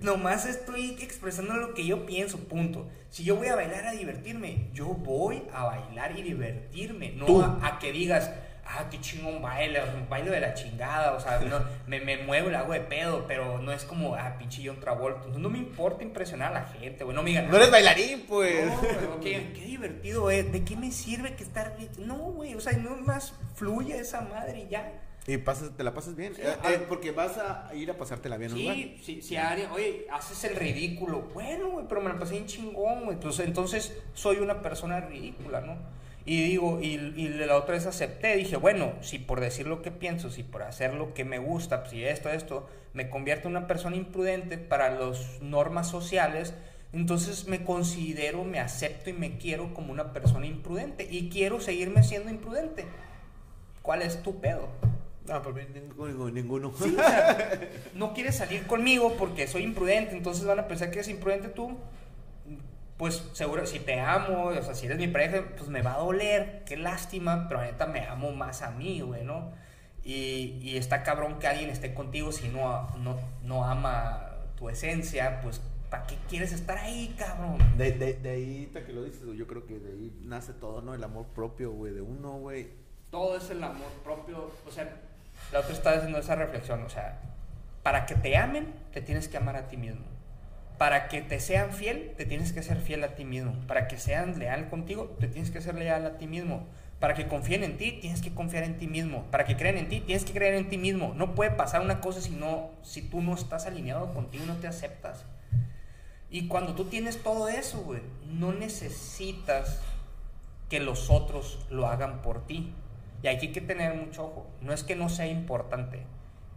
nomás 0.00 0.46
estoy 0.46 0.96
expresando 1.00 1.54
lo 1.54 1.74
que 1.74 1.86
yo 1.86 2.06
pienso, 2.06 2.38
punto. 2.38 2.88
Si 3.10 3.24
yo 3.24 3.36
voy 3.36 3.48
a 3.48 3.56
bailar 3.56 3.86
a 3.86 3.92
divertirme, 3.92 4.68
yo 4.72 4.86
voy 4.86 5.42
a 5.52 5.64
bailar 5.64 6.18
y 6.18 6.22
divertirme. 6.22 7.12
No 7.12 7.42
a, 7.42 7.66
a 7.66 7.78
que 7.78 7.92
digas, 7.92 8.30
ah, 8.66 8.86
qué 8.90 9.00
chingón 9.00 9.40
baile, 9.40 9.80
o 9.80 9.84
sea, 9.84 9.94
un 9.94 10.08
baile 10.08 10.30
de 10.30 10.40
la 10.40 10.54
chingada, 10.54 11.12
o 11.12 11.20
sea, 11.20 11.38
no, 11.50 11.60
me, 11.86 12.00
me 12.00 12.18
muevo, 12.18 12.50
le 12.50 12.56
hago 12.56 12.72
de 12.72 12.80
pedo, 12.80 13.24
pero 13.26 13.58
no 13.58 13.72
es 13.72 13.84
como, 13.84 14.14
ah, 14.14 14.36
pinche 14.38 14.62
John 14.64 14.80
Travolta. 14.80 15.18
Entonces, 15.18 15.42
no 15.42 15.50
me 15.50 15.58
importa 15.58 16.02
impresionar 16.02 16.52
a 16.52 16.60
la 16.60 16.66
gente, 16.66 17.04
güey, 17.04 17.14
no 17.14 17.22
me 17.22 17.30
digan, 17.30 17.50
No 17.50 17.56
eres 17.56 17.70
bailarín, 17.70 18.24
pues. 18.26 18.66
no, 18.66 18.76
güey, 19.18 19.20
qué 19.52 19.64
divertido, 19.64 20.30
es, 20.30 20.50
¿de 20.52 20.64
qué 20.64 20.76
me 20.76 20.90
sirve 20.90 21.34
que 21.34 21.44
estar? 21.44 21.76
No, 21.98 22.16
güey, 22.16 22.54
o 22.54 22.60
sea, 22.60 22.72
no 22.74 22.96
más 22.96 23.34
fluye 23.54 23.98
esa 23.98 24.22
madre 24.22 24.60
y 24.60 24.68
ya. 24.68 24.92
Y 25.26 25.38
pasas, 25.38 25.76
te 25.76 25.82
la 25.82 25.92
pasas 25.92 26.14
bien. 26.14 26.34
Sí, 26.34 26.42
Eh, 26.42 26.54
eh, 26.70 26.86
porque 26.88 27.10
vas 27.10 27.36
a 27.38 27.74
ir 27.74 27.90
a 27.90 27.98
pasártela 27.98 28.36
bien, 28.36 28.52
¿no? 28.52 28.56
Sí, 28.56 29.00
sí, 29.02 29.22
si 29.22 29.36
alguien, 29.36 29.70
oye, 29.72 30.06
haces 30.12 30.44
el 30.44 30.56
ridículo, 30.56 31.22
bueno, 31.34 31.70
güey, 31.70 31.86
pero 31.88 32.00
me 32.00 32.08
la 32.08 32.18
pasé 32.18 32.34
bien 32.34 32.46
chingón, 32.46 33.04
güey. 33.04 33.14
Entonces, 33.14 33.46
entonces 33.46 33.96
soy 34.14 34.36
una 34.36 34.62
persona 34.62 35.00
ridícula, 35.00 35.60
¿no? 35.60 35.76
Y 36.24 36.42
digo, 36.42 36.80
y, 36.80 36.94
y 37.16 37.28
la 37.28 37.56
otra 37.56 37.74
vez 37.74 37.86
acepté, 37.86 38.36
dije, 38.36 38.56
bueno, 38.56 38.94
si 39.00 39.18
por 39.18 39.40
decir 39.40 39.66
lo 39.66 39.82
que 39.82 39.92
pienso, 39.92 40.30
si 40.30 40.42
por 40.42 40.62
hacer 40.62 40.94
lo 40.94 41.14
que 41.14 41.24
me 41.24 41.38
gusta, 41.38 41.80
pues, 41.80 41.92
si 41.92 42.04
esto, 42.04 42.30
esto, 42.30 42.68
me 42.94 43.10
convierto 43.10 43.48
en 43.48 43.56
una 43.56 43.66
persona 43.66 43.96
imprudente 43.96 44.58
para 44.58 44.90
las 44.90 45.40
normas 45.40 45.88
sociales, 45.88 46.54
entonces 46.92 47.46
me 47.46 47.64
considero, 47.64 48.44
me 48.44 48.58
acepto 48.58 49.10
y 49.10 49.12
me 49.12 49.38
quiero 49.38 49.74
como 49.74 49.92
una 49.92 50.12
persona 50.12 50.46
imprudente 50.46 51.06
y 51.08 51.28
quiero 51.28 51.60
seguirme 51.60 52.02
siendo 52.02 52.30
imprudente. 52.30 52.86
¿Cuál 53.82 54.02
es 54.02 54.22
tu 54.22 54.40
pedo? 54.40 54.68
No, 55.28 55.42
por 55.42 55.54
mí 55.54 55.62
ninguno. 55.72 56.30
ninguno. 56.30 56.72
Sí, 56.78 56.94
o 56.94 57.02
sea, 57.02 57.60
no 57.94 58.14
quieres 58.14 58.36
salir 58.36 58.66
conmigo 58.66 59.14
porque 59.18 59.46
soy 59.46 59.62
imprudente, 59.64 60.16
entonces 60.16 60.44
van 60.44 60.58
a 60.58 60.68
pensar 60.68 60.90
que 60.90 60.96
eres 60.98 61.08
imprudente 61.08 61.48
tú. 61.48 61.76
Pues 62.96 63.22
seguro, 63.34 63.66
si 63.66 63.78
te 63.78 64.00
amo, 64.00 64.44
o 64.44 64.62
sea, 64.62 64.74
si 64.74 64.86
eres 64.86 64.98
mi 64.98 65.08
pareja, 65.08 65.44
pues 65.56 65.68
me 65.68 65.82
va 65.82 65.94
a 65.94 65.98
doler, 65.98 66.62
qué 66.64 66.78
lástima, 66.78 67.46
pero 67.48 67.60
neta 67.60 67.86
me 67.86 68.00
amo 68.06 68.32
más 68.32 68.62
a 68.62 68.70
mí, 68.70 69.02
güey, 69.02 69.22
¿no? 69.22 69.52
Y, 70.02 70.58
y 70.62 70.76
está 70.78 71.02
cabrón 71.02 71.38
que 71.38 71.46
alguien 71.46 71.68
esté 71.68 71.92
contigo 71.92 72.32
si 72.32 72.48
no, 72.48 72.88
no, 72.98 73.18
no 73.42 73.64
ama 73.64 74.30
tu 74.56 74.70
esencia, 74.70 75.40
pues 75.42 75.60
¿para 75.90 76.06
qué 76.06 76.16
quieres 76.28 76.52
estar 76.52 76.78
ahí, 76.78 77.14
cabrón? 77.18 77.58
De, 77.76 77.92
de, 77.92 78.14
de 78.14 78.30
ahí, 78.30 78.58
ahorita 78.60 78.84
que 78.86 78.92
lo 78.92 79.04
dices, 79.04 79.24
güey, 79.24 79.36
yo 79.36 79.46
creo 79.46 79.66
que 79.66 79.78
de 79.78 79.90
ahí 79.92 80.18
nace 80.22 80.52
todo, 80.54 80.80
¿no? 80.80 80.94
El 80.94 81.04
amor 81.04 81.26
propio, 81.34 81.72
güey, 81.72 81.92
de 81.92 82.00
uno, 82.00 82.38
güey. 82.38 82.68
todo 83.10 83.36
es 83.36 83.50
el 83.50 83.62
amor 83.62 83.90
propio. 84.04 84.50
O 84.66 84.70
sea, 84.70 85.02
la 85.52 85.60
otra 85.60 85.72
está 85.72 85.90
haciendo 85.90 86.18
esa 86.18 86.34
reflexión. 86.34 86.82
O 86.84 86.88
sea, 86.88 87.18
para 87.82 88.06
que 88.06 88.14
te 88.14 88.36
amen, 88.36 88.74
te 88.92 89.00
tienes 89.00 89.28
que 89.28 89.36
amar 89.36 89.56
a 89.56 89.68
ti 89.68 89.76
mismo. 89.76 90.04
Para 90.78 91.08
que 91.08 91.22
te 91.22 91.40
sean 91.40 91.72
fiel, 91.72 92.12
te 92.16 92.26
tienes 92.26 92.52
que 92.52 92.62
ser 92.62 92.78
fiel 92.78 93.02
a 93.04 93.14
ti 93.14 93.24
mismo. 93.24 93.54
Para 93.66 93.88
que 93.88 93.96
sean 93.96 94.38
leal 94.38 94.68
contigo, 94.68 95.16
te 95.18 95.28
tienes 95.28 95.50
que 95.50 95.60
ser 95.60 95.74
leal 95.74 96.04
a 96.04 96.18
ti 96.18 96.26
mismo. 96.26 96.66
Para 97.00 97.14
que 97.14 97.28
confíen 97.28 97.62
en 97.62 97.76
ti, 97.76 97.92
tienes 98.00 98.22
que 98.22 98.34
confiar 98.34 98.64
en 98.64 98.78
ti 98.78 98.86
mismo. 98.86 99.24
Para 99.30 99.44
que 99.44 99.56
crean 99.56 99.76
en 99.76 99.88
ti, 99.88 100.00
tienes 100.00 100.24
que 100.24 100.32
creer 100.32 100.54
en 100.54 100.68
ti 100.68 100.78
mismo. 100.78 101.12
No 101.14 101.34
puede 101.34 101.50
pasar 101.50 101.80
una 101.80 102.00
cosa 102.00 102.20
si, 102.20 102.30
no, 102.30 102.70
si 102.82 103.02
tú 103.02 103.20
no 103.20 103.34
estás 103.34 103.66
alineado 103.66 104.12
contigo, 104.14 104.44
no 104.46 104.56
te 104.56 104.66
aceptas. 104.66 105.24
Y 106.30 106.48
cuando 106.48 106.74
tú 106.74 106.86
tienes 106.86 107.22
todo 107.22 107.48
eso, 107.48 107.82
güey, 107.82 108.00
no 108.26 108.52
necesitas 108.52 109.80
que 110.68 110.80
los 110.80 111.10
otros 111.10 111.66
lo 111.70 111.86
hagan 111.86 112.22
por 112.22 112.46
ti. 112.46 112.74
Y 113.22 113.28
aquí 113.28 113.46
hay 113.48 113.52
que 113.52 113.60
tener 113.60 113.94
mucho 113.94 114.24
ojo. 114.26 114.46
No 114.60 114.72
es 114.72 114.82
que 114.84 114.96
no 114.96 115.08
sea 115.08 115.26
importante, 115.26 116.02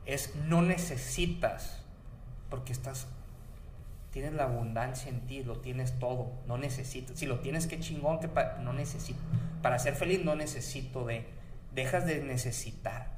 es 0.05 0.35
no 0.35 0.61
necesitas, 0.61 1.83
porque 2.49 2.73
estás, 2.73 3.07
tienes 4.11 4.33
la 4.33 4.43
abundancia 4.43 5.09
en 5.09 5.21
ti, 5.21 5.43
lo 5.43 5.57
tienes 5.57 5.97
todo, 5.99 6.31
no 6.47 6.57
necesitas. 6.57 7.17
Si 7.17 7.25
lo 7.25 7.39
tienes, 7.39 7.67
qué 7.67 7.79
chingón, 7.79 8.19
que 8.19 8.29
no 8.61 8.73
necesito. 8.73 9.19
Para 9.61 9.77
ser 9.79 9.95
feliz 9.95 10.23
no 10.23 10.35
necesito 10.35 11.05
de, 11.05 11.25
dejas 11.73 12.05
de 12.05 12.21
necesitar 12.23 13.15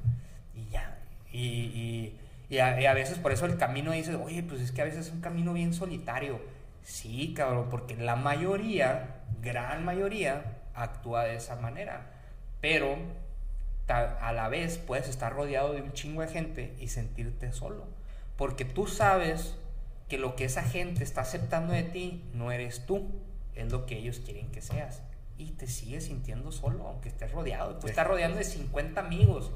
y 0.56 0.70
ya. 0.70 0.98
Y, 1.32 2.18
y- 2.50 2.60
a, 2.60 2.82
y 2.82 2.86
a 2.86 2.94
veces 2.94 3.18
por 3.18 3.32
eso 3.32 3.46
el 3.46 3.56
camino 3.58 3.94
dices, 3.94 4.18
oye, 4.22 4.44
pues 4.44 4.60
es 4.62 4.72
que 4.74 4.82
a 4.82 4.86
veces 4.86 5.08
es 5.08 5.14
un 5.14 5.22
camino 5.22 5.54
bien 5.54 5.74
solitario. 5.74 6.42
Sí, 6.84 7.34
cabrón, 7.36 7.68
porque 7.70 7.96
la 7.96 8.18
mayoría, 8.18 9.22
gran 9.42 9.86
mayoría, 9.86 10.58
actúa 10.74 11.24
de 11.24 11.36
esa 11.36 11.56
manera. 11.56 12.08
Pero 12.60 12.98
a 13.88 14.32
la 14.32 14.48
vez 14.48 14.78
puedes 14.78 15.10
estar 15.10 15.34
rodeado 15.34 15.74
de 15.74 15.82
un 15.82 15.92
chingo 15.92 16.22
de 16.22 16.28
gente 16.30 16.76
y 16.80 16.88
sentirte 16.88 17.52
solo. 17.52 17.86
Porque 18.38 18.66
tú 18.66 18.88
sabes 18.88 19.56
que 20.08 20.18
lo 20.18 20.36
que 20.36 20.46
esa 20.46 20.64
gente 20.64 21.04
está 21.04 21.22
aceptando 21.22 21.74
de 21.74 21.84
ti 21.84 22.24
no 22.34 22.52
eres 22.52 22.86
tú, 22.86 23.10
es 23.56 23.72
lo 23.72 23.86
que 23.86 23.98
ellos 23.98 24.20
quieren 24.20 24.52
que 24.52 24.62
seas. 24.62 25.02
Y 25.38 25.52
te 25.52 25.68
sigues 25.68 26.06
sintiendo 26.06 26.52
solo, 26.52 26.88
aunque 26.88 27.10
estés 27.10 27.32
rodeado. 27.32 27.76
Tú 27.78 27.88
estás 27.88 28.08
rodeado 28.08 28.36
de 28.36 28.44
50 28.44 29.00
amigos, 29.00 29.52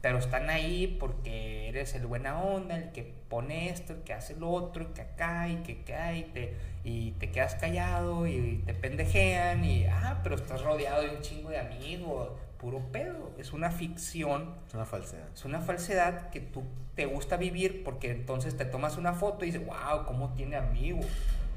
pero 0.00 0.18
están 0.18 0.48
ahí 0.50 0.96
porque 0.98 1.68
eres 1.68 1.94
el 1.94 2.06
buena 2.06 2.40
onda, 2.42 2.76
el 2.76 2.92
que 2.92 3.12
pone 3.28 3.68
esto, 3.68 3.92
el 3.92 4.02
que 4.02 4.14
hace 4.14 4.34
lo 4.36 4.50
otro, 4.50 4.84
el 4.84 4.92
que 4.92 5.02
acá 5.02 5.48
y 5.48 5.56
que 5.56 5.82
acá 5.82 6.14
y 6.14 6.24
te, 6.24 6.56
y 6.82 7.12
te 7.12 7.30
quedas 7.30 7.54
callado 7.56 8.26
y 8.26 8.62
te 8.64 8.74
pendejean 8.74 9.64
y, 9.64 9.84
ah, 9.84 10.20
pero 10.22 10.34
estás 10.34 10.62
rodeado 10.62 11.02
de 11.02 11.10
un 11.10 11.20
chingo 11.20 11.50
de 11.50 11.58
amigos, 11.58 12.30
puro 12.60 12.80
pedo. 12.92 13.32
Es 13.38 13.52
una 13.52 13.70
ficción 13.70 14.54
Es 14.68 14.74
una 14.74 14.84
falsedad. 14.84 15.28
es 15.34 15.44
una 15.44 15.60
falsedad 15.60 16.30
que 16.30 16.40
tú 16.40 16.62
te 16.94 17.06
gusta 17.06 17.36
vivir 17.36 17.82
porque 17.84 18.10
entonces 18.10 18.56
te 18.56 18.64
tomas 18.66 18.96
una 18.98 19.14
foto 19.14 19.44
y 19.44 19.50
dices, 19.50 19.66
wow, 19.66 20.04
¿cómo 20.06 20.34
tiene 20.34 20.56
amigos? 20.56 21.06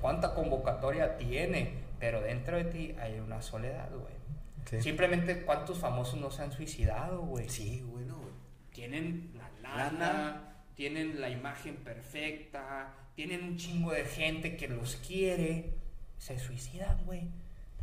¿Cuánta 0.01 0.33
convocatoria 0.33 1.17
tiene? 1.17 1.73
Pero 1.99 2.21
dentro 2.21 2.57
de 2.57 2.65
ti 2.65 2.95
hay 2.99 3.19
una 3.19 3.41
soledad, 3.41 3.89
güey. 3.91 4.13
Sí. 4.69 4.81
Simplemente, 4.81 5.41
¿cuántos 5.43 5.77
famosos 5.79 6.19
no 6.19 6.31
se 6.31 6.41
han 6.41 6.51
suicidado, 6.51 7.21
güey? 7.21 7.49
Sí, 7.49 7.83
bueno, 7.85 8.15
güey. 8.17 8.33
Tienen 8.71 9.31
la 9.35 9.49
lana, 9.61 9.91
Lana. 9.99 10.55
tienen 10.75 11.19
la 11.21 11.29
imagen 11.29 11.75
perfecta, 11.77 12.93
tienen 13.15 13.43
un 13.43 13.57
chingo 13.57 13.91
de 13.91 14.05
gente 14.05 14.55
que 14.57 14.67
los 14.67 14.95
quiere, 14.97 15.73
se 16.17 16.39
suicidan, 16.39 16.97
güey. 17.05 17.29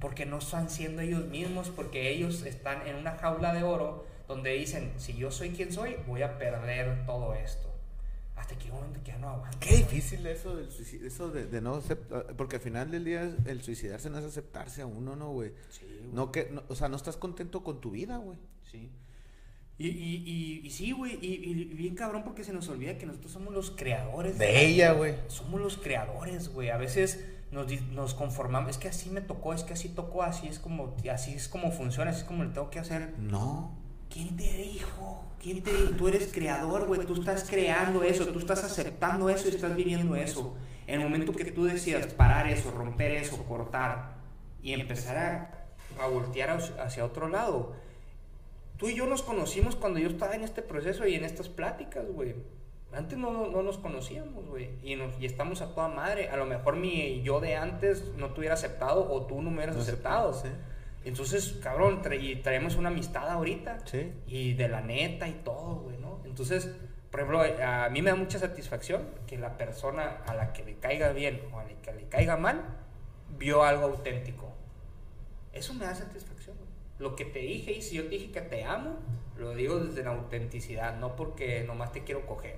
Porque 0.01 0.25
no 0.27 0.39
están 0.39 0.71
siendo 0.71 1.03
ellos 1.03 1.27
mismos, 1.27 1.69
porque 1.69 2.11
ellos 2.11 2.43
están 2.47 2.87
en 2.87 2.97
una 2.97 3.13
jaula 3.19 3.53
de 3.55 3.63
oro 3.63 4.07
donde 4.27 4.53
dicen, 4.53 4.93
si 4.97 5.15
yo 5.15 5.31
soy 5.31 5.51
quien 5.51 5.73
soy, 5.73 5.97
voy 6.07 6.23
a 6.23 6.39
perder 6.39 7.05
todo 7.05 7.35
esto. 7.35 7.69
Hasta 8.37 8.57
que 8.57 8.71
momento 8.73 9.01
que 9.05 9.11
ya 9.11 9.19
no 9.19 9.29
aguanto. 9.29 9.59
Qué 9.61 9.77
difícil 9.77 10.27
eso 10.27 10.57
del 10.57 10.71
suicidio, 10.71 11.07
eso 11.09 11.29
de, 11.31 11.47
de 11.47 11.61
no 11.61 11.75
aceptar, 11.75 12.35
porque 12.37 12.57
al 12.57 12.63
final 12.63 12.91
del 12.91 13.05
día 13.05 13.31
el 13.45 13.61
suicidarse 13.63 14.09
no 14.09 14.19
es 14.19 14.25
aceptarse 14.25 14.81
a 14.81 14.87
uno, 14.87 15.15
¿no, 15.15 15.33
güey? 15.33 15.53
Sí, 15.69 15.85
güey. 15.87 16.13
No 16.15 16.33
que, 16.33 16.49
no- 16.51 16.63
o 16.69 16.75
sea, 16.75 16.89
no 16.89 16.97
estás 16.97 17.19
contento 17.19 17.63
con 17.63 17.83
tu 17.83 17.91
vida, 17.91 18.17
güey. 18.17 18.39
Sí. 18.71 18.91
Y, 19.77 19.89
y, 19.89 20.17
y, 20.27 20.67
y 20.67 20.71
sí, 20.71 20.93
güey, 20.93 21.19
y, 21.21 21.35
y 21.51 21.65
bien 21.65 21.95
cabrón 21.95 22.23
porque 22.25 22.45
se 22.45 22.53
nos 22.53 22.69
olvida 22.69 22.97
que 22.99 23.05
nosotros 23.07 23.33
somos 23.33 23.53
los 23.53 23.71
creadores 23.71 24.39
De 24.39 24.53
la 24.53 24.59
ella, 24.61 24.93
güey. 24.93 25.15
Somos 25.29 25.61
los 25.61 25.77
creadores, 25.77 26.49
güey. 26.49 26.71
A 26.71 26.77
veces 26.79 27.25
nos, 27.51 27.67
nos 27.93 28.15
conformamos, 28.15 28.71
es 28.71 28.79
que 28.79 28.89
así 28.89 29.11
me 29.11 29.21
tocó, 29.21 29.55
es 29.55 29.65
que 29.65 29.73
así 29.73 29.89
tocó, 29.89 30.23
así 30.23 30.47
es 30.47 30.59
como, 30.59 30.95
así 31.13 31.35
es 31.35 31.49
como 31.49 31.73
funciona, 31.73 32.11
así 32.11 32.21
es 32.21 32.25
como 32.25 32.45
le 32.45 32.51
tengo 32.51 32.71
que 32.71 32.79
hacer. 32.79 33.15
No. 33.19 33.77
¿Quién 34.09 34.37
te 34.37 34.53
dijo? 34.53 35.25
¿Quién 35.41 35.63
te 35.63 35.73
dijo? 35.73 35.91
Tú 35.97 36.09
eres 36.09 36.33
creador, 36.33 36.87
güey. 36.87 37.05
Tú 37.07 37.15
estás 37.15 37.49
creando 37.49 38.03
eso, 38.03 38.27
tú 38.27 38.39
estás 38.39 38.63
aceptando 38.65 39.31
eso 39.31 39.49
y 39.49 39.55
estás 39.55 39.75
viviendo 39.75 40.17
eso. 40.17 40.57
En 40.87 41.01
el 41.01 41.09
momento 41.09 41.33
que 41.33 41.45
tú 41.45 41.65
decidas 41.65 42.07
parar 42.09 42.49
eso, 42.49 42.71
romper 42.73 43.13
eso, 43.13 43.45
cortar 43.45 44.17
y 44.63 44.73
empezar 44.73 45.17
a, 45.17 46.03
a 46.03 46.07
voltear 46.09 46.51
hacia 46.51 47.05
otro 47.05 47.29
lado. 47.29 47.75
Tú 48.77 48.89
y 48.89 48.95
yo 48.95 49.07
nos 49.07 49.23
conocimos 49.23 49.77
cuando 49.77 49.99
yo 49.99 50.09
estaba 50.09 50.35
en 50.35 50.43
este 50.43 50.63
proceso 50.63 51.07
y 51.07 51.15
en 51.15 51.25
estas 51.25 51.49
pláticas, 51.49 52.07
güey. 52.11 52.35
Antes 52.93 53.17
no, 53.19 53.31
no, 53.33 53.47
no 53.47 53.63
nos 53.63 53.79
conocíamos, 53.79 54.47
güey. 54.47 54.71
Y, 54.83 54.97
nos- 54.97 55.19
y 55.21 55.27
estamos 55.27 55.63
a 55.63 55.75
toda 55.75 55.89
madre. 55.89 56.29
A 56.29 56.37
lo 56.37 56.45
mejor 56.47 56.77
mi 56.77 57.23
yo 57.23 57.41
de 57.41 57.57
antes 57.57 58.05
no 58.17 58.31
te 58.33 58.41
hubiera 58.41 58.55
aceptado 58.55 59.11
o 59.13 59.27
tú 59.27 59.41
no 59.43 59.51
me 59.51 59.59
hubieras 59.59 59.77
No 59.77 59.83
aceptado. 59.83 60.33
Sí. 60.35 60.49
Entonces, 61.05 61.59
cabrón, 61.63 62.03
tra- 62.03 62.21
y 62.21 62.37
traemos 62.37 62.75
una 62.77 62.89
amistad 62.89 63.29
ahorita. 63.31 63.79
Sí. 63.87 64.13
Y 64.27 64.55
de 64.55 64.69
la 64.69 64.81
neta 64.81 65.29
y 65.29 65.33
todo, 65.45 65.77
güey, 65.77 65.99
¿no? 65.99 66.21
Entonces, 66.25 66.69
por 67.11 67.21
ejemplo, 67.21 67.43
a 67.65 67.89
mí 67.91 68.03
me 68.03 68.11
da 68.11 68.17
mucha 68.17 68.39
satisfacción 68.39 69.09
que 69.27 69.39
la 69.39 69.57
persona 69.57 70.19
a 70.27 70.35
la 70.35 70.53
que 70.53 70.65
le 70.65 70.75
caiga 70.79 71.13
bien 71.13 71.41
o 71.53 71.59
a 71.61 71.65
la 71.65 71.71
que 71.81 71.93
le 71.93 72.09
caiga 72.09 72.37
mal, 72.37 72.65
vio 73.39 73.63
algo 73.63 73.85
auténtico. 73.85 74.53
Eso 75.53 75.75
me 75.75 75.85
da 75.85 75.95
satisfacción, 75.95 76.57
güey. 76.57 76.69
Lo 76.99 77.17
que 77.17 77.25
te 77.25 77.39
dije, 77.39 77.73
y 77.73 77.83
si 77.83 77.97
yo 77.97 78.03
te 78.05 78.11
dije 78.11 78.31
que 78.31 78.41
te 78.43 78.65
amo, 78.65 78.97
lo 79.39 79.55
digo 79.55 79.79
desde 79.81 80.05
la 80.05 80.11
autenticidad, 80.11 80.99
no 80.99 81.17
porque 81.17 81.65
nomás 81.65 81.93
te 81.93 82.05
quiero 82.05 82.27
coger. 82.27 82.57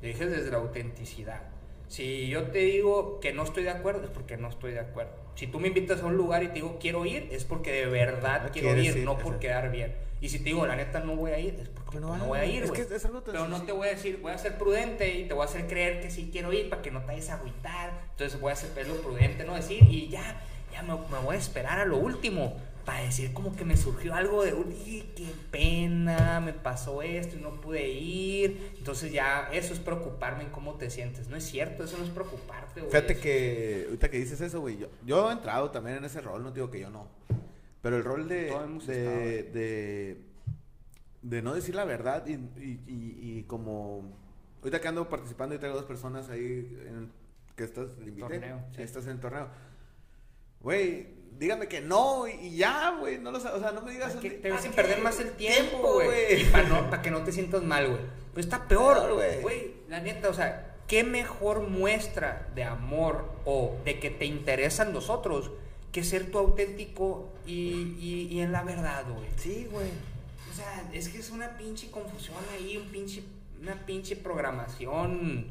Lo 0.00 0.08
dije 0.08 0.26
desde 0.26 0.50
la 0.50 0.58
autenticidad. 0.58 1.42
Si 1.88 2.28
yo 2.28 2.44
te 2.44 2.58
digo 2.58 3.18
que 3.20 3.32
no 3.32 3.42
estoy 3.42 3.64
de 3.64 3.70
acuerdo, 3.70 4.04
es 4.04 4.10
porque 4.10 4.36
no 4.36 4.48
estoy 4.48 4.72
de 4.72 4.80
acuerdo. 4.80 5.12
Si 5.34 5.46
tú 5.46 5.58
me 5.58 5.68
invitas 5.68 6.02
a 6.02 6.06
un 6.06 6.16
lugar 6.16 6.42
y 6.42 6.48
te 6.48 6.54
digo 6.54 6.76
quiero 6.78 7.06
ir, 7.06 7.28
es 7.32 7.44
porque 7.44 7.72
de 7.72 7.86
verdad 7.86 8.42
No 8.44 8.52
quiero 8.52 8.76
ir, 8.76 8.96
ir, 8.96 9.04
no 9.04 9.18
por 9.18 9.38
quedar 9.38 9.70
bien. 9.70 9.94
Y 10.20 10.28
si 10.28 10.38
te 10.38 10.46
digo 10.46 10.66
la 10.66 10.76
neta 10.76 11.00
no 11.00 11.16
voy 11.16 11.30
a 11.30 11.38
ir, 11.38 11.58
es 11.60 11.68
porque 11.68 12.00
no, 12.00 12.08
voy 12.26 12.38
a 12.38 12.44
ir, 12.44 12.64
Es 12.64 12.72
que 12.72 12.82
es 12.82 13.04
algo 13.04 13.22
Pero 13.22 13.48
no 13.48 13.62
te 13.62 13.72
voy 13.72 13.88
a 13.88 13.92
decir, 13.92 14.18
voy 14.20 14.32
a 14.32 14.38
ser 14.38 14.58
prudente 14.58 15.14
y 15.14 15.24
te 15.26 15.34
voy 15.34 15.42
a 15.42 15.46
hacer 15.46 15.66
creer 15.66 16.00
que 16.00 16.10
sí 16.10 16.28
quiero 16.30 16.52
ir 16.52 16.68
para 16.68 16.82
que 16.82 16.90
no 16.90 17.00
te 17.00 17.06
vayas 17.06 17.30
a 17.30 17.34
agüitar. 17.34 17.92
Entonces 18.10 18.38
voy 18.40 18.50
a 18.50 18.52
hacer 18.54 18.86
lo 18.86 18.96
prudente, 18.96 19.44
no 19.44 19.54
decir, 19.54 19.82
y 19.84 20.08
ya, 20.08 20.42
ya 20.72 20.82
me, 20.82 20.94
me 20.94 21.24
voy 21.24 21.36
a 21.36 21.38
esperar 21.38 21.78
a 21.78 21.84
lo 21.84 21.96
último 21.96 22.56
para 22.88 23.02
decir 23.02 23.34
como 23.34 23.54
que 23.54 23.66
me 23.66 23.76
surgió 23.76 24.14
algo 24.14 24.42
de, 24.42 24.54
uy, 24.54 25.04
qué 25.14 25.30
pena, 25.50 26.40
me 26.40 26.54
pasó 26.54 27.02
esto 27.02 27.36
y 27.36 27.40
no 27.42 27.60
pude 27.60 27.86
ir. 27.86 28.72
Entonces 28.78 29.12
ya, 29.12 29.50
eso 29.52 29.74
es 29.74 29.78
preocuparme 29.78 30.44
en 30.44 30.48
cómo 30.48 30.72
te 30.76 30.88
sientes. 30.88 31.28
No 31.28 31.36
es 31.36 31.44
cierto, 31.44 31.84
eso 31.84 31.98
no 31.98 32.04
es 32.04 32.08
preocuparte, 32.08 32.80
güey. 32.80 32.90
Fíjate 32.90 33.18
que 33.18 33.84
ahorita 33.88 34.10
que 34.10 34.16
dices 34.16 34.40
eso, 34.40 34.62
güey, 34.62 34.78
yo, 34.78 34.86
yo 35.04 35.28
he 35.28 35.34
entrado 35.34 35.70
también 35.70 35.98
en 35.98 36.06
ese 36.06 36.22
rol, 36.22 36.42
no 36.42 36.50
digo 36.50 36.70
que 36.70 36.80
yo 36.80 36.88
no. 36.88 37.08
Pero 37.82 37.98
el 37.98 38.04
rol 38.04 38.26
de, 38.26 38.46
Todos 38.46 38.64
hemos 38.64 38.86
de, 38.86 39.42
de, 39.42 40.22
de 41.20 41.42
no 41.42 41.52
decir 41.54 41.74
la 41.74 41.84
verdad 41.84 42.26
y, 42.26 42.32
y, 42.32 42.80
y- 42.86 43.38
y 43.38 43.42
como... 43.42 44.16
Ahorita 44.62 44.80
que 44.80 44.88
ando 44.88 45.06
participando 45.10 45.54
y 45.54 45.58
traigo 45.58 45.76
dos 45.76 45.84
personas 45.84 46.30
ahí 46.30 46.40
en, 46.86 47.10
que 47.54 47.64
estás, 47.64 47.88
le 47.98 48.08
invité, 48.08 48.28
Torneo, 48.38 48.64
sí. 48.74 48.80
estás 48.80 49.04
en 49.04 49.10
el 49.10 49.20
torneo. 49.20 49.48
Güey, 50.62 51.17
dígame 51.38 51.68
que 51.68 51.80
no 51.80 52.26
y, 52.28 52.56
ya, 52.56 52.96
güey, 52.98 53.18
no 53.18 53.30
lo 53.30 53.38
o 53.38 53.40
sea, 53.40 53.72
no 53.72 53.82
me 53.82 53.92
digas... 53.92 54.14
Que 54.16 54.30
te 54.30 54.50
ves 54.50 54.50
¿para 54.50 54.62
sin 54.62 54.70
qué? 54.70 54.76
perder 54.76 55.00
más 55.00 55.20
el 55.20 55.32
tiempo, 55.32 55.94
güey. 55.94 56.44
Para 56.50 56.68
no, 56.68 56.90
pa' 56.90 57.02
que 57.02 57.10
no 57.10 57.22
te 57.22 57.32
sientas 57.32 57.62
mal, 57.62 57.88
güey. 57.88 58.00
Pues 58.34 58.46
está 58.46 58.66
peor, 58.68 58.98
Peor, 58.98 59.14
güey. 59.14 59.40
güey. 59.42 59.74
La 59.88 60.00
neta, 60.00 60.28
o 60.28 60.34
sea, 60.34 60.76
¿qué 60.86 61.04
mejor 61.04 61.68
muestra 61.68 62.48
de 62.54 62.64
amor 62.64 63.28
o 63.44 63.76
de 63.84 63.98
que 63.98 64.10
te 64.10 64.24
interesan 64.24 64.92
los 64.92 65.10
otros 65.10 65.50
que 65.92 66.04
ser 66.04 66.30
tú 66.30 66.38
auténtico 66.38 67.32
y, 67.46 67.96
y, 67.98 68.28
y 68.30 68.40
en 68.40 68.52
la 68.52 68.62
verdad, 68.62 69.04
güey? 69.08 69.26
Sí, 69.36 69.68
güey. 69.70 69.88
O 70.50 70.54
sea, 70.54 70.88
es 70.92 71.08
que 71.08 71.18
es 71.18 71.30
una 71.30 71.56
pinche 71.56 71.90
confusión 71.90 72.36
ahí, 72.52 72.76
un 72.76 72.88
pinche, 72.88 73.22
una 73.60 73.74
pinche 73.86 74.16
programación. 74.16 75.46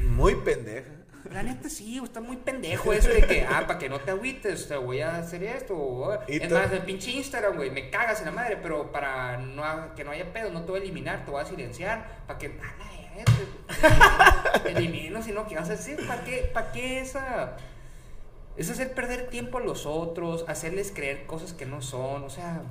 Muy 0.00 0.34
pendeja. 0.36 0.90
La 1.32 1.42
neta 1.42 1.68
sí, 1.70 1.98
está 2.04 2.20
muy 2.20 2.36
pendejo 2.36 2.92
eso 2.92 3.08
de 3.08 3.22
que, 3.22 3.42
ah, 3.48 3.64
para 3.66 3.78
que 3.78 3.88
no 3.88 3.98
te 4.00 4.10
agüites, 4.10 4.68
te 4.68 4.76
voy 4.76 5.00
a 5.00 5.16
hacer 5.16 5.42
esto. 5.42 5.74
o- 5.76 6.12
Es 6.28 6.50
más, 6.52 6.70
el 6.72 6.82
pinche 6.82 7.10
Instagram, 7.12 7.56
güey, 7.56 7.70
me 7.70 7.88
cagas 7.90 8.20
en 8.20 8.26
la 8.26 8.32
madre, 8.32 8.58
pero 8.62 8.92
para 8.92 9.38
no, 9.38 9.94
que 9.94 10.04
no 10.04 10.10
haya 10.10 10.32
pedo, 10.32 10.50
no 10.50 10.62
te 10.64 10.70
voy 10.70 10.80
a 10.80 10.82
eliminar, 10.82 11.24
te 11.24 11.30
voy 11.30 11.40
a 11.42 11.46
silenciar, 11.46 12.06
para 12.26 12.38
que, 12.38 12.58
ah, 12.62 12.74
la 12.78 13.14
verga, 13.16 14.60
te 14.62 14.70
elimino 14.72 15.22
si 15.22 15.32
no 15.32 15.46
quieres 15.46 15.68
decir, 15.68 16.06
¿para 16.06 16.24
qué, 16.24 16.50
para 16.52 16.72
qué 16.72 17.00
esa? 17.00 17.56
Es 18.56 18.70
hacer 18.70 18.92
perder 18.94 19.28
tiempo 19.28 19.58
a 19.58 19.60
los 19.62 19.86
otros, 19.86 20.44
hacerles 20.46 20.92
creer 20.94 21.26
cosas 21.26 21.52
que 21.52 21.66
no 21.66 21.80
son, 21.82 22.22
o 22.24 22.30
sea, 22.30 22.62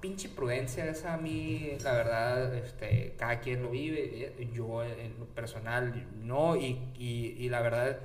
pinche 0.00 0.28
prudencia, 0.28 0.88
esa 0.88 1.14
a 1.14 1.16
mí, 1.16 1.72
la 1.82 1.92
verdad, 1.92 2.54
este, 2.54 3.14
cada 3.16 3.40
quien 3.40 3.62
lo 3.62 3.70
vive, 3.70 4.32
eh, 4.38 4.50
yo 4.54 4.84
en 4.84 5.18
lo 5.18 5.26
personal 5.26 6.06
no, 6.22 6.56
y, 6.56 6.78
y, 6.96 7.48
la 7.48 7.60
verdad, 7.60 7.98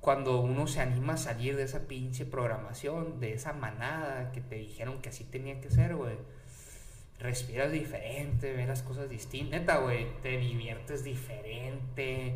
cuando 0.00 0.40
uno 0.40 0.66
se 0.66 0.80
anima 0.80 1.14
a 1.14 1.16
salir 1.18 1.56
de 1.56 1.64
esa 1.64 1.86
pinche 1.86 2.24
programación, 2.24 3.20
de 3.20 3.34
esa 3.34 3.52
manada 3.52 4.32
que 4.32 4.40
te 4.40 4.56
dijeron 4.56 5.00
que 5.02 5.10
así 5.10 5.24
tenía 5.24 5.60
que 5.60 5.70
ser, 5.70 5.96
güey, 5.96 6.16
respiras 7.18 7.70
diferente, 7.70 8.52
ves 8.52 8.66
las 8.66 8.82
cosas 8.82 9.08
distintas, 9.08 9.60
neta, 9.60 9.78
güey, 9.78 10.06
te 10.22 10.38
diviertes 10.38 11.04
diferente, 11.04 12.34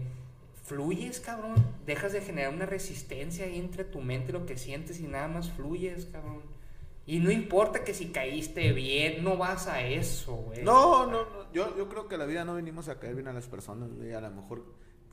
fluyes, 0.64 1.20
cabrón, 1.20 1.55
dejas 1.87 2.12
de 2.12 2.20
generar 2.20 2.53
una 2.53 2.66
resistencia 2.66 3.47
ahí 3.47 3.59
entre 3.59 3.85
tu 3.85 4.01
mente 4.01 4.31
y 4.31 4.33
lo 4.33 4.47
que 4.47 4.57
sientes 4.57 5.01
y 5.01 5.05
nada 5.05 5.29
más 5.29 5.51
fluyes, 5.51 6.07
cabrón. 6.07 6.56
Y 7.07 7.21
no 7.21 7.31
importa 7.31 7.85
que 7.85 7.95
si 7.95 8.07
caíste 8.09 8.73
bien, 8.73 9.23
no 9.23 9.37
vas 9.37 9.69
a 9.69 9.81
eso, 9.83 10.35
güey. 10.35 10.63
No, 10.65 11.07
no, 11.07 11.25
no. 11.25 11.53
Yo, 11.53 11.77
yo 11.77 11.89
creo 11.89 12.09
que 12.09 12.19
la 12.19 12.27
vida 12.27 12.45
no 12.45 12.55
venimos 12.55 12.89
a 12.89 12.99
caer 12.99 13.15
bien 13.15 13.29
a 13.29 13.33
las 13.33 13.47
personas, 13.47 13.93
güey. 13.93 14.13
A 14.13 14.21
lo 14.21 14.31
mejor 14.31 14.65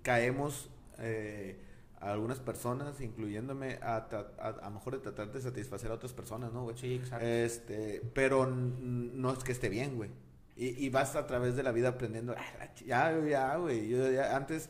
caemos 0.01 0.69
eh, 0.97 1.59
a 1.99 2.11
algunas 2.11 2.39
personas, 2.39 2.99
incluyéndome, 2.99 3.77
a, 3.81 3.97
a, 4.39 4.47
a 4.47 4.69
lo 4.69 4.71
mejor 4.71 4.93
de 4.93 4.99
tratar 4.99 5.31
de 5.31 5.39
satisfacer 5.39 5.91
a 5.91 5.93
otras 5.93 6.13
personas, 6.13 6.51
¿no, 6.51 6.63
güey? 6.63 6.75
Sí, 6.77 6.95
exacto. 6.95 7.25
Este, 7.25 8.01
pero 8.15 8.47
no 8.47 9.31
es 9.31 9.43
que 9.43 9.51
esté 9.51 9.69
bien, 9.69 9.95
güey. 9.95 10.09
Y, 10.55 10.85
y 10.85 10.89
vas 10.89 11.15
a 11.15 11.27
través 11.27 11.55
de 11.55 11.63
la 11.63 11.71
vida 11.71 11.89
aprendiendo. 11.89 12.33
"Ah, 12.37 12.69
Ya, 12.85 13.15
ya, 13.27 13.55
güey. 13.57 13.87
Yo 13.87 14.11
ya 14.11 14.35
antes, 14.35 14.69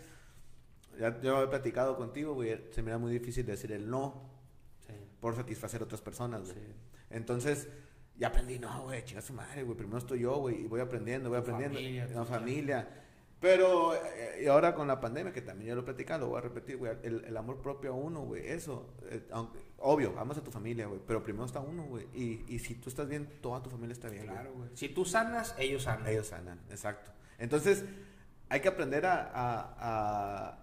ya 0.99 1.19
yo 1.21 1.41
he 1.43 1.47
platicado 1.47 1.95
contigo, 1.95 2.33
güey. 2.33 2.57
Se 2.71 2.81
me 2.81 2.89
era 2.91 2.97
muy 2.97 3.11
difícil 3.13 3.45
decir 3.45 3.71
el 3.71 3.89
no 3.89 4.29
Sí, 4.85 4.93
por 5.21 5.35
satisfacer 5.35 5.81
a 5.81 5.85
otras 5.85 6.01
personas, 6.01 6.41
güey. 6.43 6.53
sí. 6.55 6.61
Entonces, 7.13 7.69
ya 8.17 8.27
aprendí, 8.27 8.59
no, 8.59 8.83
güey, 8.83 9.03
chinga 9.05 9.21
su 9.21 9.33
madre, 9.33 9.63
güey, 9.63 9.77
primero 9.77 9.97
estoy 9.97 10.19
yo, 10.19 10.35
güey, 10.37 10.61
y 10.63 10.67
voy 10.67 10.81
aprendiendo, 10.81 11.29
voy 11.29 11.39
aprendiendo. 11.39 11.75
familia, 11.77 12.07
la 12.13 12.25
familia. 12.25 12.87
Pero, 13.39 13.93
eh, 13.95 14.43
y 14.43 14.47
ahora 14.47 14.73
con 14.73 14.87
la 14.87 15.01
pandemia, 15.01 15.33
que 15.33 15.41
también 15.41 15.69
ya 15.69 15.75
lo 15.75 15.81
he 15.81 15.83
platicado, 15.83 16.27
voy 16.29 16.37
a 16.37 16.41
repetir, 16.41 16.77
güey, 16.77 16.93
el, 17.03 17.25
el 17.25 17.35
amor 17.35 17.61
propio 17.61 17.91
a 17.91 17.95
uno, 17.95 18.21
güey, 18.21 18.47
eso, 18.47 18.93
eh, 19.09 19.27
aunque- 19.31 19.59
obvio, 19.79 20.17
amas 20.17 20.37
a 20.37 20.43
tu 20.43 20.49
familia, 20.51 20.87
güey, 20.87 21.01
pero 21.05 21.21
primero 21.21 21.43
está 21.45 21.59
uno, 21.59 21.83
güey, 21.83 22.07
y, 22.13 22.45
y 22.47 22.59
si 22.59 22.75
tú 22.75 22.87
estás 22.89 23.09
bien, 23.09 23.27
toda 23.41 23.61
tu 23.61 23.69
familia 23.69 23.91
está 23.93 24.07
bien, 24.09 24.27
Claro, 24.27 24.51
güey. 24.53 24.67
güey. 24.67 24.77
Si 24.77 24.87
tú 24.89 25.03
sanas, 25.03 25.55
ellos 25.57 25.83
sanan. 25.83 26.07
Ellos 26.07 26.27
sanan, 26.27 26.59
exacto. 26.69 27.11
Entonces, 27.37 27.83
hay 28.47 28.61
que 28.61 28.69
aprender 28.69 29.05
a, 29.05 29.23
a, 29.33 29.75
a, 29.79 30.59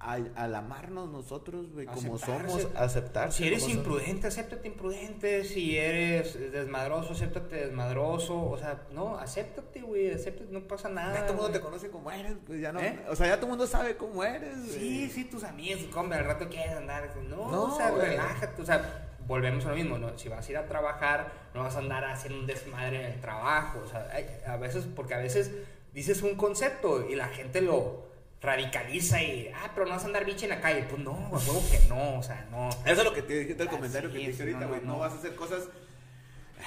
al 0.00 0.54
amarnos 0.54 1.10
nosotros, 1.10 1.70
güey, 1.72 1.84
como 1.86 2.14
Aceptarse. 2.16 2.48
somos, 2.62 2.74
aceptar. 2.76 3.32
Si 3.32 3.46
eres 3.46 3.68
imprudente, 3.68 4.26
acéptate 4.28 4.66
imprudente. 4.68 5.44
Si 5.44 5.76
eres 5.76 6.52
desmadroso, 6.52 7.12
acéptate 7.12 7.56
desmadroso. 7.66 8.40
O 8.50 8.56
sea, 8.58 8.82
no, 8.92 9.18
acéptate, 9.18 9.82
güey. 9.82 10.10
Acéptate, 10.12 10.50
no 10.50 10.66
pasa 10.66 10.88
nada. 10.88 11.12
Ya 11.14 11.20
todo 11.26 11.32
el 11.32 11.36
mundo 11.42 11.52
te 11.52 11.60
conoce 11.60 11.90
como 11.90 12.10
eres, 12.10 12.34
pues 12.46 12.60
ya 12.60 12.72
no. 12.72 12.80
¿Eh? 12.80 12.98
O 13.10 13.14
sea, 13.16 13.26
ya 13.26 13.36
todo 13.36 13.46
el 13.46 13.50
mundo 13.50 13.66
sabe 13.66 13.96
cómo 13.96 14.24
eres, 14.24 14.56
güey. 14.66 14.78
Sí, 14.78 15.10
sí, 15.10 15.24
tus 15.24 15.44
amigos, 15.44 15.82
compa, 15.92 16.16
al 16.16 16.24
rato 16.24 16.48
quieres 16.48 16.72
andar. 16.76 17.14
No, 17.28 17.50
No, 17.50 17.62
o 17.64 17.76
sea, 17.76 17.90
güey. 17.90 18.06
relájate. 18.06 18.62
O 18.62 18.64
sea, 18.64 19.06
volvemos 19.26 19.64
a 19.66 19.68
lo 19.70 19.76
mismo, 19.76 19.98
¿no? 19.98 20.16
Si 20.18 20.28
vas 20.30 20.48
a 20.48 20.50
ir 20.50 20.56
a 20.56 20.66
trabajar, 20.66 21.30
no 21.54 21.60
vas 21.60 21.76
a 21.76 21.78
andar 21.80 22.04
haciendo 22.06 22.40
un 22.40 22.46
desmadre 22.46 23.04
en 23.04 23.12
el 23.12 23.20
trabajo. 23.20 23.80
O 23.84 23.86
sea, 23.86 24.08
hay- 24.12 24.26
a 24.46 24.56
veces, 24.56 24.86
porque 24.96 25.14
a 25.14 25.18
veces 25.18 25.50
dices 25.92 26.22
un 26.22 26.36
concepto 26.36 27.06
y 27.08 27.16
la 27.16 27.28
gente 27.28 27.60
lo 27.60 28.08
radicaliza 28.40 29.22
y, 29.22 29.48
ah, 29.54 29.70
pero 29.74 29.86
no 29.86 29.92
vas 29.92 30.02
a 30.04 30.06
andar 30.06 30.24
biche 30.24 30.44
en 30.46 30.50
la 30.50 30.60
calle. 30.60 30.84
Pues 30.88 31.02
no, 31.02 31.12
a 31.12 31.30
huevo 31.38 31.62
que 31.70 31.78
no, 31.88 32.18
o 32.18 32.22
sea, 32.22 32.46
no. 32.50 32.68
Eso 32.70 33.00
es 33.00 33.04
lo 33.04 33.12
que 33.12 33.22
te 33.22 33.38
dije 33.40 33.54
del 33.54 33.68
Ah, 33.68 33.70
comentario 33.70 34.10
que 34.10 34.18
te 34.18 34.26
dije 34.28 34.42
ahorita, 34.42 34.66
güey. 34.66 34.80
no, 34.80 34.86
No, 34.86 34.92
no. 34.94 34.98
vas 35.00 35.12
a 35.12 35.16
hacer 35.16 35.34
cosas. 35.34 35.68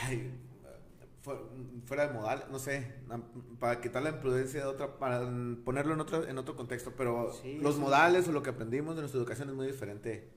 ay, 0.08 0.32
fuera 1.86 2.08
de 2.08 2.14
modal, 2.14 2.46
no 2.52 2.60
sé, 2.60 2.94
para 3.60 3.80
quitar 3.80 4.04
la 4.04 4.10
imprudencia 4.10 4.60
de 4.60 4.66
otra, 4.66 4.98
para 5.00 5.22
ponerlo 5.64 5.94
en 5.94 6.02
otro, 6.02 6.28
en 6.28 6.38
otro 6.38 6.56
contexto, 6.56 6.94
pero 6.98 7.32
Sí, 7.42 7.60
los 7.62 7.76
sí. 7.76 7.82
modales 7.82 8.28
o 8.28 8.32
lo 8.34 8.44
que 8.44 8.50
aprendimos 8.50 8.96
de 8.96 9.02
nuestra 9.04 9.20
educación 9.20 9.50
es 9.50 9.56
muy 9.56 9.68
diferente 9.68 10.30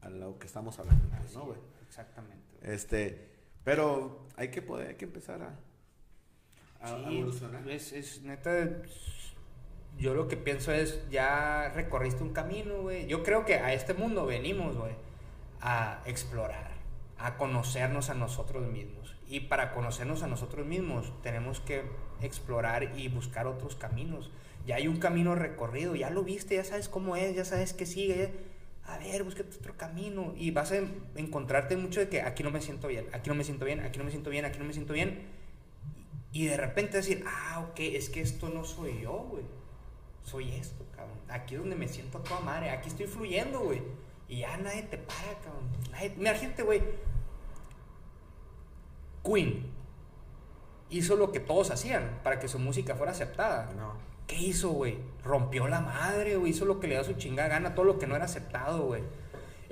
a 0.00 0.08
lo 0.10 0.38
que 0.38 0.46
estamos 0.46 0.78
hablando, 0.78 1.04
pues, 1.18 1.34
¿no, 1.34 1.46
güey? 1.46 1.58
Exactamente. 1.88 2.44
Este, 2.62 3.30
pero 3.64 4.28
hay 4.36 4.48
que 4.52 4.62
poder, 4.62 4.88
hay 4.90 4.94
que 4.94 5.06
empezar 5.06 5.42
a, 5.42 5.58
a- 6.80 7.10
evolucionar. 7.12 7.68
Es, 7.68 7.92
es 7.92 8.22
neta. 8.22 8.68
Yo 9.98 10.14
lo 10.14 10.26
que 10.28 10.36
pienso 10.36 10.72
es, 10.72 11.00
ya 11.10 11.70
recorriste 11.74 12.22
un 12.22 12.32
camino, 12.32 12.82
güey. 12.82 13.06
Yo 13.06 13.22
creo 13.22 13.44
que 13.44 13.54
a 13.54 13.72
este 13.72 13.94
mundo 13.94 14.26
venimos, 14.26 14.76
güey, 14.76 14.92
a 15.60 16.02
explorar, 16.06 16.72
a 17.18 17.36
conocernos 17.36 18.10
a 18.10 18.14
nosotros 18.14 18.66
mismos. 18.66 19.14
Y 19.28 19.40
para 19.40 19.72
conocernos 19.72 20.22
a 20.22 20.26
nosotros 20.26 20.66
mismos, 20.66 21.12
tenemos 21.22 21.60
que 21.60 21.82
explorar 22.20 22.98
y 22.98 23.08
buscar 23.08 23.46
otros 23.46 23.76
caminos. 23.76 24.30
Ya 24.66 24.76
hay 24.76 24.88
un 24.88 24.98
camino 24.98 25.34
recorrido, 25.34 25.94
ya 25.94 26.10
lo 26.10 26.22
viste, 26.24 26.56
ya 26.56 26.64
sabes 26.64 26.88
cómo 26.88 27.16
es, 27.16 27.34
ya 27.36 27.44
sabes 27.44 27.72
qué 27.72 27.86
sigue. 27.86 28.30
A 28.84 28.98
ver, 28.98 29.22
búscate 29.22 29.56
otro 29.56 29.76
camino. 29.76 30.34
Y 30.36 30.50
vas 30.50 30.72
a 30.72 30.78
en- 30.78 31.02
encontrarte 31.14 31.76
mucho 31.76 32.00
de 32.00 32.08
que 32.08 32.22
aquí 32.22 32.42
no 32.42 32.50
me 32.50 32.60
siento 32.60 32.88
bien, 32.88 33.06
aquí 33.12 33.30
no 33.30 33.36
me 33.36 33.44
siento 33.44 33.64
bien, 33.64 33.80
aquí 33.80 33.98
no 33.98 34.04
me 34.04 34.10
siento 34.10 34.30
bien, 34.30 34.44
aquí 34.44 34.58
no 34.58 34.64
me 34.64 34.72
siento 34.72 34.92
bien. 34.92 35.22
Y 36.32 36.46
de 36.46 36.56
repente 36.56 36.96
decir, 36.96 37.24
ah, 37.26 37.66
ok, 37.70 37.78
es 37.80 38.08
que 38.10 38.20
esto 38.20 38.48
no 38.48 38.64
soy 38.64 39.00
yo, 39.02 39.12
güey. 39.30 39.44
Soy 40.22 40.52
esto, 40.52 40.84
cabrón. 40.94 41.18
Aquí 41.28 41.54
es 41.54 41.60
donde 41.60 41.76
me 41.76 41.88
siento 41.88 42.18
a 42.18 42.22
toda 42.22 42.40
madre. 42.40 42.70
Aquí 42.70 42.88
estoy 42.88 43.06
fluyendo, 43.06 43.60
güey. 43.60 43.82
Y 44.28 44.38
ya 44.38 44.56
nadie 44.56 44.82
te 44.82 44.98
para, 44.98 45.38
cabrón. 45.42 45.68
Nadie... 45.90 46.14
Mira, 46.16 46.34
gente, 46.34 46.62
güey. 46.62 46.82
Queen 49.24 49.70
hizo 50.92 51.16
lo 51.16 51.32
que 51.32 51.40
todos 51.40 51.70
hacían 51.70 52.20
para 52.22 52.38
que 52.38 52.48
su 52.48 52.58
música 52.58 52.94
fuera 52.94 53.12
aceptada. 53.12 53.72
No. 53.76 53.94
¿Qué 54.26 54.36
hizo, 54.36 54.70
güey? 54.70 54.98
Rompió 55.24 55.66
la 55.66 55.80
madre, 55.80 56.36
güey. 56.36 56.52
Hizo 56.52 56.64
lo 56.64 56.80
que 56.80 56.86
le 56.86 56.96
da 56.96 57.04
su 57.04 57.14
chingada 57.14 57.48
gana, 57.48 57.74
todo 57.74 57.84
lo 57.84 57.98
que 57.98 58.06
no 58.06 58.14
era 58.14 58.26
aceptado, 58.26 58.84
güey. 58.86 59.02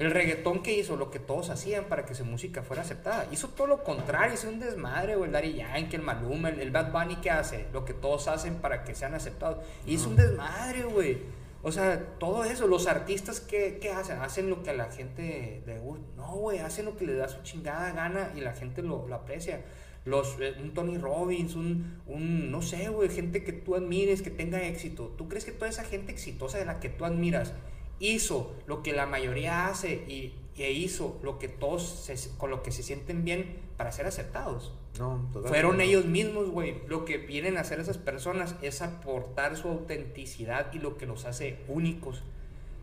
El 0.01 0.13
reggaetón 0.13 0.63
que 0.63 0.73
hizo, 0.73 0.97
lo 0.97 1.11
que 1.11 1.19
todos 1.19 1.51
hacían 1.51 1.85
para 1.85 2.07
que 2.07 2.15
su 2.15 2.25
música 2.25 2.63
fuera 2.63 2.81
aceptada. 2.81 3.29
Hizo 3.33 3.49
todo 3.49 3.67
lo 3.67 3.85
contrario, 3.85 4.33
hizo 4.33 4.49
un 4.49 4.59
desmadre, 4.59 5.15
güey. 5.15 5.27
El 5.27 5.33
Daddy 5.33 5.53
Yankee, 5.53 5.97
el 5.97 6.01
Maluma, 6.01 6.49
el, 6.49 6.71
Bad 6.71 6.91
Bunny, 6.91 7.17
¿qué 7.17 7.31
hace? 7.31 7.67
Lo 7.75 7.85
que 7.85 7.93
todos 7.93 8.27
hacen 8.27 8.63
para 8.63 8.83
que 8.83 8.95
sean 8.95 9.13
aceptados. 9.13 9.59
Hizo 9.85 10.09
un 10.09 10.17
desmadre, 10.17 10.85
güey. 10.85 11.19
O 11.63 11.71
sea, 11.71 12.03
todo 12.19 12.45
eso, 12.45 12.67
los 12.67 12.87
artistas, 12.87 13.41
¿qué, 13.41 13.77
¿qué, 13.79 13.91
hacen? 13.91 14.23
Hacen 14.23 14.49
lo 14.49 14.63
que 14.63 14.71
a 14.71 14.73
la 14.73 14.91
gente 14.91 15.63
le 15.67 15.79
gusta. 15.81 16.07
No, 16.17 16.35
güey, 16.35 16.61
hacen 16.61 16.87
lo 16.87 16.97
que 16.97 17.05
le 17.05 17.17
da 17.17 17.29
su 17.29 17.43
chingada 17.43 17.93
gana 17.93 18.33
y 18.35 18.41
la 18.41 18.55
gente 18.55 18.81
lo, 18.81 19.07
lo 19.07 19.15
aprecia. 19.15 19.61
Los, 20.07 20.39
eh, 20.41 20.55
un 20.63 20.73
Tony 20.73 20.97
Robbins, 20.97 21.55
un, 21.57 22.01
un 22.07 22.51
no 22.51 22.63
sé, 22.63 22.89
güey, 22.89 23.11
gente 23.11 23.45
que 23.45 23.53
tú 23.53 23.75
admires, 23.75 24.23
que 24.23 24.31
tenga 24.31 24.63
éxito. 24.63 25.13
¿Tú 25.19 25.29
crees 25.29 25.45
que 25.45 25.53
toda 25.53 25.69
esa 25.69 25.85
gente 25.85 26.11
exitosa 26.11 26.57
de 26.57 26.65
la 26.65 26.81
que 26.81 26.89
tú 26.89 27.05
admiras 27.05 27.53
hizo 28.01 28.53
lo 28.67 28.83
que 28.83 28.93
la 28.93 29.07
mayoría 29.07 29.69
hace 29.69 29.93
y, 30.09 30.35
e 30.57 30.73
hizo 30.73 31.19
lo 31.23 31.39
que 31.39 31.49
todos 31.49 32.11
con 32.37 32.51
lo 32.51 32.63
que 32.63 32.71
se 32.71 32.83
sienten 32.83 33.25
bien 33.25 33.57
para 33.79 33.93
ser 33.93 34.07
aceptados. 34.07 34.75
No, 34.99 35.31
Fueron 35.47 35.81
ellos 35.81 36.05
mismos, 36.05 36.51
güey. 36.51 36.83
Lo 36.87 37.07
que 37.07 37.17
vienen 37.17 37.57
a 37.57 37.61
hacer 37.61 37.81
esas 37.81 37.97
personas 37.97 38.57
es 38.61 38.83
aportar 38.83 39.57
su 39.57 39.69
autenticidad 39.69 40.71
y 40.75 40.79
lo 40.79 40.99
que 40.99 41.07
los 41.07 41.25
hace 41.25 41.61
únicos. 41.69 42.23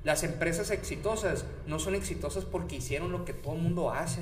Las 0.03 0.24
empresas 0.24 0.72
exitosas 0.72 1.45
no 1.68 1.78
son 1.78 1.93
exitosas 1.93 2.45
porque 2.45 2.78
hicieron 2.78 3.11
lo 3.11 3.26
que 3.26 3.34
todo 3.34 3.53
el 3.53 3.61
mundo 3.61 3.91
hace. 3.91 4.22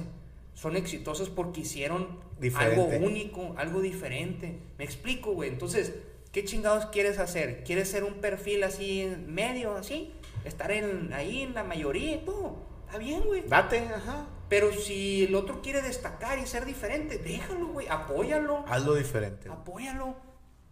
Son 0.53 0.75
exitosas 0.75 1.29
porque 1.29 1.61
hicieron 1.61 2.19
algo 2.55 2.85
único, 2.85 3.53
algo 3.57 3.81
diferente. 3.81 4.59
Me 4.77 4.83
explico, 4.83 5.31
güey. 5.31 5.49
Entonces, 5.49 5.93
¿qué 6.31 6.43
chingados 6.43 6.87
quieres 6.87 7.19
hacer? 7.19 7.63
¿Quieres 7.63 7.89
ser 7.89 8.03
un 8.03 8.15
perfil 8.15 8.63
así 8.63 9.07
medio, 9.27 9.75
así? 9.75 10.11
Estar 10.45 10.71
en, 10.71 11.11
ahí 11.13 11.41
en 11.41 11.53
la 11.53 11.63
mayoría 11.63 12.15
y 12.15 12.25
todo. 12.25 12.57
Está 12.85 12.97
bien, 12.97 13.21
güey. 13.23 13.41
Date, 13.47 13.79
ajá. 13.79 14.27
Pero 14.47 14.71
si 14.71 15.25
el 15.25 15.35
otro 15.35 15.61
quiere 15.61 15.81
destacar 15.81 16.37
y 16.39 16.45
ser 16.45 16.65
diferente, 16.65 17.17
déjalo, 17.17 17.67
güey. 17.67 17.87
Apóyalo. 17.87 18.63
Hazlo 18.67 18.93
diferente. 18.93 19.49
Apóyalo. 19.49 20.15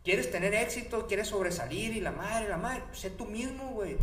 ¿Quieres 0.04 0.30
tener 0.32 0.54
éxito? 0.54 1.08
¿Quieres 1.08 1.30
sobresalir? 1.30 1.96
Y 1.96 2.02
la 2.02 2.12
madre, 2.12 2.50
la 2.50 2.58
madre. 2.58 2.84
Sé 2.92 3.10
tú 3.10 3.26
mismo, 3.26 3.72
güey. 3.72 3.98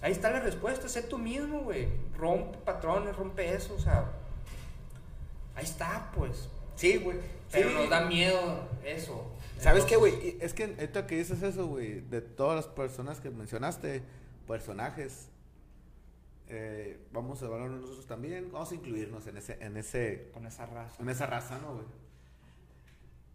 Ahí 0.00 0.12
está 0.12 0.30
la 0.30 0.40
respuesta. 0.40 0.88
Sé 0.88 1.02
tú 1.02 1.18
mismo, 1.18 1.60
güey. 1.60 1.88
Rompe 2.16 2.58
patrones, 2.58 3.16
rompe 3.16 3.52
eso. 3.52 3.74
O 3.74 3.80
sea. 3.80 4.12
Ahí 5.54 5.64
está, 5.64 6.10
pues. 6.14 6.48
Sí, 6.76 6.98
güey. 6.98 7.18
Pero 7.50 7.70
nos 7.70 7.88
da 7.88 8.02
miedo 8.02 8.68
eso. 8.84 9.32
¿Sabes 9.58 9.84
qué, 9.84 9.96
güey? 9.96 10.36
Es 10.40 10.52
que 10.52 10.74
esto 10.78 11.06
que 11.06 11.16
dices 11.16 11.42
eso, 11.42 11.66
güey, 11.66 12.00
de 12.00 12.20
todas 12.20 12.56
las 12.56 12.66
personas 12.66 13.20
que 13.20 13.30
mencionaste, 13.30 14.02
personajes. 14.46 15.28
Eh, 16.48 17.08
vamos 17.12 17.42
a 17.42 17.46
evaluar 17.46 17.70
nosotros 17.70 18.06
también. 18.06 18.50
Vamos 18.52 18.70
a 18.70 18.74
incluirnos 18.74 19.26
en 19.26 19.36
ese, 19.36 19.58
en 19.60 19.76
ese. 19.76 20.30
Con 20.32 20.46
esa 20.46 20.66
raza. 20.66 21.02
En 21.02 21.08
esa 21.08 21.26
raza, 21.26 21.58
¿no, 21.58 21.74
güey? 21.74 21.86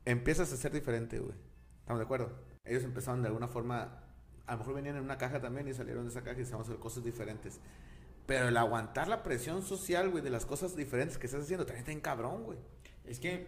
Empiezas 0.05 0.51
a 0.51 0.57
ser 0.57 0.72
diferente, 0.72 1.20
güey. 1.20 1.36
¿Estamos 1.82 1.99
de 1.99 2.05
acuerdo? 2.05 2.32
Ellos 2.64 2.84
empezaron 2.84 3.22
de 3.22 3.28
alguna 3.28 3.47
forma. 3.47 3.99
A 4.47 4.53
lo 4.53 4.59
mejor 4.59 4.76
venían 4.76 4.97
en 4.97 5.03
una 5.03 5.18
caja 5.18 5.39
también 5.39 5.68
y 5.68 5.74
salieron 5.74 6.03
de 6.03 6.09
esa 6.09 6.24
caja 6.24 6.41
y 6.41 6.45
se 6.45 6.55
a 6.55 6.59
hacer 6.59 6.78
cosas 6.78 7.03
diferentes. 7.03 7.59
Pero 8.26 8.47
el 8.47 8.57
aguantar 8.57 9.07
la 9.07 9.24
presión 9.24 9.62
social, 9.62 10.09
güey, 10.09 10.24
de 10.24 10.30
las 10.30 10.45
cosas 10.45 10.76
diferentes 10.76 11.18
que 11.18 11.28
estás 11.28 11.43
haciendo, 11.43 11.66
también 11.66 11.82
está 11.82 11.91
en 11.91 11.99
cabrón, 11.99 12.43
güey. 12.43 12.57
Es 13.05 13.20
que 13.20 13.47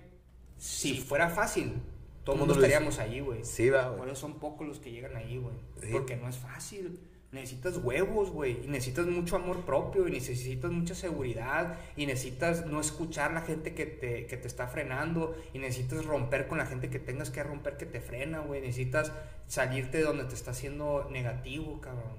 si 0.57 0.99
fuera 0.99 1.29
fácil, 1.29 1.81
todo 2.23 2.35
el 2.35 2.39
mundo 2.39 2.55
estaríamos 2.55 2.99
ahí, 2.99 3.19
güey. 3.21 3.43
Sí, 3.43 3.69
va, 3.69 3.89
güey. 3.89 3.99
Por 3.99 4.15
son 4.15 4.39
pocos 4.39 4.67
los 4.67 4.79
que 4.79 4.91
llegan 4.91 5.15
ahí, 5.15 5.37
güey. 5.37 5.55
Porque 5.91 6.15
no 6.15 6.27
es 6.27 6.37
fácil 6.37 6.99
necesitas 7.33 7.77
huevos, 7.77 8.29
güey, 8.29 8.63
y 8.63 8.67
necesitas 8.67 9.05
mucho 9.07 9.35
amor 9.35 9.65
propio, 9.65 10.07
y 10.07 10.11
necesitas 10.11 10.71
mucha 10.71 10.95
seguridad, 10.95 11.77
y 11.97 12.05
necesitas 12.05 12.65
no 12.65 12.79
escuchar 12.79 13.33
la 13.33 13.41
gente 13.41 13.73
que 13.73 13.85
te, 13.85 14.25
que 14.27 14.37
te 14.37 14.47
está 14.47 14.67
frenando, 14.67 15.35
y 15.53 15.59
necesitas 15.59 16.05
romper 16.05 16.47
con 16.47 16.59
la 16.59 16.65
gente 16.65 16.89
que 16.89 16.99
tengas 16.99 17.29
que 17.29 17.43
romper 17.43 17.77
que 17.77 17.85
te 17.85 17.99
frena, 17.99 18.39
güey, 18.39 18.61
necesitas 18.61 19.11
salirte 19.47 19.97
de 19.97 20.03
donde 20.03 20.25
te 20.25 20.35
está 20.35 20.51
haciendo 20.51 21.09
negativo, 21.11 21.81
cabrón. 21.81 22.17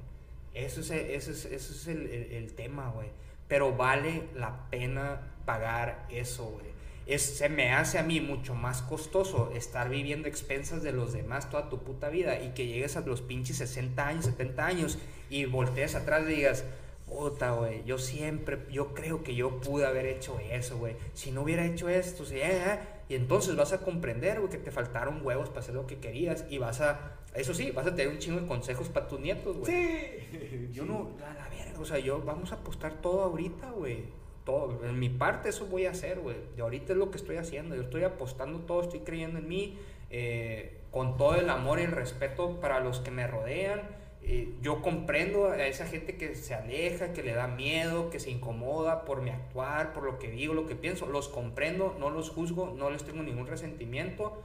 Eso 0.52 0.80
es, 0.80 0.90
eso 0.90 1.30
es, 1.30 1.44
eso 1.46 1.72
es 1.72 1.86
el, 1.88 2.06
el 2.06 2.52
tema, 2.54 2.90
güey. 2.90 3.08
Pero 3.48 3.76
vale 3.76 4.28
la 4.34 4.68
pena 4.70 5.20
pagar 5.44 6.06
eso, 6.10 6.44
güey 6.44 6.73
se 7.06 7.48
me 7.48 7.72
hace 7.72 7.98
a 7.98 8.02
mí 8.02 8.20
mucho 8.20 8.54
más 8.54 8.80
costoso 8.82 9.50
estar 9.54 9.90
viviendo 9.90 10.26
expensas 10.26 10.82
de 10.82 10.92
los 10.92 11.12
demás 11.12 11.50
toda 11.50 11.68
tu 11.68 11.82
puta 11.82 12.08
vida 12.08 12.42
y 12.42 12.50
que 12.50 12.66
llegues 12.66 12.96
a 12.96 13.02
los 13.02 13.20
pinches 13.20 13.58
60 13.58 14.06
años, 14.06 14.24
70 14.24 14.66
años 14.66 14.98
y 15.28 15.44
voltees 15.44 15.94
atrás 15.94 16.22
y 16.24 16.32
digas, 16.32 16.64
puta, 17.06 17.52
güey, 17.52 17.84
yo 17.84 17.98
siempre, 17.98 18.58
yo 18.70 18.94
creo 18.94 19.22
que 19.22 19.34
yo 19.34 19.60
pude 19.60 19.84
haber 19.84 20.06
hecho 20.06 20.38
eso, 20.50 20.78
güey. 20.78 20.96
Si 21.12 21.30
no 21.30 21.42
hubiera 21.42 21.66
hecho 21.66 21.90
esto, 21.90 22.24
sí, 22.24 22.36
eh, 22.38 22.78
y 23.08 23.16
entonces 23.16 23.54
vas 23.54 23.74
a 23.74 23.78
comprender, 23.82 24.40
güey, 24.40 24.50
que 24.50 24.58
te 24.58 24.70
faltaron 24.70 25.20
huevos 25.24 25.50
para 25.50 25.60
hacer 25.60 25.74
lo 25.74 25.86
que 25.86 25.98
querías 25.98 26.46
y 26.48 26.56
vas 26.56 26.80
a, 26.80 27.18
eso 27.34 27.52
sí, 27.52 27.70
vas 27.70 27.86
a 27.86 27.94
tener 27.94 28.12
un 28.12 28.18
chingo 28.18 28.40
de 28.40 28.46
consejos 28.46 28.88
para 28.88 29.08
tus 29.08 29.20
nietos, 29.20 29.58
güey. 29.58 29.70
Sí. 29.70 30.70
Yo 30.72 30.86
no, 30.86 31.10
a 31.18 31.34
la 31.34 31.48
verga, 31.50 31.78
o 31.78 31.84
sea, 31.84 31.98
yo, 31.98 32.22
vamos 32.22 32.50
a 32.52 32.54
apostar 32.54 32.94
todo 33.02 33.22
ahorita, 33.22 33.70
güey 33.72 34.23
todo. 34.44 34.84
En 34.84 34.98
mi 34.98 35.08
parte 35.08 35.48
eso 35.48 35.66
voy 35.66 35.86
a 35.86 35.90
hacer, 35.90 36.20
güey. 36.20 36.36
Y 36.56 36.60
ahorita 36.60 36.92
es 36.92 36.98
lo 36.98 37.10
que 37.10 37.16
estoy 37.16 37.36
haciendo. 37.36 37.74
Yo 37.74 37.82
estoy 37.82 38.04
apostando 38.04 38.60
todo, 38.60 38.82
estoy 38.82 39.00
creyendo 39.00 39.38
en 39.38 39.48
mí, 39.48 39.78
eh, 40.10 40.78
con 40.90 41.16
todo 41.16 41.34
el 41.34 41.50
amor 41.50 41.80
y 41.80 41.82
el 41.82 41.92
respeto 41.92 42.60
para 42.60 42.80
los 42.80 43.00
que 43.00 43.10
me 43.10 43.26
rodean. 43.26 43.82
Eh, 44.22 44.54
yo 44.62 44.80
comprendo 44.80 45.48
a 45.48 45.66
esa 45.66 45.86
gente 45.86 46.16
que 46.16 46.34
se 46.34 46.54
aleja, 46.54 47.12
que 47.12 47.22
le 47.22 47.34
da 47.34 47.46
miedo, 47.46 48.08
que 48.08 48.20
se 48.20 48.30
incomoda 48.30 49.04
por 49.04 49.20
mi 49.20 49.30
actuar, 49.30 49.92
por 49.92 50.04
lo 50.04 50.18
que 50.18 50.30
digo, 50.30 50.54
lo 50.54 50.66
que 50.66 50.76
pienso. 50.76 51.06
Los 51.06 51.28
comprendo, 51.28 51.96
no 51.98 52.10
los 52.10 52.30
juzgo, 52.30 52.74
no 52.76 52.90
les 52.90 53.04
tengo 53.04 53.22
ningún 53.22 53.46
resentimiento. 53.46 54.42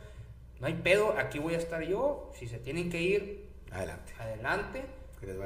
No 0.60 0.68
hay 0.68 0.74
pedo, 0.74 1.16
aquí 1.18 1.40
voy 1.40 1.54
a 1.54 1.58
estar 1.58 1.84
yo. 1.84 2.32
Si 2.34 2.48
se 2.48 2.58
tienen 2.58 2.90
que 2.90 3.02
ir, 3.02 3.50
adelante. 3.72 4.14
Adelante. 4.20 4.82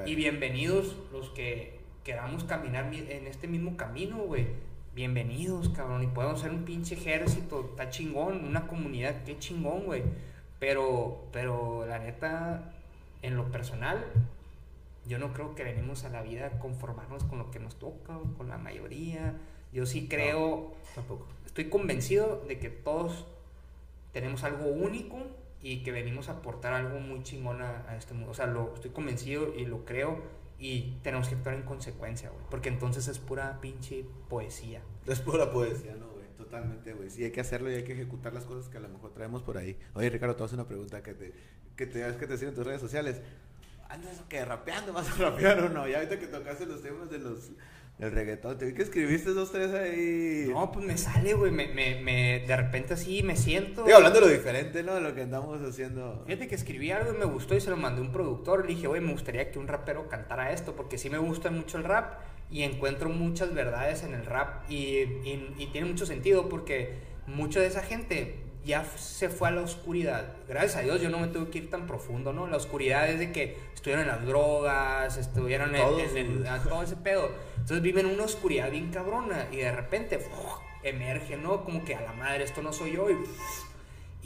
Y 0.06 0.16
bienvenidos 0.16 0.96
los 1.12 1.30
que 1.32 1.83
queramos 2.04 2.44
caminar 2.44 2.94
en 2.94 3.28
este 3.28 3.48
mismo 3.48 3.78
camino, 3.78 4.18
güey, 4.18 4.48
bienvenidos, 4.94 5.70
cabrón. 5.70 6.04
Y 6.04 6.08
podemos 6.08 6.42
ser 6.42 6.52
un 6.52 6.66
pinche 6.66 6.96
ejército, 6.96 7.70
está 7.72 7.90
chingón, 7.90 8.44
una 8.46 8.68
comunidad, 8.68 9.24
qué 9.24 9.38
chingón, 9.40 9.86
güey. 9.86 10.04
Pero, 10.60 11.28
pero 11.32 11.86
la 11.88 12.00
neta, 12.00 12.74
en 13.22 13.38
lo 13.38 13.52
personal, 13.52 14.04
yo 15.06 15.18
no 15.18 15.34
creo 15.34 15.56
que 15.56 15.64
venimos 15.64 16.04
a 16.04 16.10
la 16.10 16.22
vida 16.22 16.48
a 16.48 16.60
conformarnos 16.60 17.24
con 17.24 17.40
lo 17.40 17.52
que 17.52 17.60
nos 17.60 17.76
toca, 17.80 18.20
con 18.38 18.50
la 18.50 18.58
mayoría. 18.58 19.36
Yo 19.72 19.86
sí 19.86 20.08
creo, 20.10 20.74
tampoco. 20.96 21.28
Estoy 21.46 21.70
convencido 21.70 22.44
de 22.48 22.60
que 22.60 22.70
todos 22.70 23.26
tenemos 24.12 24.44
algo 24.44 24.66
único 24.66 25.20
y 25.62 25.84
que 25.84 25.94
venimos 25.94 26.28
a 26.28 26.34
aportar 26.34 26.74
algo 26.74 27.00
muy 27.00 27.24
chingón 27.24 27.62
a, 27.62 27.86
a 27.88 27.96
este 27.96 28.14
mundo. 28.14 28.32
O 28.32 28.34
sea, 28.34 28.48
lo, 28.48 28.74
estoy 28.74 28.92
convencido 28.92 29.56
y 29.56 29.66
lo 29.66 29.86
creo 29.86 30.43
y 30.60 30.98
tenemos 31.04 31.28
que 31.28 31.36
actuar 31.36 31.56
en 31.56 31.64
consecuencia, 31.64 32.30
güey. 32.30 32.46
Porque 32.50 32.70
entonces 32.70 33.08
es 33.08 33.20
pura 33.20 33.60
pinche 33.62 34.06
poesía. 34.30 34.82
Es 35.06 35.20
pura 35.20 35.52
poesía, 35.52 35.96
¿no, 35.96 36.10
güey? 36.10 36.26
Totalmente, 36.38 36.94
güey. 36.94 37.10
Sí, 37.10 37.24
hay 37.24 37.32
que 37.32 37.42
hacerlo 37.42 37.72
y 37.72 37.76
hay 37.76 37.84
que 37.84 37.94
ejecutar 37.94 38.34
las 38.34 38.46
cosas 38.46 38.70
que 38.70 38.78
a 38.78 38.82
lo 38.82 38.90
mejor 38.90 39.14
traemos 39.14 39.42
por 39.44 39.58
ahí. 39.58 39.78
Oye, 39.94 40.10
Ricardo, 40.10 40.36
te 40.36 40.44
hacer 40.44 40.60
una 40.60 40.68
pregunta 40.68 41.02
que 41.04 41.14
te, 41.14 41.34
que 41.76 41.86
te, 41.86 42.16
que 42.18 42.28
te 42.28 42.46
en 42.46 42.56
tus 42.56 42.66
redes 42.66 42.82
sociales. 42.82 43.22
¿Andas 43.90 44.22
que 44.28 44.44
rapeando? 44.44 44.94
¿Vas 44.94 45.10
a 45.12 45.16
rapear 45.16 45.60
o 45.60 45.70
no? 45.70 45.88
Ya 45.88 45.98
ahorita 45.98 46.20
que 46.20 46.28
tocaste 46.28 46.66
los 46.66 46.82
temas 46.82 47.10
de 47.10 47.20
los 47.20 47.52
el 48.00 48.12
reggaetón, 48.12 48.58
te 48.58 48.66
vi 48.66 48.74
que 48.74 48.82
escribiste 48.82 49.32
dos, 49.32 49.52
tres 49.52 49.72
ahí. 49.72 50.48
No, 50.50 50.72
pues 50.72 50.86
me 50.86 50.98
sale, 50.98 51.36
güey. 51.36 51.52
Me, 51.52 51.68
me, 51.68 52.02
me, 52.02 52.44
de 52.46 52.58
repente 52.58 52.96
así 52.96 53.24
me 53.24 53.36
siento. 53.36 53.82
Estoy 53.82 53.94
hablando 53.94 54.20
de 54.20 54.26
lo 54.28 54.32
diferente, 54.32 54.84
¿no? 54.84 54.96
De 54.96 55.02
lo 55.02 55.14
que 55.14 55.22
andamos 55.22 55.62
haciendo. 55.62 56.24
Fíjate 56.26 56.48
que 56.48 56.56
escribí 56.56 56.92
algo 56.92 57.14
y 57.14 57.18
me 57.18 57.26
gustó 57.26 57.56
y 57.56 57.62
se 57.62 57.70
lo 57.70 57.78
mandé 57.78 58.02
a 58.02 58.04
un 58.04 58.12
productor. 58.12 58.66
Le 58.66 58.76
dije, 58.76 58.88
güey, 58.88 59.00
me 59.00 59.12
gustaría 59.12 59.52
que 59.52 59.60
un 59.60 59.68
rapero 59.68 60.10
cantara 60.10 60.52
esto 60.52 60.76
porque 60.76 60.98
sí 60.98 61.10
me 61.10 61.20
gusta 61.20 61.52
mucho 61.52 61.78
el 61.78 61.84
rap 61.84 62.20
y 62.50 62.64
encuentro 62.64 63.10
muchas 63.10 63.54
verdades 63.54 64.04
en 64.04 64.14
el 64.14 64.26
rap 64.26 64.70
y, 64.70 64.76
y, 64.76 65.56
y 65.58 65.68
tiene 65.72 65.88
mucho 65.88 66.06
sentido 66.06 66.50
porque 66.50 66.98
mucha 67.28 67.62
de 67.62 67.68
esa 67.68 67.84
gente 67.84 68.44
ya 68.66 68.86
se 68.98 69.30
fue 69.30 69.50
a 69.50 69.52
la 69.52 69.62
oscuridad. 69.62 70.34
Gracias 70.48 70.78
a 70.78 70.82
Dios 70.82 71.02
yo 71.02 71.10
no 71.10 71.20
me 71.20 71.28
tuve 71.28 71.50
que 71.50 71.58
ir 71.60 71.70
tan 71.70 71.86
profundo, 71.86 72.32
¿no? 72.32 72.48
La 72.48 72.58
oscuridad 72.58 73.10
es 73.10 73.20
de 73.20 73.32
que 73.32 73.58
estuvieron 73.74 74.04
en 74.04 74.08
las 74.08 74.26
drogas, 74.26 75.18
estuvieron 75.18 75.76
en, 75.76 75.82
todo 75.82 76.84
ese 76.84 76.96
pedo. 76.96 77.30
Entonces 77.54 77.82
viven 77.82 78.06
una 78.06 78.24
oscuridad 78.24 78.72
bien 78.72 78.90
cabrona 78.92 79.48
y 79.52 79.58
de 79.58 79.72
repente 79.72 80.20
emerge, 80.84 81.36
¿no? 81.38 81.64
Como 81.64 81.84
que 81.84 81.96
a 81.96 82.02
la 82.02 82.14
madre, 82.14 82.44
esto 82.44 82.62
no 82.62 82.72
soy 82.72 82.94
yo. 82.94 83.08
Y, 83.10 83.18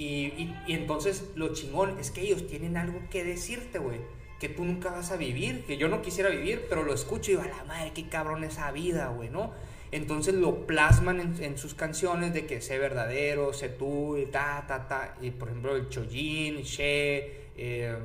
y, 0.03 0.55
y, 0.67 0.73
entonces 0.73 1.31
lo 1.35 1.53
chingón 1.53 1.99
es 1.99 2.11
que 2.11 2.21
ellos 2.21 2.45
tienen 2.47 2.77
algo 2.77 2.99
que 3.09 3.23
decirte, 3.23 3.79
güey. 3.79 3.99
Que 4.39 4.49
tú 4.49 4.63
nunca 4.63 4.91
vas 4.91 5.11
a 5.11 5.15
vivir, 5.17 5.65
que 5.65 5.77
yo 5.77 5.88
no 5.88 6.03
quisiera 6.03 6.29
vivir, 6.29 6.67
pero 6.69 6.83
lo 6.83 6.93
escucho 6.93 7.31
y 7.31 7.35
digo, 7.35 7.43
a 7.43 7.57
la 7.57 7.63
madre, 7.63 7.91
qué 7.95 8.07
cabrón 8.07 8.43
esa 8.43 8.71
vida, 8.71 9.07
güey, 9.07 9.29
¿no? 9.29 9.51
Entonces 9.91 10.33
lo 10.33 10.67
plasman 10.67 11.35
en, 11.39 11.57
sus 11.57 11.73
canciones 11.73 12.33
de 12.33 12.45
que 12.45 12.61
sé 12.61 12.77
verdadero, 12.77 13.53
sé 13.53 13.69
tú, 13.69 14.17
ta, 14.31 14.65
ta, 14.67 14.88
ta. 14.88 15.15
Y 15.21 15.31
por 15.31 15.49
ejemplo, 15.49 15.75
el 15.75 15.89
Chojin, 15.89 16.57
She, 16.63 17.49
em, 17.55 17.95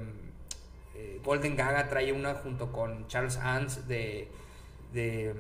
eh, 0.95 1.21
Golden 1.25 1.57
Gaga 1.57 1.89
trae 1.89 2.13
una 2.13 2.35
junto 2.35 2.71
con 2.71 3.09
Charles 3.09 3.37
Ans 3.37 3.89
de, 3.89 4.29
de 4.93 5.35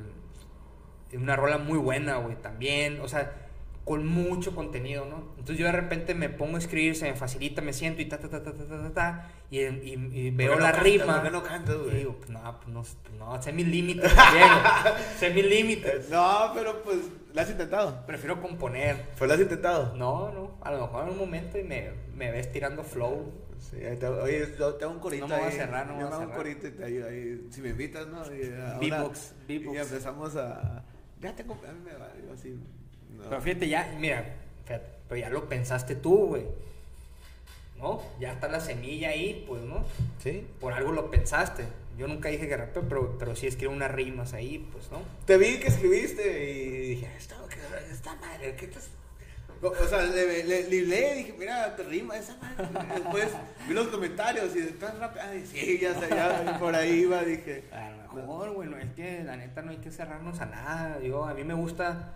una 1.14 1.36
rola 1.36 1.58
muy 1.58 1.78
buena, 1.78 2.16
güey, 2.16 2.36
también. 2.36 3.00
O 3.00 3.08
sea, 3.08 3.41
con 3.84 4.06
mucho 4.06 4.54
contenido, 4.54 5.04
¿no? 5.06 5.30
Entonces 5.38 5.58
yo 5.58 5.66
de 5.66 5.72
repente 5.72 6.14
me 6.14 6.28
pongo 6.28 6.54
a 6.56 6.58
escribir, 6.60 6.94
se 6.94 7.10
me 7.10 7.16
facilita, 7.16 7.62
me 7.62 7.72
siento 7.72 8.00
y 8.00 8.06
ta, 8.06 8.18
ta, 8.18 8.28
ta, 8.28 8.40
ta, 8.42 8.52
ta, 8.52 8.64
ta, 8.64 8.92
ta, 8.94 9.28
y, 9.50 9.58
y, 9.60 10.08
y 10.12 10.30
veo 10.30 10.56
la 10.58 10.70
rima. 10.70 11.14
¿Por 11.14 11.22
qué 11.24 11.30
no 11.32 11.42
cantas, 11.42 11.74
y 11.74 11.78
güey? 11.78 11.96
digo, 11.96 12.16
pues 12.16 12.30
no, 12.30 12.40
pues 12.60 12.68
no, 12.68 12.82
pues 12.82 13.14
no, 13.18 13.42
sé 13.42 13.52
mis 13.52 13.66
límites 13.66 14.12
sé 15.18 15.30
mis 15.30 15.44
límites. 15.46 16.10
No, 16.10 16.52
pero 16.54 16.80
pues, 16.84 16.98
¿la 17.34 17.42
has 17.42 17.50
intentado? 17.50 18.06
Prefiero 18.06 18.40
componer. 18.40 18.96
¿Pues 19.18 19.26
la 19.28 19.34
has 19.34 19.40
intentado? 19.40 19.96
No, 19.96 20.30
no, 20.32 20.58
a 20.60 20.70
lo 20.70 20.82
mejor 20.82 21.04
en 21.04 21.10
un 21.10 21.18
momento 21.18 21.58
y 21.58 21.64
me, 21.64 21.90
me 22.14 22.30
ves 22.30 22.52
tirando 22.52 22.84
flow. 22.84 23.32
Sí, 23.58 23.76
ahí 23.84 23.96
te, 23.96 24.06
oye, 24.06 24.54
yo 24.58 24.74
tengo 24.74 24.92
un 24.92 24.98
corito 25.00 25.26
No 25.26 25.34
me 25.34 25.40
voy 25.40 25.44
a 25.46 25.50
ahí. 25.50 25.56
cerrar, 25.56 25.86
no 25.88 25.94
voy 25.94 26.02
a 26.02 26.06
hago 26.06 26.16
un 26.18 26.22
cerrar. 26.22 26.36
corito 26.36 26.66
y 26.68 26.70
te 26.70 26.84
ayudo 26.84 27.08
ahí. 27.08 27.46
Si 27.50 27.60
me 27.60 27.70
invitas, 27.70 28.06
¿no? 28.06 28.22
Y, 28.32 28.42
una- 28.48 28.78
Beatbox, 28.78 29.34
Y 29.48 29.58
beatbox. 29.58 29.78
empezamos 29.90 30.36
a... 30.36 30.84
Ya 31.20 31.34
tengo... 31.34 31.54
A 31.54 31.72
mí 31.72 31.80
me 31.84 31.94
va, 31.94 32.08
yo 32.24 32.32
así... 32.32 32.56
no. 33.16 33.24
Pero 33.28 33.40
fíjate, 33.40 33.68
ya, 33.68 33.94
mira, 33.98 34.24
fíjate, 34.64 34.86
pero 35.08 35.20
ya 35.20 35.30
lo 35.30 35.48
pensaste 35.48 35.94
tú, 35.94 36.26
güey. 36.28 36.44
¿No? 37.78 38.00
Ya 38.20 38.32
está 38.32 38.48
la 38.48 38.60
semilla 38.60 39.08
ahí, 39.08 39.44
pues, 39.48 39.62
¿no? 39.62 39.84
¿Sí? 40.22 40.46
Por 40.60 40.72
algo 40.72 40.92
lo 40.92 41.10
pensaste. 41.10 41.64
Yo 41.98 42.06
nunca 42.06 42.28
dije 42.28 42.48
que 42.48 42.56
rapeo, 42.56 42.84
pero, 42.88 43.18
pero 43.18 43.34
sí 43.34 43.46
escribo 43.48 43.72
unas 43.72 43.90
rimas 43.90 44.32
ahí, 44.34 44.66
pues, 44.72 44.90
¿no? 44.90 45.02
Te 45.26 45.36
vi 45.36 45.58
que 45.58 45.66
escribiste 45.68 46.52
y 46.54 46.88
dije, 46.94 47.10
esta, 47.18 47.36
esta 47.90 48.14
madre, 48.16 48.54
¿qué 48.56 48.66
estás...? 48.66 48.88
O 49.60 49.88
sea, 49.88 50.02
le, 50.02 50.42
le, 50.42 50.68
le 50.68 51.14
dije, 51.14 51.34
mira, 51.38 51.76
te 51.76 51.84
rima 51.84 52.16
esa 52.16 52.36
madre. 52.36 52.66
Después 52.94 53.28
vi 53.68 53.74
los 53.74 53.86
comentarios 53.88 54.56
y 54.56 54.58
estás 54.58 54.98
rapeando. 54.98 55.36
Y 55.36 55.46
sí, 55.46 55.78
ya 55.80 55.94
sé, 56.00 56.08
ya 56.08 56.58
por 56.58 56.74
ahí 56.74 57.02
iba, 57.02 57.22
dije. 57.22 57.64
A 57.70 57.90
lo 57.90 58.12
mejor, 58.12 58.50
güey, 58.50 58.68
no, 58.68 58.76
es 58.76 58.90
que 58.94 59.22
la 59.22 59.36
neta 59.36 59.62
no 59.62 59.70
hay 59.70 59.76
que 59.76 59.92
cerrarnos 59.92 60.40
a 60.40 60.46
nada. 60.46 61.00
Yo, 61.00 61.24
a 61.24 61.34
mí 61.34 61.44
me 61.44 61.54
gusta 61.54 62.14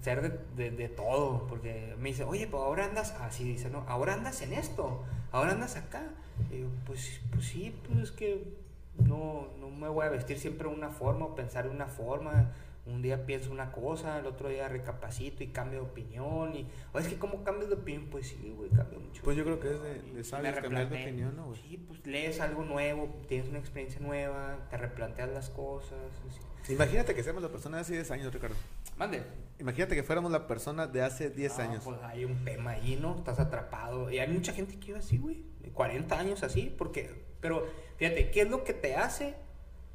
ser 0.00 0.22
de, 0.22 0.70
de, 0.70 0.76
de 0.76 0.88
todo, 0.88 1.46
porque 1.48 1.94
me 1.98 2.10
dice, 2.10 2.24
oye, 2.24 2.46
pues 2.46 2.62
ahora 2.62 2.84
andas, 2.84 3.12
así 3.20 3.44
dice, 3.44 3.70
¿no? 3.70 3.84
Ahora 3.88 4.14
andas 4.14 4.42
en 4.42 4.52
esto, 4.52 5.04
ahora 5.30 5.52
andas 5.52 5.76
acá. 5.76 6.02
Y 6.50 6.56
digo, 6.56 6.70
pues, 6.86 7.20
pues 7.30 7.46
sí, 7.46 7.74
pues 7.86 7.98
es 8.00 8.10
que 8.12 8.54
no, 8.98 9.48
no 9.58 9.70
me 9.70 9.88
voy 9.88 10.06
a 10.06 10.10
vestir 10.10 10.38
siempre 10.38 10.68
de 10.68 10.74
una 10.74 10.90
forma 10.90 11.26
o 11.26 11.34
pensar 11.34 11.68
una 11.68 11.86
forma. 11.86 12.52
Un 12.84 13.00
día 13.00 13.26
pienso 13.26 13.52
una 13.52 13.70
cosa, 13.70 14.18
el 14.18 14.26
otro 14.26 14.48
día 14.48 14.68
recapacito 14.68 15.44
y 15.44 15.48
cambio 15.48 15.82
de 15.82 15.86
opinión. 15.86 16.54
Y, 16.56 16.66
o 16.92 16.98
es 16.98 17.06
que, 17.06 17.16
¿cómo 17.16 17.44
cambias 17.44 17.68
de 17.68 17.76
opinión? 17.76 18.08
Pues 18.10 18.26
sí, 18.28 18.52
güey, 18.56 18.70
cambio 18.70 18.98
mucho. 18.98 19.22
Pues 19.22 19.36
yo 19.36 19.44
creo 19.44 19.60
que 19.60 19.68
es 19.68 19.82
de, 19.82 20.02
de 20.02 20.24
sabios 20.24 20.56
cambiar 20.56 20.88
de 20.88 21.02
opinión, 21.02 21.36
¿no, 21.36 21.46
güey? 21.46 21.60
Sí, 21.60 21.76
pues 21.76 22.04
lees 22.04 22.40
algo 22.40 22.64
nuevo, 22.64 23.08
tienes 23.28 23.48
una 23.48 23.60
experiencia 23.60 24.00
nueva, 24.00 24.66
te 24.68 24.76
replanteas 24.78 25.30
las 25.30 25.50
cosas. 25.50 25.98
así. 26.28 26.40
Imagínate 26.68 27.14
que 27.14 27.22
seamos 27.22 27.42
la 27.42 27.48
persona 27.48 27.78
de 27.78 27.82
hace 27.82 27.94
10 27.94 28.10
años, 28.12 28.32
Ricardo. 28.32 28.56
Mande. 28.96 29.22
Imagínate 29.58 29.94
que 29.94 30.02
fuéramos 30.02 30.30
la 30.30 30.46
persona 30.46 30.86
de 30.86 31.02
hace 31.02 31.30
10 31.30 31.58
No, 31.58 31.64
años. 31.64 31.84
Pues 31.84 31.98
hay 32.02 32.24
un 32.24 32.44
tema 32.44 32.72
ahí, 32.72 32.96
¿no? 33.00 33.16
Estás 33.16 33.40
atrapado. 33.40 34.10
Y 34.10 34.18
hay 34.18 34.28
mucha 34.28 34.52
gente 34.52 34.78
que 34.78 34.88
vive 34.88 34.98
así, 34.98 35.18
güey. 35.18 35.44
De 35.60 35.70
40 35.70 36.18
años 36.18 36.42
así, 36.42 36.74
porque... 36.76 37.24
Pero 37.40 37.66
fíjate, 37.96 38.30
¿qué 38.30 38.42
es 38.42 38.50
lo 38.50 38.62
que 38.64 38.72
te 38.72 38.94
hace 38.94 39.34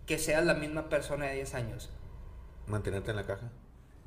que 0.05 0.17
seas 0.19 0.45
la 0.45 0.53
misma 0.53 0.89
persona 0.89 1.25
de 1.27 1.35
10 1.35 1.53
años? 1.55 1.89
Mantenerte 2.67 3.11
en 3.11 3.17
la 3.17 3.25
caja. 3.25 3.49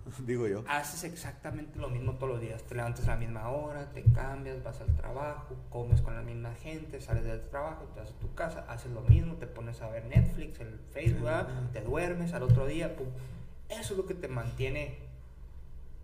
Digo 0.26 0.46
yo. 0.48 0.64
Haces 0.68 1.04
exactamente 1.04 1.78
lo 1.78 1.88
mismo 1.88 2.14
todos 2.14 2.30
los 2.32 2.40
días. 2.40 2.62
Te 2.64 2.74
levantas 2.74 3.06
a 3.08 3.12
la 3.12 3.16
misma 3.16 3.48
hora, 3.50 3.90
te 3.92 4.02
cambias, 4.02 4.62
vas 4.62 4.80
al 4.80 4.94
trabajo, 4.96 5.54
comes 5.68 6.00
con 6.00 6.14
la 6.14 6.22
misma 6.22 6.54
gente, 6.54 7.00
sales 7.00 7.24
del 7.24 7.40
trabajo, 7.48 7.84
te 7.94 8.00
vas 8.00 8.10
a 8.10 8.14
tu 8.18 8.34
casa, 8.34 8.64
haces 8.68 8.90
lo 8.92 9.02
mismo, 9.02 9.34
te 9.34 9.46
pones 9.46 9.80
a 9.82 9.88
ver 9.88 10.04
Netflix, 10.06 10.60
el 10.60 10.78
Facebook, 10.92 11.18
Sí. 11.18 11.24
¿verdad? 11.24 11.48
te 11.72 11.80
duermes 11.82 12.32
al 12.32 12.42
otro 12.42 12.66
día, 12.66 12.96
pum. 12.96 13.06
Eso 13.68 13.92
es 13.94 13.98
lo 13.98 14.06
que 14.06 14.14
te 14.14 14.26
mantiene 14.28 14.98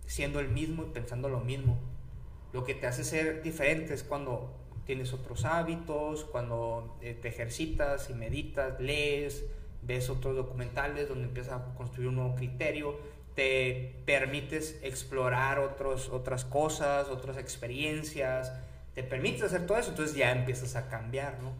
siendo 0.06 0.38
el 0.40 0.48
mismo 0.48 0.84
y 0.84 0.86
pensando 0.86 1.28
lo 1.28 1.40
mismo. 1.40 1.76
Lo 2.52 2.64
que 2.64 2.74
te 2.74 2.86
hace 2.86 3.02
ser 3.04 3.42
diferente 3.42 3.92
es 3.92 4.04
cuando 4.04 4.54
tienes 4.84 5.12
otros 5.12 5.44
hábitos, 5.44 6.24
cuando 6.24 6.96
eh, 7.02 7.18
te 7.20 7.28
ejercitas 7.28 8.08
y 8.08 8.14
meditas, 8.14 8.78
lees, 8.80 9.44
ves 9.82 10.08
otros 10.10 10.36
documentales 10.36 11.08
donde 11.08 11.24
empiezas 11.24 11.54
a 11.60 11.74
construir 11.74 12.08
un 12.08 12.14
nuevo 12.16 12.34
criterio, 12.36 12.96
te 13.36 14.02
permites 14.06 14.78
explorar 14.82 15.58
otros, 15.60 16.08
otras 16.08 16.44
cosas, 16.44 17.08
otras 17.08 17.36
experiencias, 17.36 18.52
te 18.94 19.02
permites 19.04 19.42
hacer 19.44 19.66
todo 19.66 19.78
eso, 19.78 19.90
entonces 19.90 20.16
ya 20.16 20.32
empiezas 20.32 20.74
a 20.74 20.88
cambiar, 20.88 21.38
¿no? 21.42 21.52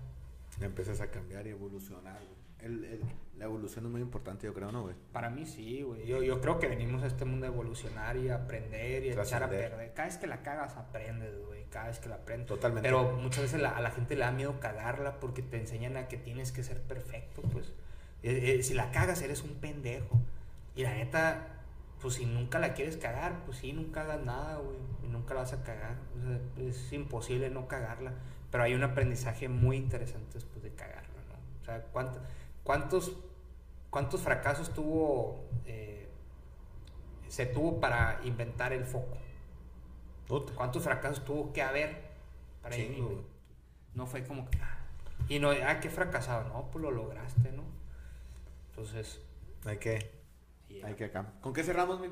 Empiezas 0.65 1.01
a 1.03 1.11
cambiar 1.11 1.47
y 1.47 1.51
evolucionar. 1.51 2.19
El- 2.61 2.85
el- 2.87 3.01
la 3.39 3.45
evolución 3.45 3.85
es 3.85 3.91
muy 3.91 4.01
importante, 4.01 4.47
yo 4.47 4.55
creo, 4.55 4.73
¿no, 4.73 4.83
güey? 4.85 4.95
Para 5.13 5.29
mí 5.29 5.45
sí, 5.45 5.83
güey. 5.83 6.07
Yo, 6.07 6.23
yo 6.23 6.41
creo 6.41 6.59
que 6.59 6.67
venimos 6.67 7.03
a 7.03 7.07
este 7.07 7.27
mundo 7.27 7.45
a 7.45 7.51
evolucionar 7.51 8.17
y 8.17 8.31
a 8.31 8.37
aprender 8.37 9.05
y 9.05 9.11
a 9.11 9.23
echar 9.23 9.43
a 9.43 9.51
perder. 9.51 9.93
Cada 9.95 10.09
vez 10.09 10.17
que 10.17 10.27
la 10.27 10.43
cagas, 10.43 10.75
aprendes, 10.79 11.37
güey. 11.47 11.65
Cada 11.69 11.89
vez 11.89 11.99
que 11.99 12.09
la 12.09 12.15
aprendes. 12.15 12.47
Totalmente. 12.49 12.89
Pero 12.89 13.13
muchas 13.19 13.43
veces 13.43 13.61
la- 13.61 13.77
a 13.77 13.83
la 13.83 13.91
gente 13.91 14.15
le 14.15 14.23
da 14.23 14.31
miedo 14.33 14.59
cagarla 14.59 15.21
porque 15.21 15.43
te 15.43 15.59
enseñan 15.59 15.99
a 15.99 16.09
que 16.09 16.17
tienes 16.17 16.51
que 16.53 16.63
ser 16.65 16.81
perfecto, 16.81 17.43
pues. 17.43 17.67
Eh, 18.23 18.57
eh, 18.59 18.63
si 18.63 18.73
la 18.73 18.91
cagas, 18.91 19.21
eres 19.21 19.43
un 19.43 19.57
pendejo. 19.57 20.19
Y 20.75 20.83
la 20.85 20.95
neta, 20.95 21.56
pues 22.07 22.15
si 22.19 22.25
nunca 22.25 22.61
la 22.61 22.73
quieres 22.73 22.97
cagar, 22.97 23.43
pues 23.47 23.59
sí, 23.59 23.73
nunca 23.73 24.03
hagas 24.03 24.21
nada, 24.21 24.59
güey. 24.59 24.77
Y 25.03 25.09
nunca 25.09 25.35
la 25.35 25.41
vas 25.41 25.53
a 25.55 25.65
cagar. 25.65 25.97
O 26.17 26.23
sea, 26.23 26.65
es 26.69 26.93
imposible 26.93 27.51
no 27.51 27.67
cagarla. 27.67 28.13
Pero 28.53 28.63
hay 28.63 28.75
un 28.75 28.85
aprendizaje 28.85 29.49
muy 29.49 29.77
interesante 29.77 30.35
después 30.35 30.63
de 30.63 30.71
cagarla, 30.71 31.21
¿no? 31.29 31.35
O 31.63 31.65
sea, 31.65 31.83
¿cuánto- 31.91 32.21
¿cuántos, 32.63 33.11
cuántos 33.91 34.21
fracasos 34.21 34.73
tuvo, 34.73 35.47
eh, 35.65 36.09
se 37.27 37.45
tuvo 37.47 37.81
para 37.81 38.21
inventar 38.23 38.73
el 38.73 38.85
foco? 38.85 39.19
¿Cuántos 40.55 40.85
fracasos 40.85 41.25
tuvo 41.25 41.53
que 41.53 41.61
haber 41.63 42.05
para 42.63 42.77
inventar? 42.77 43.05
güey. 43.15 43.25
No 43.97 44.07
fue 44.07 44.23
como 44.23 44.49
que... 44.49 44.61
ah, 44.63 44.79
Y 45.29 45.41
no, 45.41 45.51
ah, 45.51 45.81
qué 45.81 45.91
fracasado. 45.91 46.49
No, 46.51 46.71
pues 46.71 46.83
lo 46.85 46.93
lograste, 46.93 47.51
¿no? 47.51 47.65
Entonces, 48.71 49.21
Hay 49.65 49.79
que. 49.79 50.15
Hay 50.85 50.95
que 50.95 51.05
acá. 51.07 51.33
¿Con 51.41 51.53
qué 51.53 51.63
cerramos, 51.63 52.01
mi 52.01 52.09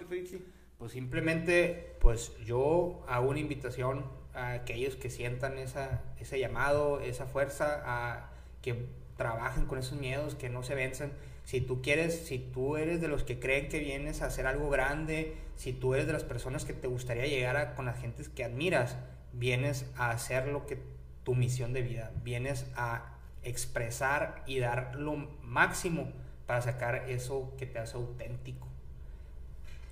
pues 0.79 0.93
simplemente, 0.93 1.97
pues 2.01 2.33
yo 2.45 3.05
hago 3.09 3.31
una 3.31 3.39
invitación 3.39 4.05
a 4.35 4.53
aquellos 4.53 4.97
que 4.97 5.09
sientan 5.09 5.59
esa, 5.59 6.03
ese 6.19 6.39
llamado, 6.39 7.01
esa 7.01 7.27
fuerza, 7.27 7.83
a 7.87 8.31
que 8.61 8.87
trabajen 9.17 9.67
con 9.67 9.79
esos 9.79 9.99
miedos, 9.99 10.35
que 10.35 10.51
no 10.51 10.62
se 10.62 10.75
venzan. 10.75 11.12
Si 11.45 11.61
tú 11.61 11.81
quieres, 11.81 12.27
si 12.27 12.39
tú 12.39 12.77
eres 12.77 13.01
de 13.01 13.09
los 13.09 13.23
que 13.23 13.39
creen 13.39 13.69
que 13.69 13.79
vienes 13.79 14.23
a 14.23 14.27
hacer 14.27 14.47
algo 14.47 14.69
grande, 14.71 15.37
si 15.57 15.73
tú 15.73 15.95
eres 15.95 16.07
de 16.07 16.12
las 16.12 16.25
personas 16.25 16.65
que 16.65 16.73
te 16.73 16.89
gustaría 16.89 17.27
llegar 17.27 17.57
a, 17.57 17.75
con 17.75 17.87
las 17.87 18.01
gentes 18.01 18.29
que 18.29 18.45
admiras, 18.45 18.97
vienes 19.33 19.87
a 19.97 20.11
hacer 20.11 20.49
lo 20.49 20.67
que 20.67 20.79
tu 21.23 21.35
misión 21.35 21.73
de 21.73 21.83
vida, 21.83 22.12
vienes 22.23 22.67
a 22.77 23.17
expresar 23.43 24.43
y 24.47 24.59
dar 24.59 24.97
lo 24.97 25.17
máximo 25.43 26.12
para 26.47 26.63
sacar 26.63 27.09
eso 27.09 27.53
que 27.59 27.67
te 27.67 27.79
hace 27.79 27.97
auténtico. 27.97 28.67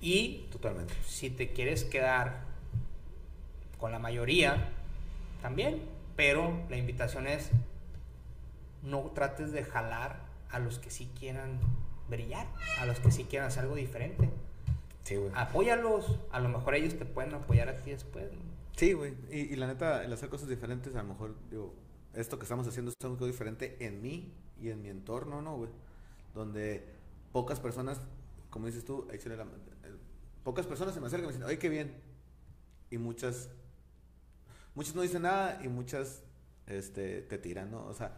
Y 0.01 0.47
Totalmente. 0.51 0.93
si 1.05 1.29
te 1.29 1.53
quieres 1.53 1.83
quedar 1.83 2.41
con 3.79 3.91
la 3.91 3.99
mayoría, 3.99 4.69
también. 5.41 5.81
Pero 6.15 6.63
la 6.69 6.77
invitación 6.77 7.25
es, 7.25 7.49
no 8.83 9.01
trates 9.15 9.51
de 9.51 9.63
jalar 9.63 10.19
a 10.51 10.59
los 10.59 10.77
que 10.77 10.91
sí 10.91 11.09
quieran 11.17 11.59
brillar, 12.09 12.47
a 12.79 12.85
los 12.85 12.99
que 12.99 13.11
sí 13.11 13.23
quieran 13.23 13.47
hacer 13.47 13.63
algo 13.63 13.75
diferente. 13.75 14.29
Sí, 15.03 15.15
güey. 15.15 15.31
Apóyalos, 15.35 16.19
a 16.31 16.39
lo 16.39 16.49
mejor 16.49 16.75
ellos 16.75 16.97
te 16.97 17.05
pueden 17.05 17.33
apoyar 17.33 17.67
a 17.69 17.81
ti 17.81 17.91
después. 17.91 18.31
¿no? 18.31 18.39
Sí, 18.77 18.93
güey. 18.93 19.13
Y, 19.31 19.53
y 19.53 19.55
la 19.55 19.67
neta, 19.67 20.03
el 20.03 20.13
hacer 20.13 20.29
cosas 20.29 20.47
diferentes, 20.47 20.95
a 20.95 21.01
lo 21.01 21.09
mejor, 21.09 21.35
digo, 21.49 21.73
esto 22.13 22.37
que 22.37 22.43
estamos 22.43 22.67
haciendo 22.67 22.91
es 22.91 23.05
algo 23.05 23.25
diferente 23.25 23.77
en 23.79 24.01
mí 24.01 24.31
y 24.61 24.69
en 24.69 24.81
mi 24.81 24.89
entorno, 24.89 25.41
¿no, 25.41 25.57
güey? 25.57 25.71
Donde 26.33 26.85
pocas 27.31 27.59
personas, 27.59 27.99
como 28.49 28.67
dices 28.67 28.85
tú, 28.85 29.07
la- 29.09 29.45
pocas 30.43 30.65
personas 30.65 30.93
se 30.93 30.99
me 30.99 31.07
acercan 31.07 31.25
y 31.25 31.27
me 31.27 31.33
dicen, 31.33 31.47
oye, 31.47 31.57
qué 31.59 31.69
bien. 31.69 31.93
Y 32.89 32.97
muchas, 32.97 33.49
muchas 34.75 34.95
no 34.95 35.01
dicen 35.01 35.23
nada 35.23 35.59
y 35.63 35.67
muchas 35.67 36.23
este, 36.67 37.21
te 37.21 37.37
tiran, 37.37 37.71
¿no? 37.71 37.85
O 37.85 37.93
sea, 37.93 38.11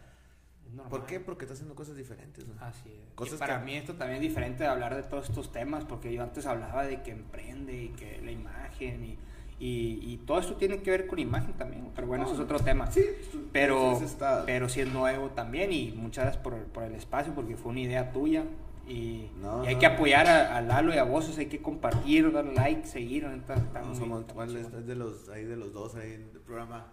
normal. 0.72 0.88
¿por 0.90 1.06
qué? 1.06 1.20
Porque 1.20 1.44
estás 1.44 1.56
haciendo 1.58 1.74
cosas 1.74 1.96
diferentes, 1.96 2.46
¿no? 2.46 2.54
Así 2.60 2.90
es. 2.92 3.14
Cosas 3.14 3.34
y 3.34 3.38
para 3.38 3.58
que- 3.60 3.64
mí 3.64 3.74
esto 3.76 3.94
también 3.94 4.16
es 4.16 4.28
diferente 4.28 4.64
de 4.64 4.68
hablar 4.68 4.94
de 4.96 5.02
todos 5.04 5.28
estos 5.28 5.52
temas, 5.52 5.84
porque 5.84 6.12
yo 6.12 6.22
antes 6.22 6.46
hablaba 6.46 6.84
de 6.84 7.02
que 7.02 7.10
emprende 7.12 7.72
y 7.84 7.88
que 7.90 8.20
la 8.22 8.30
imagen 8.32 9.04
y, 9.04 9.18
y, 9.58 10.00
y 10.02 10.16
todo 10.26 10.38
esto 10.38 10.54
tiene 10.56 10.82
que 10.82 10.90
ver 10.90 11.06
con 11.06 11.18
imagen 11.18 11.54
también, 11.54 11.88
pero 11.94 12.06
bueno, 12.06 12.24
eso 12.24 12.34
es 12.34 12.40
otro 12.40 12.58
tema. 12.60 12.90
Sí, 12.90 13.04
Pero, 13.52 13.92
eso 13.92 14.04
está- 14.04 14.44
pero 14.44 14.68
sí 14.68 14.80
es 14.82 14.88
nuevo 14.88 15.30
también 15.30 15.72
y 15.72 15.92
muchas 15.96 16.24
gracias 16.24 16.42
por, 16.42 16.54
por 16.66 16.82
el 16.84 16.94
espacio, 16.94 17.32
porque 17.34 17.56
fue 17.56 17.70
una 17.72 17.80
idea 17.80 18.12
tuya. 18.12 18.44
Y, 18.88 19.30
No, 19.42 19.64
y 19.64 19.68
hay 19.68 19.74
no. 19.74 19.80
que 19.80 19.86
apoyar 19.86 20.28
a, 20.28 20.56
a 20.56 20.60
Lalo 20.60 20.94
y 20.94 20.98
a 20.98 21.02
vos, 21.02 21.36
hay 21.38 21.46
que 21.46 21.60
compartir, 21.60 22.30
dar 22.32 22.44
like, 22.44 22.86
seguir. 22.86 23.24
está 23.24 23.56
No, 23.82 23.94
somos 23.96 24.24
igual, 24.30 24.56
es 24.56 24.86
de 24.86 24.94
los, 24.94 25.28
ahí 25.30 25.44
de 25.44 25.56
los 25.56 25.72
dos 25.72 25.96
ahí 25.96 26.12
en 26.12 26.30
el 26.32 26.40
programa. 26.40 26.86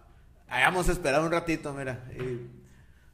A 0.48 0.70
esperar 0.90 1.22
un 1.22 1.30
ratito, 1.30 1.72
mira. 1.72 2.04
y- 2.18 2.50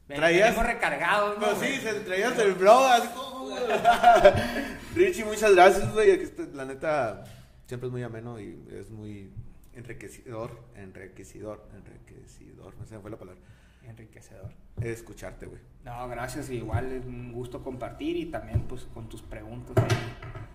traías- 0.07 0.49
venimos 0.55 0.65
recargados, 0.65 1.37
¿no? 1.37 1.45
Pues 1.45 1.57
sí, 1.59 1.79
se 1.81 1.93
traías 2.01 2.37
el 2.39 2.53
blog 2.53 2.83
así 2.91 3.07
como, 3.15 3.49
Richie, 4.95 5.25
muchas 5.25 5.53
gracias, 5.53 5.93
güey. 5.93 6.09
Está- 6.11 6.43
La 6.53 6.65
neta, 6.65 7.23
siempre 7.67 7.87
es 7.87 7.91
muy 7.91 8.03
ameno 8.03 8.39
y 8.39 8.57
es 8.71 8.89
muy 8.89 9.31
enriquecedor, 9.73 10.59
enriquecedor, 10.75 11.67
enriquecedor, 11.75 12.75
no 12.75 12.85
sé, 12.85 12.99
fue 12.99 13.11
la 13.11 13.17
palabra. 13.17 13.41
Enriquecedor. 13.83 14.53
Escucharte, 14.79 15.47
güey. 15.47 15.59
No, 15.83 16.07
gracias. 16.07 16.49
Igual 16.51 16.91
es 16.91 17.05
un 17.05 17.31
gusto 17.31 17.63
compartir 17.63 18.15
y 18.15 18.25
también 18.27 18.61
pues 18.67 18.83
con 18.93 19.09
tus 19.09 19.23
preguntas 19.23 19.75
ahí 19.77 19.97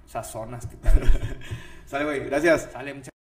sazonas 0.07 0.67
que 0.67 0.77
tal. 0.77 1.03
Sale, 1.87 2.05
güey, 2.05 2.25
gracias. 2.25 2.71
Sale, 2.73 2.95
muchas 2.95 3.16